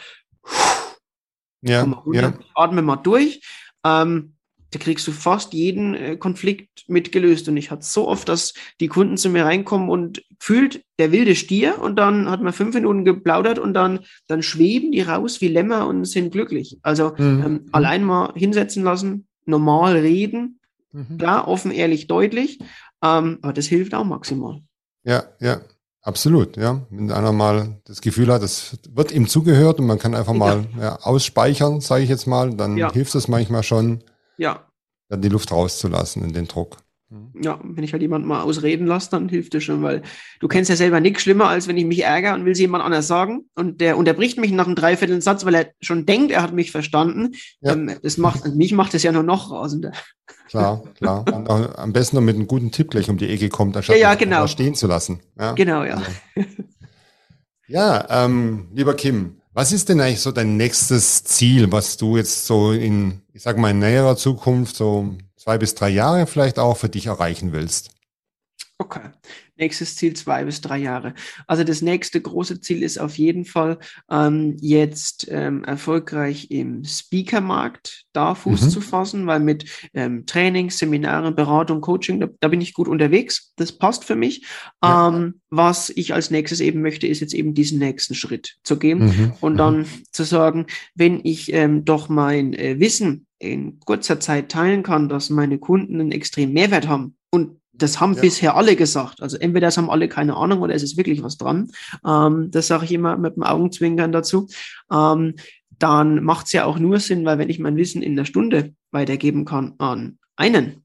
ja, 1.62 1.86
ja. 2.12 2.34
atmen 2.56 2.86
mal 2.86 2.98
durch, 2.98 3.41
ähm, 3.84 4.36
da 4.72 4.80
kriegst 4.80 5.06
du 5.08 5.12
fast 5.12 5.54
jeden 5.54 5.94
äh, 5.94 6.18
Konflikt 6.18 6.86
mitgelöst. 6.88 7.48
Und 7.50 7.58
ich 7.58 7.72
hatte 7.72 7.86
so 7.86 8.08
oft, 8.08 8.28
dass 8.30 8.54
die 8.80 8.88
Kunden 8.88 9.18
zu 9.18 9.30
mir 9.30 9.46
reinkommen 9.46 9.90
und 9.90 10.24
fühlt 10.40 10.84
der 10.98 11.12
wilde 11.12 11.36
Stier 11.36 11.80
und 11.82 11.98
dann 11.98 12.30
hat 12.30 12.42
man 12.42 12.54
fünf 12.54 12.74
Minuten 12.74 13.06
geplaudert 13.06 13.60
und 13.60 13.74
dann, 13.74 14.00
dann 14.28 14.42
schweben 14.42 14.92
die 14.92 15.02
raus 15.02 15.42
wie 15.42 15.50
Lämmer 15.50 15.88
und 15.88 16.06
sind 16.06 16.32
glücklich. 16.32 16.80
Also 16.82 17.14
mhm. 17.18 17.44
ähm, 17.46 17.66
allein 17.72 18.04
mal 18.04 18.34
hinsetzen 18.36 18.84
lassen, 18.84 19.28
normal 19.46 19.98
reden, 19.98 20.60
mhm. 20.92 21.18
klar, 21.18 21.48
offen, 21.48 21.72
ehrlich, 21.72 22.08
deutlich, 22.08 22.60
ähm, 23.04 23.40
aber 23.42 23.54
das 23.54 23.66
hilft 23.66 23.94
auch 23.94 24.06
maximal. 24.06 24.62
Ja, 25.04 25.24
ja, 25.40 25.62
absolut, 26.02 26.56
ja. 26.58 26.86
Wenn 26.90 27.12
einer 27.12 27.32
mal 27.32 27.82
das 27.86 28.02
Gefühl 28.02 28.32
hat, 28.32 28.44
es 28.44 28.78
wird 28.90 29.12
ihm 29.12 29.28
zugehört 29.28 29.80
und 29.80 29.88
man 29.88 30.00
kann 30.00 30.16
einfach 30.16 30.34
mal 30.34 30.66
ja. 30.78 30.84
Ja, 30.84 30.96
ausspeichern, 31.02 31.82
sage 31.82 32.04
ich 32.04 32.10
jetzt 32.10 32.28
mal, 32.28 32.54
dann 32.56 32.78
ja. 32.78 32.92
hilft 32.92 33.16
es 33.16 33.28
manchmal 33.28 33.64
schon, 33.64 34.04
ja. 34.41 34.65
die 35.10 35.30
Luft 35.30 35.51
rauszulassen 35.51 36.23
in 36.23 36.34
den 36.34 36.47
Druck. 36.47 36.77
Mhm. 37.10 37.32
Ja, 37.41 37.60
wenn 37.62 37.84
ich 37.84 37.91
halt 37.91 38.01
jemanden 38.01 38.27
mal 38.27 38.41
ausreden 38.41 38.88
lasse, 38.88 39.12
dann 39.12 39.27
hilft 39.27 39.54
das 39.54 39.63
schon, 39.63 39.84
weil 39.84 40.01
du 40.39 40.47
kennst 40.47 40.69
ja 40.69 40.75
selber 40.75 40.99
nichts 40.99 41.23
schlimmer, 41.23 41.49
als 41.49 41.67
wenn 41.67 41.77
ich 41.77 41.86
mich 41.86 42.04
ärgere 42.04 42.34
und 42.34 42.45
will 42.45 42.56
sie 42.56 42.63
jemand 42.63 42.84
anders 42.84 43.08
sagen 43.08 43.45
und 43.56 43.82
der 43.82 43.97
unterbricht 43.97 44.39
mich 44.39 44.51
nach 44.51 44.65
einem 44.65 44.75
Dreiviertel 44.75 45.21
Satz, 45.21 45.45
weil 45.45 45.56
er 45.56 45.71
schon 45.82 46.06
denkt, 46.06 46.32
er 46.32 46.41
hat 46.41 46.54
mich 46.54 46.71
verstanden. 46.71 47.34
Ja. 47.60 47.73
Ähm, 47.73 47.97
das 48.01 48.17
macht, 48.17 48.45
mich 48.56 48.71
macht 48.73 48.93
das 48.93 49.04
ja 49.04 49.12
nur 49.12 49.23
noch 49.23 49.51
rasender. 49.51 49.91
Klar, 50.47 50.84
klar. 50.95 51.25
Und 51.34 51.49
am 51.49 51.93
besten 51.93 52.15
noch 52.15 52.23
mit 52.23 52.36
einem 52.36 52.47
guten 52.47 52.71
Tipp 52.71 52.91
gleich 52.91 53.10
um 53.10 53.17
die 53.17 53.30
Ecke 53.30 53.49
kommt, 53.49 53.75
anstatt 53.77 53.95
ja, 53.95 54.12
ja, 54.12 54.15
genau. 54.15 54.47
stehen 54.47 54.75
zu 54.75 54.88
lassen. 54.88 55.21
Ja? 55.38 55.54
Genau, 55.54 55.84
ja. 55.84 56.01
Ja, 57.67 58.25
ähm, 58.25 58.67
lieber 58.73 58.93
Kim, 58.95 59.40
was 59.54 59.72
ist 59.72 59.90
denn 59.90 60.00
eigentlich 60.00 60.22
so 60.22 60.32
dein 60.32 60.58
nächstes 60.58 61.24
Ziel, 61.24 61.72
was 61.72 61.98
du 61.98 62.18
jetzt 62.18 62.46
so 62.46 62.72
in, 62.72 63.22
ich 63.34 63.44
sag 63.44 63.58
mal, 63.58 63.72
in 63.72 63.80
näherer 63.80 64.16
Zukunft, 64.16 64.76
so 64.76 65.16
zwei 65.36 65.58
bis 65.58 65.76
drei 65.76 65.90
Jahre 65.90 66.28
vielleicht 66.28 66.60
auch 66.60 66.78
für 66.78 66.90
dich 66.90 67.08
erreichen 67.08 67.52
willst? 67.52 67.92
Okay. 68.78 69.10
Nächstes 69.62 69.95
Ziel 69.95 70.15
zwei 70.15 70.43
bis 70.43 70.60
drei 70.60 70.80
Jahre. 70.80 71.13
Also 71.45 71.63
das 71.63 71.84
nächste 71.84 72.19
große 72.19 72.62
Ziel 72.62 72.82
ist 72.82 72.97
auf 72.97 73.19
jeden 73.19 73.45
Fall 73.45 73.78
ähm, 74.10 74.58
jetzt 74.60 75.28
ähm, 75.30 75.63
erfolgreich 75.63 76.50
im 76.50 76.84
Speakermarkt 76.84 78.06
da 78.12 78.34
Fuß 78.34 78.63
mhm. 78.63 78.69
zu 78.69 78.82
fassen, 78.82 79.28
weil 79.28 79.39
mit 79.39 79.65
ähm, 79.93 80.26
Trainings, 80.26 80.80
Seminaren, 80.80 81.36
Beratung, 81.36 81.80
Coaching, 81.80 82.19
da, 82.19 82.28
da, 82.39 82.47
bin 82.47 82.60
ich 82.60 82.74
gut 82.74 82.88
unterwegs. 82.88 83.54
Das 83.56 83.71
passt 83.71 84.04
für 84.04 84.15
mich. 84.15 84.47
Ja. 84.84 85.10
Ähm, 85.10 85.41
was 85.52 85.91
ich 85.91 86.15
als 86.15 86.32
nächstes 86.32 86.60
eben 86.60 86.82
möchte, 86.82 87.06
ist 87.06 87.19
jetzt 87.19 87.36
eben 87.36 87.54
diesen 87.54 87.78
nächsten 87.78 88.15
Schritt 88.15 88.58
zu 88.63 88.80
gehen 88.80 89.06
mhm. 89.06 89.34
und 89.41 89.58
dann 89.58 89.82
mhm. 89.82 89.86
zu 90.12 90.24
sagen, 90.24 90.65
wenn 90.95 91.21
ich 91.24 91.54
ähm, 91.54 91.86
doch 91.86 92.10
mein 92.10 92.56
äh, 92.56 92.80
Wissen 92.80 93.28
in 93.38 93.80
kurzer 93.80 94.19
Zeit 94.19 94.50
teilen 94.50 94.82
kann, 94.82 95.08
dass 95.08 95.30
meine 95.30 95.60
Kunden 95.60 96.00
einen 96.00 96.12
extremen 96.12 96.54
Mehrwert 96.54 96.88
haben 96.88 97.15
und 97.32 97.61
das 97.82 98.00
haben 98.00 98.13
ja. 98.15 98.22
bisher 98.22 98.56
alle 98.56 98.76
gesagt. 98.76 99.22
Also 99.22 99.38
entweder 99.38 99.67
das 99.67 99.78
haben 99.78 99.89
alle 99.89 100.08
keine 100.08 100.36
Ahnung 100.36 100.62
oder 100.62 100.76
es 100.76 100.84
ist 100.84 100.98
wirklich 100.98 101.24
was 101.24 101.38
dran. 101.38 101.72
Ähm, 102.06 102.52
das 102.52 102.67
sage 102.67 102.86
ich 102.86 102.91
immer 102.91 103.17
mit 103.17 103.36
dem 103.36 103.44
Augenzwinkern 103.44 104.12
dazu. 104.12 104.48
Ähm, 104.91 105.36
dann 105.70 106.24
macht 106.24 106.46
es 106.46 106.54
ja 106.54 106.65
auch 106.65 106.78
nur 106.78 107.00
Sinn, 107.00 107.26
weil 107.26 107.38
wenn 107.38 107.50
ich 107.50 107.60
mein 107.60 107.78
Wissen 107.78 108.02
in 108.02 108.15
der 108.15 108.26
Stunde 108.26 108.74
weitergeben 108.91 109.46
kann 109.46 109.74
an 109.80 110.20
einen, 110.36 110.84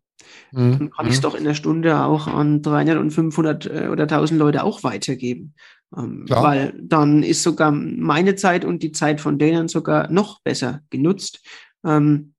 mhm. 0.53 0.79
dann 0.79 0.91
kann 0.91 1.07
ich 1.07 1.13
es 1.13 1.19
mhm. 1.19 1.23
doch 1.23 1.35
in 1.35 1.45
der 1.45 1.55
Stunde 1.55 2.03
auch 2.03 2.27
an 2.27 2.63
300 2.63 2.99
und 2.99 3.11
500 3.11 3.67
äh, 3.67 3.89
oder 3.89 4.05
1000 4.05 4.39
Leute 4.39 4.65
auch 4.65 4.83
weitergeben. 4.85 5.55
Ähm, 5.97 6.25
weil 6.29 6.75
dann 6.83 7.23
ist 7.23 7.43
sogar 7.43 7.71
meine 7.71 8.35
Zeit 8.35 8.65
und 8.65 8.83
die 8.83 8.93
Zeit 8.93 9.21
von 9.21 9.39
denen 9.39 9.69
sogar 9.69 10.11
noch 10.11 10.41
besser 10.41 10.81
genutzt. 10.91 11.41
Ähm, 11.85 12.33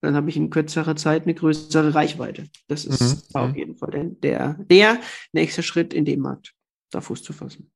dann 0.00 0.16
habe 0.16 0.30
ich 0.30 0.36
in 0.36 0.50
kürzerer 0.50 0.96
Zeit 0.96 1.24
eine 1.24 1.34
größere 1.34 1.94
Reichweite. 1.94 2.48
Das 2.68 2.84
ist 2.84 3.00
mhm. 3.00 3.40
auf 3.40 3.50
mhm. 3.50 3.56
jeden 3.56 3.76
Fall 3.76 4.16
der, 4.22 4.54
der 4.58 4.98
nächste 5.32 5.62
Schritt 5.62 5.92
in 5.92 6.04
dem 6.04 6.20
Markt, 6.20 6.54
da 6.90 7.00
Fuß 7.00 7.22
zu 7.22 7.32
fassen. 7.32 7.70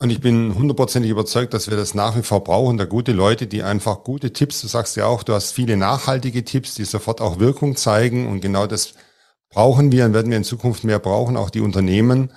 Und 0.00 0.10
ich 0.10 0.20
bin 0.20 0.54
hundertprozentig 0.54 1.10
überzeugt, 1.10 1.54
dass 1.54 1.70
wir 1.70 1.76
das 1.76 1.92
nach 1.94 2.16
wie 2.16 2.22
vor 2.22 2.44
brauchen, 2.44 2.78
da 2.78 2.84
gute 2.84 3.10
Leute, 3.12 3.48
die 3.48 3.64
einfach 3.64 4.04
gute 4.04 4.32
Tipps, 4.32 4.60
du 4.60 4.68
sagst 4.68 4.96
ja 4.96 5.06
auch, 5.06 5.24
du 5.24 5.32
hast 5.32 5.50
viele 5.50 5.76
nachhaltige 5.76 6.44
Tipps, 6.44 6.76
die 6.76 6.84
sofort 6.84 7.20
auch 7.20 7.40
Wirkung 7.40 7.74
zeigen 7.74 8.28
und 8.28 8.40
genau 8.40 8.68
das 8.68 8.94
brauchen 9.50 9.90
wir 9.90 10.04
und 10.04 10.14
werden 10.14 10.30
wir 10.30 10.36
in 10.36 10.44
Zukunft 10.44 10.84
mehr 10.84 11.00
brauchen, 11.00 11.36
auch 11.36 11.50
die 11.50 11.60
Unternehmen. 11.60 12.32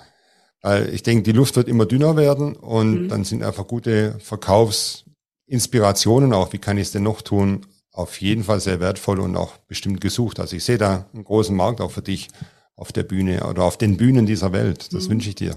Weil 0.60 0.92
ich 0.92 1.04
denke, 1.04 1.22
die 1.22 1.32
Luft 1.32 1.54
wird 1.56 1.68
immer 1.68 1.86
dünner 1.86 2.16
werden 2.16 2.56
und 2.56 3.02
mhm. 3.02 3.08
dann 3.08 3.22
sind 3.24 3.44
einfach 3.44 3.68
gute 3.68 4.18
Verkaufsinspirationen 4.20 6.32
auch, 6.32 6.52
wie 6.52 6.58
kann 6.58 6.78
ich 6.78 6.84
es 6.84 6.92
denn 6.92 7.02
noch 7.04 7.22
tun, 7.22 7.64
auf 7.92 8.20
jeden 8.20 8.44
Fall 8.44 8.60
sehr 8.60 8.80
wertvoll 8.80 9.20
und 9.20 9.36
auch 9.36 9.58
bestimmt 9.58 10.00
gesucht. 10.00 10.40
Also 10.40 10.56
ich 10.56 10.64
sehe 10.64 10.78
da 10.78 11.08
einen 11.12 11.24
großen 11.24 11.54
Markt 11.54 11.80
auch 11.80 11.90
für 11.90 12.02
dich 12.02 12.28
auf 12.74 12.90
der 12.90 13.02
Bühne 13.02 13.46
oder 13.46 13.64
auf 13.64 13.76
den 13.76 13.96
Bühnen 13.96 14.26
dieser 14.26 14.52
Welt. 14.52 14.92
Das 14.94 15.06
mhm. 15.06 15.12
wünsche 15.12 15.28
ich 15.28 15.34
dir. 15.34 15.56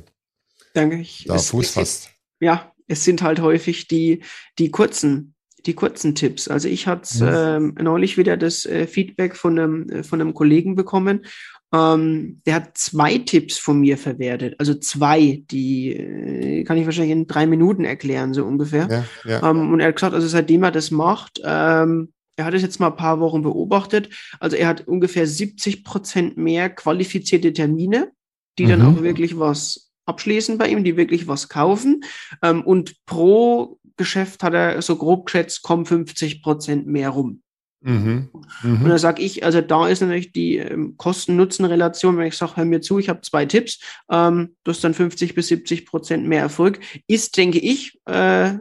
Danke. 0.73 0.97
Ich, 0.97 1.25
da 1.27 1.35
es, 1.35 1.49
Fuß 1.49 1.71
fasst. 1.71 2.09
Ja, 2.41 2.73
es 2.87 3.03
sind 3.05 3.21
halt 3.21 3.39
häufig 3.39 3.87
die, 3.87 4.21
die 4.59 4.69
kurzen, 4.69 5.33
die 5.65 5.73
kurzen 5.73 6.13
Tipps. 6.13 6.49
Also 6.49 6.67
ich 6.67 6.87
hatte 6.87 7.23
mhm. 7.23 7.77
ähm, 7.77 7.83
neulich 7.83 8.17
wieder 8.17 8.35
das 8.35 8.65
äh, 8.65 8.85
Feedback 8.85 9.37
von 9.37 9.57
einem, 9.57 9.89
äh, 9.89 10.03
von 10.03 10.19
einem 10.19 10.33
Kollegen 10.33 10.75
bekommen. 10.75 11.25
Ähm, 11.73 12.41
der 12.45 12.55
hat 12.55 12.77
zwei 12.77 13.17
Tipps 13.17 13.57
von 13.57 13.79
mir 13.79 13.97
verwertet. 13.97 14.55
Also 14.59 14.75
zwei, 14.75 15.43
die 15.49 15.93
äh, 15.93 16.63
kann 16.65 16.77
ich 16.77 16.85
wahrscheinlich 16.85 17.13
in 17.13 17.27
drei 17.27 17.47
Minuten 17.47 17.85
erklären, 17.85 18.33
so 18.33 18.45
ungefähr. 18.45 19.05
Ja, 19.23 19.31
ja. 19.31 19.49
Ähm, 19.49 19.71
und 19.71 19.79
er 19.79 19.87
hat 19.87 19.95
gesagt, 19.95 20.13
also 20.13 20.27
seitdem 20.27 20.63
er 20.63 20.71
das 20.71 20.91
macht, 20.91 21.41
ähm, 21.43 22.13
er 22.35 22.45
hat 22.45 22.53
es 22.53 22.61
jetzt 22.61 22.79
mal 22.79 22.87
ein 22.87 22.95
paar 22.95 23.19
Wochen 23.19 23.41
beobachtet. 23.41 24.09
Also 24.39 24.55
er 24.55 24.67
hat 24.67 24.87
ungefähr 24.87 25.27
70 25.27 25.83
Prozent 25.83 26.37
mehr 26.37 26.69
qualifizierte 26.69 27.53
Termine, 27.53 28.11
die 28.57 28.65
mhm. 28.65 28.69
dann 28.69 28.81
auch 28.81 29.01
wirklich 29.01 29.39
was 29.39 29.91
abschließen 30.05 30.57
bei 30.57 30.67
ihm, 30.67 30.83
die 30.83 30.97
wirklich 30.97 31.27
was 31.27 31.49
kaufen. 31.49 32.03
Ähm, 32.41 32.61
und 32.63 32.95
pro 33.05 33.79
Geschäft 33.97 34.43
hat 34.43 34.53
er 34.53 34.81
so 34.81 34.97
grob 34.97 35.25
geschätzt, 35.25 35.63
kommen 35.63 35.85
50 35.85 36.43
Prozent 36.43 36.87
mehr 36.87 37.09
rum. 37.09 37.41
Mhm. 37.81 38.29
Mhm. 38.63 38.83
Und 38.83 38.89
da 38.89 38.97
sage 38.97 39.21
ich, 39.21 39.45
also 39.45 39.61
da 39.61 39.87
ist 39.87 40.01
natürlich 40.01 40.31
die 40.31 40.57
ähm, 40.57 40.97
Kosten-Nutzen-Relation, 40.97 42.17
wenn 42.17 42.27
ich 42.27 42.35
sage, 42.35 42.57
hör 42.57 42.65
mir 42.65 42.81
zu, 42.81 42.99
ich 42.99 43.09
habe 43.09 43.21
zwei 43.21 43.45
Tipps, 43.45 43.79
ähm, 44.09 44.55
du 44.63 44.71
hast 44.71 44.83
dann 44.83 44.93
50 44.93 45.35
bis 45.35 45.47
70 45.47 45.85
Prozent 45.85 46.27
mehr 46.27 46.41
Erfolg, 46.41 46.79
ist, 47.07 47.37
denke 47.37 47.59
ich, 47.59 47.99
äh, 48.05 48.53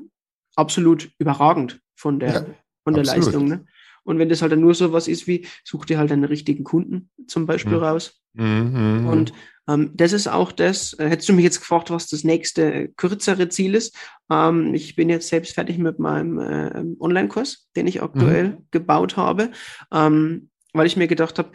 absolut 0.57 1.11
überragend 1.19 1.81
von 1.97 2.21
der, 2.21 2.33
ja 2.33 2.47
von 2.85 2.95
der 2.95 3.05
Leistung. 3.05 3.49
Ne? 3.49 3.67
Und 4.05 4.19
wenn 4.19 4.29
das 4.29 4.43
halt 4.43 4.53
dann 4.53 4.61
nur 4.61 4.75
so 4.75 4.93
was 4.93 5.09
ist 5.09 5.27
wie, 5.27 5.47
such 5.65 5.87
dir 5.87 5.99
halt 5.99 6.13
einen 6.13 6.25
richtigen 6.25 6.63
Kunden 6.63 7.11
zum 7.27 7.47
Beispiel 7.47 7.79
mhm. 7.79 7.83
raus. 7.83 8.23
Mhm. 8.35 9.07
Und 9.09 9.33
ähm, 9.67 9.93
das 9.95 10.13
ist 10.13 10.29
auch 10.29 10.53
das, 10.53 10.93
äh, 10.99 11.09
hättest 11.09 11.29
du 11.29 11.33
mich 11.33 11.45
jetzt 11.45 11.61
gefragt, 11.61 11.91
was 11.91 12.09
das 12.09 12.23
nächste 12.23 12.89
kürzere 12.97 13.49
Ziel 13.49 13.75
ist. 13.75 13.97
Ähm, 14.31 14.75
ich 14.75 14.95
bin 14.95 15.09
jetzt 15.09 15.29
selbst 15.29 15.55
fertig 15.55 15.79
mit 15.79 15.99
meinem 15.99 16.39
äh, 16.39 16.85
Online-Kurs, 17.01 17.69
den 17.75 17.87
ich 17.87 18.03
aktuell 18.03 18.49
mhm. 18.49 18.67
gebaut 18.71 19.17
habe, 19.17 19.51
ähm, 19.91 20.51
weil 20.75 20.87
ich 20.87 20.97
mir 20.97 21.09
gedacht 21.09 21.39
habe, 21.39 21.53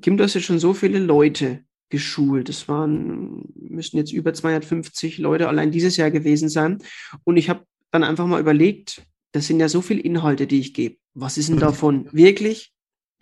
Kim, 0.00 0.16
du 0.16 0.24
hast 0.24 0.34
jetzt 0.34 0.44
schon 0.44 0.60
so 0.60 0.72
viele 0.72 0.98
Leute 0.98 1.64
geschult. 1.88 2.48
Das 2.48 2.68
waren, 2.68 3.52
müssten 3.54 3.98
jetzt 3.98 4.12
über 4.12 4.32
250 4.32 5.18
Leute 5.18 5.48
allein 5.48 5.70
dieses 5.70 5.96
Jahr 5.96 6.10
gewesen 6.10 6.48
sein. 6.48 6.78
Und 7.24 7.36
ich 7.36 7.50
habe 7.50 7.66
dann 7.90 8.04
einfach 8.04 8.26
mal 8.26 8.40
überlegt, 8.40 9.02
das 9.32 9.46
sind 9.46 9.60
ja 9.60 9.68
so 9.68 9.80
viele 9.80 10.00
Inhalte, 10.00 10.46
die 10.46 10.60
ich 10.60 10.74
gebe. 10.74 10.96
Was 11.14 11.38
ist 11.38 11.48
denn 11.48 11.58
davon 11.58 12.08
wirklich 12.12 12.72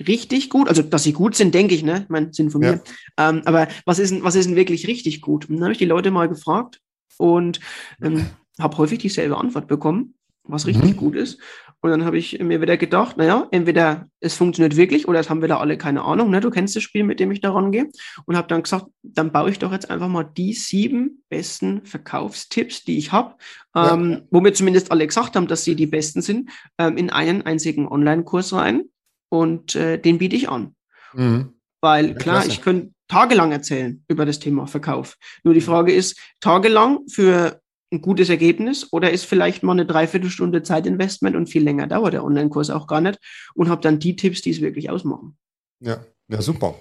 richtig 0.06 0.50
gut? 0.50 0.68
Also, 0.68 0.82
dass 0.82 1.02
sie 1.02 1.12
gut 1.12 1.34
sind, 1.34 1.54
denke 1.54 1.74
ich, 1.74 1.82
ne? 1.82 2.02
Ich 2.04 2.08
meine, 2.08 2.32
sind 2.32 2.50
von 2.50 2.62
ja. 2.62 2.72
mir. 2.72 2.82
Ähm, 3.16 3.42
aber 3.44 3.68
was 3.84 3.98
ist, 3.98 4.10
denn, 4.10 4.22
was 4.22 4.34
ist 4.34 4.46
denn 4.46 4.56
wirklich 4.56 4.86
richtig 4.86 5.20
gut? 5.20 5.48
Und 5.48 5.56
dann 5.56 5.64
habe 5.64 5.72
ich 5.72 5.78
die 5.78 5.86
Leute 5.86 6.10
mal 6.10 6.28
gefragt 6.28 6.80
und 7.18 7.60
ähm, 8.02 8.26
habe 8.58 8.76
häufig 8.78 8.98
dieselbe 8.98 9.36
Antwort 9.36 9.68
bekommen, 9.68 10.14
was 10.52 10.66
richtig 10.66 10.92
mhm. 10.92 10.96
gut 10.96 11.16
ist. 11.16 11.38
Und 11.82 11.90
dann 11.90 12.04
habe 12.04 12.18
ich 12.18 12.38
mir 12.40 12.60
wieder 12.60 12.76
gedacht, 12.76 13.16
naja, 13.16 13.48
entweder 13.50 14.08
es 14.20 14.34
funktioniert 14.34 14.76
wirklich 14.76 15.08
oder 15.08 15.18
es 15.18 15.30
haben 15.30 15.40
wir 15.40 15.48
da 15.48 15.58
alle 15.58 15.78
keine 15.78 16.02
Ahnung. 16.02 16.30
Ne? 16.30 16.40
Du 16.40 16.50
kennst 16.50 16.76
das 16.76 16.82
Spiel, 16.82 17.04
mit 17.04 17.20
dem 17.20 17.30
ich 17.30 17.40
da 17.40 17.52
rangehe. 17.52 17.88
Und 18.26 18.36
habe 18.36 18.48
dann 18.48 18.62
gesagt, 18.62 18.86
dann 19.02 19.32
baue 19.32 19.50
ich 19.50 19.58
doch 19.58 19.72
jetzt 19.72 19.90
einfach 19.90 20.08
mal 20.08 20.24
die 20.24 20.52
sieben 20.52 21.24
besten 21.30 21.84
Verkaufstipps, 21.86 22.84
die 22.84 22.98
ich 22.98 23.12
habe, 23.12 23.36
ja. 23.74 23.94
ähm, 23.94 24.22
wo 24.30 24.40
mir 24.42 24.52
zumindest 24.52 24.92
alle 24.92 25.06
gesagt 25.06 25.36
haben, 25.36 25.46
dass 25.46 25.64
sie 25.64 25.74
die 25.74 25.86
besten 25.86 26.20
sind, 26.20 26.50
ähm, 26.76 26.98
in 26.98 27.08
einen 27.08 27.42
einzigen 27.42 27.88
Online-Kurs 27.88 28.52
rein. 28.52 28.84
Und 29.30 29.74
äh, 29.74 29.96
den 29.98 30.18
biete 30.18 30.36
ich 30.36 30.50
an. 30.50 30.74
Mhm. 31.14 31.54
Weil 31.80 32.14
klar, 32.14 32.44
ich 32.46 32.60
könnte 32.60 32.92
tagelang 33.08 33.52
erzählen 33.52 34.04
über 34.06 34.26
das 34.26 34.38
Thema 34.38 34.66
Verkauf. 34.66 35.16
Nur 35.44 35.54
die 35.54 35.60
Frage 35.60 35.92
ist, 35.92 36.18
tagelang 36.40 37.00
für 37.08 37.59
ein 37.92 38.00
gutes 38.00 38.28
Ergebnis 38.28 38.92
oder 38.92 39.10
ist 39.10 39.24
vielleicht 39.24 39.62
mal 39.62 39.72
eine 39.72 39.86
Dreiviertelstunde 39.86 40.62
Zeitinvestment 40.62 41.36
und 41.36 41.48
viel 41.48 41.62
länger 41.62 41.86
dauert 41.86 42.12
der 42.12 42.24
Online-Kurs 42.24 42.70
auch 42.70 42.86
gar 42.86 43.00
nicht 43.00 43.18
und 43.54 43.68
habe 43.68 43.82
dann 43.82 43.98
die 43.98 44.16
Tipps, 44.16 44.42
die 44.42 44.50
es 44.50 44.60
wirklich 44.60 44.90
ausmachen. 44.90 45.36
Ja, 45.80 46.04
ja, 46.28 46.40
super. 46.40 46.74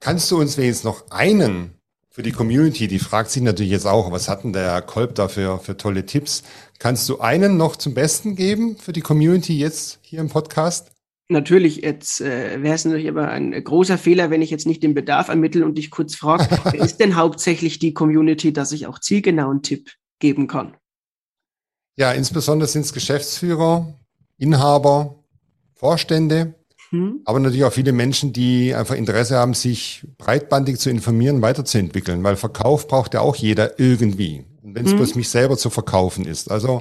Kannst 0.00 0.30
du 0.30 0.38
uns 0.38 0.56
wenigstens 0.56 0.84
noch 0.84 1.10
einen 1.10 1.74
für 2.10 2.22
die 2.22 2.32
Community, 2.32 2.86
die 2.86 3.00
fragt 3.00 3.30
sich 3.30 3.42
natürlich 3.42 3.72
jetzt 3.72 3.86
auch, 3.86 4.12
was 4.12 4.28
hat 4.28 4.44
denn 4.44 4.52
der 4.52 4.80
Kolb 4.82 5.16
da 5.16 5.26
für, 5.28 5.58
für 5.58 5.76
tolle 5.76 6.06
Tipps? 6.06 6.44
Kannst 6.78 7.08
du 7.08 7.18
einen 7.18 7.56
noch 7.56 7.74
zum 7.74 7.92
Besten 7.92 8.36
geben 8.36 8.76
für 8.76 8.92
die 8.92 9.00
Community 9.00 9.58
jetzt 9.58 9.98
hier 10.02 10.20
im 10.20 10.28
Podcast? 10.28 10.92
Natürlich, 11.28 11.78
jetzt 11.78 12.20
äh, 12.20 12.62
wäre 12.62 12.74
es 12.74 12.84
natürlich 12.84 13.08
aber 13.08 13.28
ein 13.30 13.52
großer 13.52 13.98
Fehler, 13.98 14.30
wenn 14.30 14.42
ich 14.42 14.50
jetzt 14.50 14.66
nicht 14.66 14.82
den 14.82 14.94
Bedarf 14.94 15.28
ermittle 15.28 15.64
und 15.64 15.76
dich 15.76 15.90
kurz 15.90 16.14
frage, 16.14 16.46
wer 16.64 16.80
ist 16.80 16.98
denn 16.98 17.16
hauptsächlich 17.16 17.80
die 17.80 17.94
Community, 17.94 18.52
dass 18.52 18.72
ich 18.72 18.86
auch 18.86 19.00
zielgenau 19.00 19.50
einen 19.50 19.62
Tipp 19.62 19.90
geben 20.24 20.46
kann. 20.46 20.74
Ja, 21.96 22.12
insbesondere 22.12 22.66
sind 22.66 22.86
es 22.86 22.94
Geschäftsführer, 22.94 23.92
Inhaber, 24.38 25.22
Vorstände, 25.74 26.54
hm. 26.88 27.20
aber 27.26 27.40
natürlich 27.40 27.64
auch 27.64 27.74
viele 27.74 27.92
Menschen, 27.92 28.32
die 28.32 28.74
einfach 28.74 28.94
Interesse 28.94 29.36
haben, 29.36 29.52
sich 29.52 30.02
breitbandig 30.16 30.78
zu 30.78 30.88
informieren, 30.88 31.42
weiterzuentwickeln, 31.42 32.24
weil 32.24 32.36
Verkauf 32.36 32.88
braucht 32.88 33.12
ja 33.12 33.20
auch 33.20 33.36
jeder 33.36 33.78
irgendwie. 33.78 34.46
Und 34.62 34.74
wenn 34.74 34.86
es 34.86 34.92
hm. 34.92 34.98
bloß 34.98 35.14
mich 35.14 35.28
selber 35.28 35.58
zu 35.58 35.68
verkaufen 35.68 36.24
ist. 36.24 36.50
Also 36.50 36.80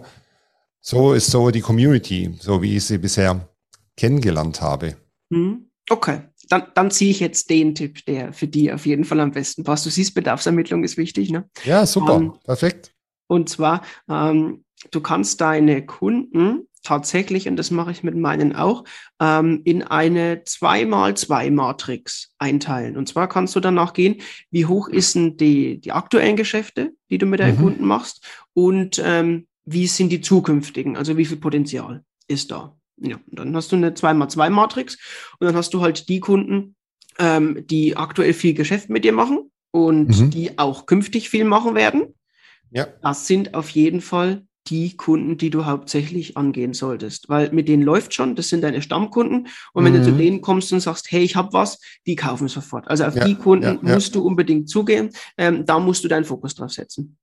so 0.79 1.13
ist 1.13 1.29
so 1.29 1.51
die 1.51 1.59
Community, 1.59 2.37
so 2.39 2.61
wie 2.61 2.77
ich 2.77 2.85
sie 2.85 2.97
bisher 2.97 3.49
kennengelernt 3.97 4.61
habe. 4.61 4.95
Hm. 5.33 5.69
Okay, 5.89 6.21
dann, 6.47 6.63
dann 6.75 6.91
ziehe 6.91 7.11
ich 7.11 7.19
jetzt 7.19 7.49
den 7.49 7.75
Tipp, 7.75 8.05
der 8.05 8.31
für 8.31 8.47
die 8.47 8.71
auf 8.71 8.85
jeden 8.85 9.03
Fall 9.03 9.19
am 9.19 9.31
besten 9.31 9.65
passt. 9.65 9.85
Du 9.85 9.89
siehst, 9.89 10.13
Bedarfsermittlung 10.13 10.85
ist 10.85 10.95
wichtig, 10.95 11.29
ne? 11.29 11.49
Ja, 11.65 11.85
super, 11.85 12.15
um, 12.15 12.23
ähm, 12.23 12.33
perfekt. 12.45 12.92
Und 13.33 13.49
zwar, 13.49 13.81
ähm, 14.07 14.63
du 14.91 15.01
kannst 15.01 15.41
deine 15.41 15.83
Kunden 15.85 16.67
tatsächlich, 16.83 17.47
und 17.47 17.55
das 17.55 17.71
mache 17.71 17.89
ich 17.89 18.03
mit 18.03 18.15
meinen 18.15 18.55
auch, 18.55 18.83
ähm, 19.19 19.61
in 19.63 19.81
eine 19.81 20.43
2x2-Matrix 20.43 22.33
einteilen. 22.37 22.95
Und 22.95 23.09
zwar 23.09 23.27
kannst 23.27 23.55
du 23.55 23.59
danach 23.59 23.93
gehen, 23.93 24.21
wie 24.51 24.67
hoch 24.67 24.87
ist 24.87 25.15
denn 25.15 25.35
die, 25.37 25.79
die 25.79 25.93
aktuellen 25.93 26.35
Geschäfte, 26.35 26.91
die 27.09 27.17
du 27.17 27.25
mit 27.25 27.39
deinen 27.39 27.57
mhm. 27.57 27.63
Kunden 27.63 27.85
machst 27.85 28.23
und 28.53 29.01
ähm, 29.03 29.47
wie 29.65 29.87
sind 29.87 30.09
die 30.09 30.21
zukünftigen, 30.21 30.95
also 30.95 31.17
wie 31.17 31.25
viel 31.25 31.37
Potenzial 31.37 32.03
ist 32.27 32.51
da. 32.51 32.77
Ja, 32.97 33.19
dann 33.27 33.55
hast 33.55 33.71
du 33.71 33.77
eine 33.77 33.91
2x2-Matrix 33.91 34.99
und 35.39 35.47
dann 35.47 35.55
hast 35.55 35.73
du 35.73 35.81
halt 35.81 36.07
die 36.07 36.19
Kunden, 36.19 36.75
ähm, 37.17 37.65
die 37.65 37.97
aktuell 37.97 38.33
viel 38.33 38.53
Geschäft 38.53 38.89
mit 38.89 39.03
dir 39.03 39.13
machen 39.13 39.49
und 39.71 40.19
mhm. 40.19 40.29
die 40.29 40.59
auch 40.59 40.85
künftig 40.85 41.29
viel 41.29 41.45
machen 41.45 41.73
werden. 41.73 42.13
Ja. 42.73 42.87
Das 43.01 43.27
sind 43.27 43.53
auf 43.53 43.69
jeden 43.69 44.01
Fall 44.01 44.45
die 44.67 44.95
Kunden, 44.95 45.37
die 45.37 45.49
du 45.49 45.65
hauptsächlich 45.65 46.37
angehen 46.37 46.73
solltest, 46.73 47.27
weil 47.27 47.51
mit 47.51 47.67
denen 47.67 47.83
läuft 47.83 48.13
schon, 48.13 48.35
das 48.35 48.47
sind 48.47 48.61
deine 48.61 48.81
Stammkunden 48.81 49.47
und 49.73 49.83
wenn 49.83 49.93
du 49.93 50.03
zu 50.03 50.11
mhm. 50.11 50.17
denen 50.17 50.41
kommst 50.41 50.71
und 50.71 50.79
sagst, 50.79 51.11
hey, 51.11 51.21
ich 51.21 51.35
habe 51.35 51.51
was, 51.51 51.79
die 52.05 52.15
kaufen 52.15 52.47
sofort. 52.47 52.87
Also 52.87 53.03
auf 53.03 53.15
ja, 53.15 53.25
die 53.25 53.35
Kunden 53.35 53.79
ja, 53.83 53.89
ja. 53.89 53.95
musst 53.95 54.15
du 54.15 54.25
unbedingt 54.25 54.69
zugehen, 54.69 55.09
ähm, 55.37 55.65
da 55.65 55.79
musst 55.79 56.03
du 56.03 56.07
deinen 56.07 56.23
Fokus 56.23 56.55
drauf 56.55 56.71
setzen. 56.71 57.17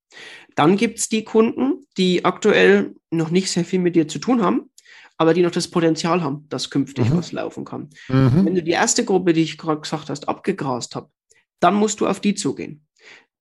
Dann 0.54 0.76
gibt's 0.76 1.08
die 1.08 1.24
Kunden, 1.24 1.86
die 1.96 2.24
aktuell 2.24 2.94
noch 3.10 3.30
nicht 3.30 3.50
sehr 3.50 3.64
viel 3.64 3.80
mit 3.80 3.96
dir 3.96 4.06
zu 4.06 4.18
tun 4.18 4.42
haben, 4.42 4.70
aber 5.16 5.32
die 5.32 5.42
noch 5.42 5.50
das 5.50 5.68
Potenzial 5.68 6.22
haben, 6.22 6.46
dass 6.50 6.68
künftig 6.68 7.08
mhm. 7.08 7.16
was 7.16 7.32
laufen 7.32 7.64
kann. 7.64 7.88
Mhm. 8.08 8.44
Wenn 8.44 8.54
du 8.54 8.62
die 8.62 8.72
erste 8.72 9.04
Gruppe, 9.04 9.32
die 9.32 9.42
ich 9.42 9.56
gerade 9.56 9.80
gesagt 9.80 10.10
hast, 10.10 10.28
abgegrast 10.28 10.94
hast, 10.94 11.06
dann 11.58 11.74
musst 11.74 12.00
du 12.00 12.06
auf 12.06 12.20
die 12.20 12.34
zugehen 12.34 12.84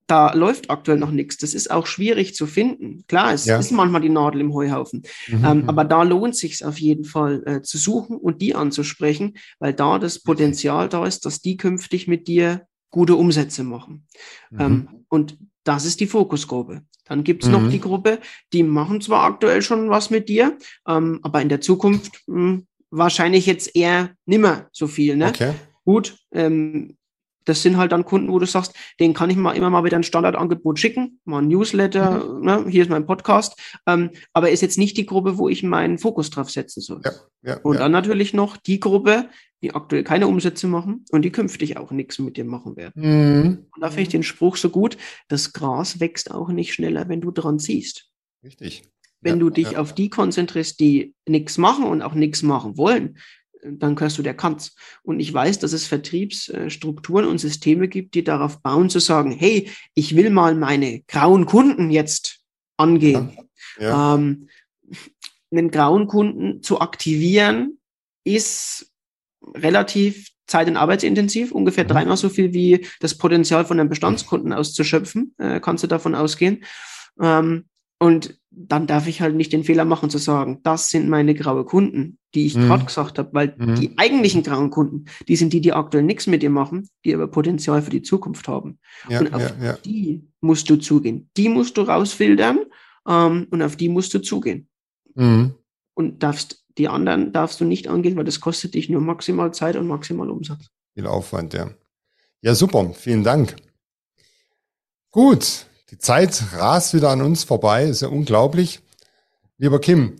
da 0.10 0.34
läuft 0.34 0.72
aktuell 0.72 0.98
noch 0.98 1.12
nichts. 1.12 1.38
Das 1.38 1.54
ist 1.54 1.70
auch 1.70 1.86
schwierig 1.86 2.34
zu 2.34 2.48
finden. 2.48 3.04
Klar, 3.08 3.34
es 3.34 3.46
ja. 3.46 3.60
ist 3.60 3.72
manchmal 3.72 4.02
die 4.02 4.10
Nadel 4.10 4.42
im 4.42 4.54
Heuhaufen. 4.54 5.04
Mhm. 5.28 5.46
Ähm, 5.46 5.62
mhm. 5.62 5.70
aber 5.70 5.86
da 5.86 6.02
lohnt 6.04 6.36
sich 6.36 6.66
auf 6.66 6.80
jeden 6.80 7.06
Fall 7.06 7.44
äh, 7.46 7.62
zu 7.62 7.78
suchen 7.78 8.18
und 8.18 8.42
die 8.42 8.56
anzusprechen, 8.56 9.38
weil 9.60 9.74
da 9.74 10.00
das 10.00 10.20
Potenzial 10.20 10.90
da 10.90 11.06
ist, 11.06 11.26
dass 11.26 11.42
die 11.42 11.58
künftig 11.58 12.08
mit 12.08 12.28
dir 12.28 12.66
gute 12.90 13.16
Umsätze 13.16 13.64
machen. 13.64 14.08
Mhm. 14.50 14.60
Ähm, 14.60 14.90
und 15.10 15.38
das 15.64 15.86
ist 15.86 16.00
die 16.00 16.08
Fokusgruppe. 16.08 16.82
Dann 17.06 17.24
gibt's 17.24 17.46
mhm. 17.46 17.52
noch 17.52 17.70
die 17.70 17.82
Gruppe, 17.82 18.20
die 18.52 18.64
machen 18.64 19.02
zwar 19.02 19.24
aktuell 19.24 19.62
schon 19.62 19.92
was 19.92 20.10
mit 20.10 20.28
dir, 20.28 20.58
ähm, 20.88 21.20
aber 21.22 21.42
in 21.42 21.50
der 21.50 21.62
Zukunft 21.62 22.24
mh, 22.26 22.36
hm, 22.36 22.68
wahrscheinlich 22.90 23.46
jetzt 23.46 23.76
eher 23.76 24.16
nimmer 24.26 24.68
so 24.72 24.88
viel. 24.88 25.16
Ne? 25.16 25.28
Okay. 25.30 25.54
Gut, 25.86 26.18
ähm, 26.32 26.98
das 27.46 27.62
sind 27.62 27.78
halt 27.78 27.92
dann 27.92 28.06
Kunden, 28.06 28.32
wo 28.32 28.40
du 28.40 28.46
sagst, 28.46 28.74
den 29.00 29.14
kann 29.14 29.30
ich 29.30 29.38
mal 29.38 29.54
immer 29.54 29.70
mal 29.70 29.84
wieder 29.84 29.98
ein 29.98 30.04
Standardangebot 30.04 30.80
schicken, 30.80 31.20
mal 31.26 31.42
ein 31.42 31.48
Newsletter, 31.48 32.24
mhm. 32.26 32.46
ne, 32.46 32.66
hier 32.70 32.84
ist 32.84 32.90
mein 32.90 33.06
Podcast, 33.06 33.60
ähm, 33.88 34.12
aber 34.34 34.52
ist 34.52 34.62
jetzt 34.62 34.78
nicht 34.78 34.98
die 34.98 35.06
Gruppe, 35.06 35.38
wo 35.38 35.50
ich 35.50 35.64
meinen 35.64 35.98
Fokus 35.98 36.30
drauf 36.30 36.50
setzen 36.50 36.82
soll. 36.82 37.02
Ja, 37.04 37.12
ja, 37.42 37.58
und 37.62 37.76
ja. 37.76 37.80
dann 37.80 37.92
natürlich 37.92 38.34
noch 38.34 38.58
die 38.58 38.80
Gruppe, 38.80 39.30
die 39.62 39.74
aktuell 39.74 40.04
keine 40.04 40.28
Umsätze 40.28 40.68
machen 40.68 41.06
und 41.12 41.24
die 41.24 41.32
künftig 41.32 41.78
auch 41.78 41.92
nichts 41.92 42.20
mit 42.20 42.38
dir 42.38 42.46
machen 42.46 42.76
werden. 42.76 42.94
Mhm. 42.96 43.66
Und 43.74 43.82
da 43.82 43.90
finde 43.90 44.04
ich 44.04 44.10
den 44.10 44.24
Spruch 44.24 44.56
so 44.56 44.70
gut, 44.70 44.98
das 45.28 45.54
Gras 45.54 46.00
wächst 46.00 46.32
auch 46.32 46.50
nicht 46.50 46.74
schneller, 46.74 47.10
wenn 47.10 47.22
du 47.22 47.32
dran 47.32 47.60
ziehst. 47.60 48.10
Richtig. 48.44 48.84
Wenn 49.22 49.40
du 49.40 49.50
dich 49.50 49.76
auf 49.76 49.94
die 49.94 50.10
konzentrierst, 50.10 50.80
die 50.80 51.14
nichts 51.28 51.58
machen 51.58 51.84
und 51.84 52.02
auch 52.02 52.14
nichts 52.14 52.42
machen 52.42 52.78
wollen, 52.78 53.18
dann 53.64 53.96
gehörst 53.96 54.18
du 54.18 54.24
der 54.24 54.36
Kanz. 54.36 54.76
Und 55.04 55.20
ich 55.20 55.34
weiß, 55.34 55.60
dass 55.60 55.74
es 55.74 55.88
Vertriebsstrukturen 55.88 57.26
und 57.26 57.40
Systeme 57.40 57.88
gibt, 57.88 58.16
die 58.16 58.24
darauf 58.24 58.62
bauen 58.62 58.90
zu 58.90 59.00
sagen, 59.00 59.32
hey, 59.32 59.70
ich 59.94 60.16
will 60.16 60.30
mal 60.30 60.56
meine 60.56 61.02
grauen 61.08 61.46
Kunden 61.46 61.90
jetzt 61.90 62.40
angehen. 62.78 63.32
Ja. 63.36 63.44
Ja. 63.80 64.16
Ähm, 64.16 64.50
einen 65.52 65.72
grauen 65.72 66.08
Kunden 66.08 66.62
zu 66.62 66.80
aktivieren, 66.80 67.80
ist 68.24 68.92
relativ 69.56 70.30
zeit- 70.48 70.68
und 70.68 70.78
arbeitsintensiv, 70.78 71.52
ungefähr 71.52 71.84
mhm. 71.84 71.90
dreimal 71.90 72.18
so 72.18 72.30
viel 72.30 72.54
wie 72.54 72.86
das 73.00 73.18
Potenzial 73.18 73.66
von 73.66 73.80
einem 73.80 73.90
Bestandskunden 73.90 74.54
auszuschöpfen, 74.54 75.34
äh, 75.38 75.60
kannst 75.60 75.84
du 75.84 75.88
davon 75.88 76.16
ausgehen. 76.16 76.64
Ähm, 77.22 77.66
und 78.00 78.40
dann 78.52 78.88
darf 78.88 79.08
ich 79.08 79.22
halt 79.22 79.36
nicht 79.36 79.54
den 79.54 79.64
Fehler 79.64 79.86
machen 79.86 80.10
zu 80.10 80.18
sagen, 80.18 80.60
das 80.64 80.90
sind 80.90 81.08
meine 81.08 81.36
graue 81.36 81.66
Kunden, 81.66 82.18
die 82.34 82.46
ich 82.46 82.56
mhm. 82.56 82.68
gerade 82.68 82.86
gesagt 82.86 83.20
habe, 83.20 83.30
weil 83.34 83.56
mhm. 83.58 83.76
die 83.76 83.98
eigentlichen 83.98 84.44
grauen 84.44 84.70
Kunden, 84.70 85.06
die 85.28 85.36
sind 85.36 85.54
die, 85.54 85.62
die 85.62 85.74
aktuell 85.74 86.04
nichts 86.04 86.28
mit 86.28 86.42
dir 86.42 86.50
machen, 86.50 86.90
die 87.06 87.14
aber 87.14 87.28
Potenzial 87.28 87.82
für 87.82 87.90
die 87.90 88.02
Zukunft 88.02 88.48
haben. 88.48 88.80
Ja, 89.08 89.20
und 89.20 89.34
auf 89.34 89.42
ja, 89.42 89.66
ja. 89.66 89.74
die 89.86 90.28
musst 90.42 90.70
du 90.70 90.78
zugehen. 90.78 91.30
Die 91.38 91.50
musst 91.50 91.78
du 91.78 91.82
rausfiltern 91.82 92.66
ähm, 93.08 93.48
und 93.52 93.62
auf 93.62 93.76
die 93.76 93.90
musst 93.90 94.14
du 94.14 94.20
zugehen. 94.20 94.68
Mhm. 95.16 95.54
Und 95.94 96.24
darfst 96.24 96.66
die 96.78 96.88
anderen 96.88 97.34
darfst 97.34 97.60
du 97.60 97.66
nicht 97.66 97.88
angehen, 97.88 98.16
weil 98.16 98.24
das 98.24 98.40
kostet 98.40 98.74
dich 98.74 98.90
nur 98.90 99.02
maximal 99.02 99.54
Zeit 99.54 99.76
und 99.76 99.88
maximal 99.88 100.30
Umsatz. 100.30 100.70
Viel 100.96 101.08
Aufwand, 101.08 101.54
ja. 101.54 101.72
Ja, 102.42 102.56
super. 102.56 102.94
Vielen 102.94 103.24
Dank. 103.24 103.56
Gut, 105.12 105.66
die 105.92 105.98
Zeit 105.98 106.42
rast 106.54 106.94
wieder 106.94 107.10
an 107.10 107.22
uns 107.22 107.44
vorbei, 107.44 107.86
ist 107.86 108.02
ja 108.02 108.08
unglaublich. 108.08 108.80
Lieber 109.58 109.80
Kim, 109.80 110.16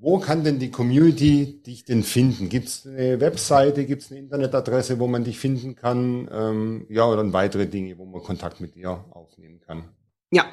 wo 0.00 0.18
kann 0.18 0.44
denn 0.44 0.60
die 0.60 0.70
Community 0.70 1.60
dich 1.66 1.84
denn 1.84 2.04
finden? 2.04 2.48
Gibt 2.48 2.68
es 2.68 2.86
eine 2.86 3.20
Webseite, 3.20 3.84
gibt 3.84 4.02
es 4.02 4.10
eine 4.10 4.20
Internetadresse, 4.20 5.00
wo 5.00 5.08
man 5.08 5.24
dich 5.24 5.38
finden 5.38 5.74
kann? 5.74 6.28
Ähm, 6.32 6.86
ja, 6.88 7.04
oder 7.06 7.30
weitere 7.32 7.66
Dinge, 7.66 7.98
wo 7.98 8.04
man 8.04 8.22
Kontakt 8.22 8.60
mit 8.60 8.76
dir 8.76 9.04
aufnehmen 9.10 9.58
kann? 9.66 9.82
Ja, 10.30 10.44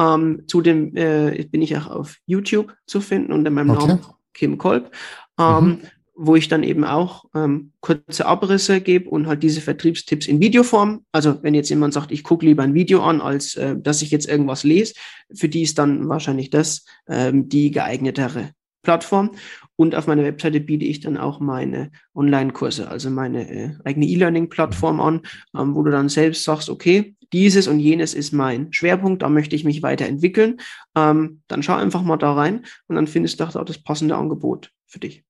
Ähm, 0.00 0.44
zudem 0.46 0.96
äh, 0.96 1.44
bin 1.50 1.60
ich 1.60 1.76
auch 1.76 1.86
auf 1.88 2.16
YouTube 2.24 2.74
zu 2.86 3.00
finden 3.00 3.32
unter 3.32 3.50
meinem 3.50 3.70
okay. 3.70 3.86
Namen 3.86 4.06
Kim 4.32 4.56
Kolb. 4.56 4.90
Ähm, 5.38 5.64
mhm 5.64 5.80
wo 6.20 6.34
ich 6.34 6.48
dann 6.48 6.64
eben 6.64 6.84
auch 6.84 7.26
ähm, 7.34 7.72
kurze 7.80 8.26
Abrisse 8.26 8.80
gebe 8.80 9.08
und 9.08 9.28
halt 9.28 9.42
diese 9.44 9.60
Vertriebstipps 9.60 10.26
in 10.26 10.40
Videoform. 10.40 11.04
Also 11.12 11.42
wenn 11.42 11.54
jetzt 11.54 11.70
jemand 11.70 11.94
sagt, 11.94 12.10
ich 12.10 12.24
gucke 12.24 12.44
lieber 12.44 12.64
ein 12.64 12.74
Video 12.74 13.02
an, 13.02 13.20
als 13.20 13.54
äh, 13.54 13.76
dass 13.78 14.02
ich 14.02 14.10
jetzt 14.10 14.28
irgendwas 14.28 14.64
lese, 14.64 14.94
für 15.32 15.48
die 15.48 15.62
ist 15.62 15.78
dann 15.78 16.08
wahrscheinlich 16.08 16.50
das 16.50 16.84
ähm, 17.08 17.48
die 17.48 17.70
geeignetere 17.70 18.50
Plattform. 18.82 19.30
Und 19.76 19.94
auf 19.94 20.08
meiner 20.08 20.24
Webseite 20.24 20.58
biete 20.58 20.84
ich 20.84 20.98
dann 20.98 21.16
auch 21.16 21.38
meine 21.38 21.92
Online-Kurse, 22.16 22.88
also 22.88 23.10
meine 23.10 23.48
äh, 23.48 23.70
eigene 23.84 24.06
E-Learning-Plattform 24.06 25.00
an, 25.00 25.20
ähm, 25.56 25.76
wo 25.76 25.84
du 25.84 25.92
dann 25.92 26.08
selbst 26.08 26.42
sagst, 26.42 26.68
okay, 26.68 27.14
dieses 27.32 27.68
und 27.68 27.78
jenes 27.78 28.12
ist 28.14 28.32
mein 28.32 28.72
Schwerpunkt, 28.72 29.22
da 29.22 29.28
möchte 29.28 29.54
ich 29.54 29.62
mich 29.62 29.84
weiterentwickeln. 29.84 30.56
Ähm, 30.96 31.42
dann 31.46 31.62
schau 31.62 31.74
einfach 31.74 32.02
mal 32.02 32.16
da 32.16 32.32
rein 32.32 32.64
und 32.88 32.96
dann 32.96 33.06
findest 33.06 33.38
du 33.38 33.44
auch 33.44 33.64
das 33.64 33.78
passende 33.78 34.16
Angebot 34.16 34.72
für 34.86 34.98
dich. 34.98 35.27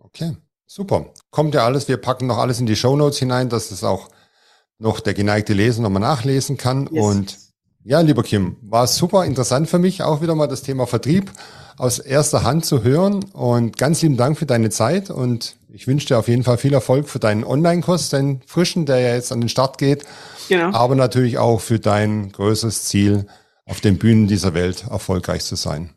Okay, 0.00 0.36
super. 0.66 1.06
Kommt 1.30 1.54
ja 1.54 1.64
alles. 1.64 1.88
Wir 1.88 1.96
packen 1.96 2.26
noch 2.26 2.38
alles 2.38 2.60
in 2.60 2.66
die 2.66 2.76
Show 2.76 2.96
Notes 2.96 3.18
hinein, 3.18 3.48
dass 3.48 3.70
es 3.70 3.84
auch 3.84 4.08
noch 4.78 5.00
der 5.00 5.14
geneigte 5.14 5.52
Leser 5.52 5.82
nochmal 5.82 6.02
nachlesen 6.02 6.56
kann. 6.56 6.88
Yes. 6.90 7.04
Und 7.04 7.38
ja, 7.84 8.00
lieber 8.00 8.22
Kim, 8.22 8.56
war 8.62 8.86
super 8.86 9.24
interessant 9.24 9.68
für 9.68 9.78
mich, 9.78 10.02
auch 10.02 10.20
wieder 10.20 10.34
mal 10.34 10.48
das 10.48 10.62
Thema 10.62 10.86
Vertrieb 10.86 11.30
aus 11.76 11.98
erster 11.98 12.42
Hand 12.42 12.66
zu 12.66 12.82
hören. 12.82 13.24
Und 13.32 13.78
ganz 13.78 14.02
lieben 14.02 14.16
Dank 14.16 14.38
für 14.38 14.46
deine 14.46 14.70
Zeit. 14.70 15.10
Und 15.10 15.56
ich 15.68 15.86
wünsche 15.86 16.08
dir 16.08 16.18
auf 16.18 16.28
jeden 16.28 16.44
Fall 16.44 16.58
viel 16.58 16.74
Erfolg 16.74 17.08
für 17.08 17.18
deinen 17.18 17.44
Online-Kurs, 17.44 18.10
deinen 18.10 18.42
frischen, 18.46 18.84
der 18.84 19.00
ja 19.00 19.14
jetzt 19.14 19.32
an 19.32 19.40
den 19.40 19.48
Start 19.48 19.78
geht. 19.78 20.04
Genau. 20.48 20.76
Aber 20.76 20.94
natürlich 20.94 21.38
auch 21.38 21.60
für 21.60 21.78
dein 21.78 22.32
größeres 22.32 22.84
Ziel, 22.84 23.26
auf 23.66 23.80
den 23.80 23.98
Bühnen 23.98 24.26
dieser 24.26 24.52
Welt 24.52 24.86
erfolgreich 24.90 25.44
zu 25.44 25.54
sein. 25.54 25.90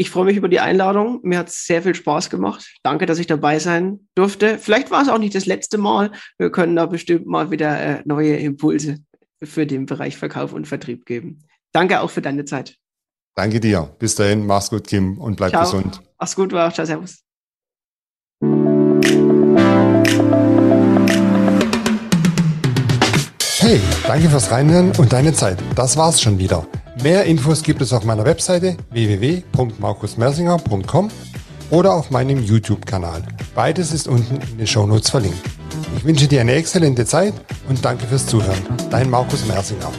Ich 0.00 0.10
freue 0.10 0.26
mich 0.26 0.36
über 0.36 0.48
die 0.48 0.60
Einladung. 0.60 1.18
Mir 1.24 1.38
hat 1.38 1.48
es 1.48 1.66
sehr 1.66 1.82
viel 1.82 1.94
Spaß 1.94 2.30
gemacht. 2.30 2.76
Danke, 2.84 3.04
dass 3.04 3.18
ich 3.18 3.26
dabei 3.26 3.58
sein 3.58 4.08
durfte. 4.14 4.56
Vielleicht 4.56 4.92
war 4.92 5.02
es 5.02 5.08
auch 5.08 5.18
nicht 5.18 5.34
das 5.34 5.44
letzte 5.44 5.76
Mal. 5.76 6.12
Wir 6.38 6.52
können 6.52 6.76
da 6.76 6.86
bestimmt 6.86 7.26
mal 7.26 7.50
wieder 7.50 7.80
äh, 7.80 8.02
neue 8.04 8.36
Impulse 8.36 8.98
für 9.42 9.66
den 9.66 9.86
Bereich 9.86 10.16
Verkauf 10.16 10.52
und 10.52 10.68
Vertrieb 10.68 11.04
geben. 11.04 11.40
Danke 11.72 12.00
auch 12.00 12.10
für 12.10 12.22
deine 12.22 12.44
Zeit. 12.44 12.76
Danke 13.34 13.58
dir. 13.58 13.92
Bis 13.98 14.14
dahin, 14.14 14.46
mach's 14.46 14.70
gut, 14.70 14.86
Kim, 14.86 15.18
und 15.18 15.36
bleib 15.36 15.50
Ciao. 15.50 15.62
gesund. 15.62 16.00
Mach's 16.16 16.36
gut, 16.36 16.52
war. 16.52 16.72
Ciao, 16.72 16.86
servus. 16.86 17.24
Hey, 23.58 23.80
danke 24.06 24.30
fürs 24.30 24.50
Reinhören 24.52 24.92
und 24.96 25.12
deine 25.12 25.32
Zeit. 25.32 25.58
Das 25.74 25.96
war's 25.96 26.22
schon 26.22 26.38
wieder. 26.38 26.68
Mehr 27.02 27.24
Infos 27.24 27.62
gibt 27.62 27.80
es 27.80 27.92
auf 27.92 28.04
meiner 28.04 28.24
Webseite 28.24 28.76
www.markusmersinger.com 28.90 31.10
oder 31.70 31.94
auf 31.94 32.10
meinem 32.10 32.42
YouTube-Kanal. 32.42 33.22
Beides 33.54 33.92
ist 33.92 34.08
unten 34.08 34.40
in 34.50 34.58
den 34.58 34.66
Shownotes 34.66 35.10
verlinkt. 35.10 35.38
Ich 35.96 36.04
wünsche 36.04 36.26
dir 36.26 36.40
eine 36.40 36.54
exzellente 36.54 37.06
Zeit 37.06 37.34
und 37.68 37.84
danke 37.84 38.04
fürs 38.06 38.26
Zuhören. 38.26 38.58
Dein 38.90 39.08
Markus 39.10 39.46
Mersinger. 39.46 39.92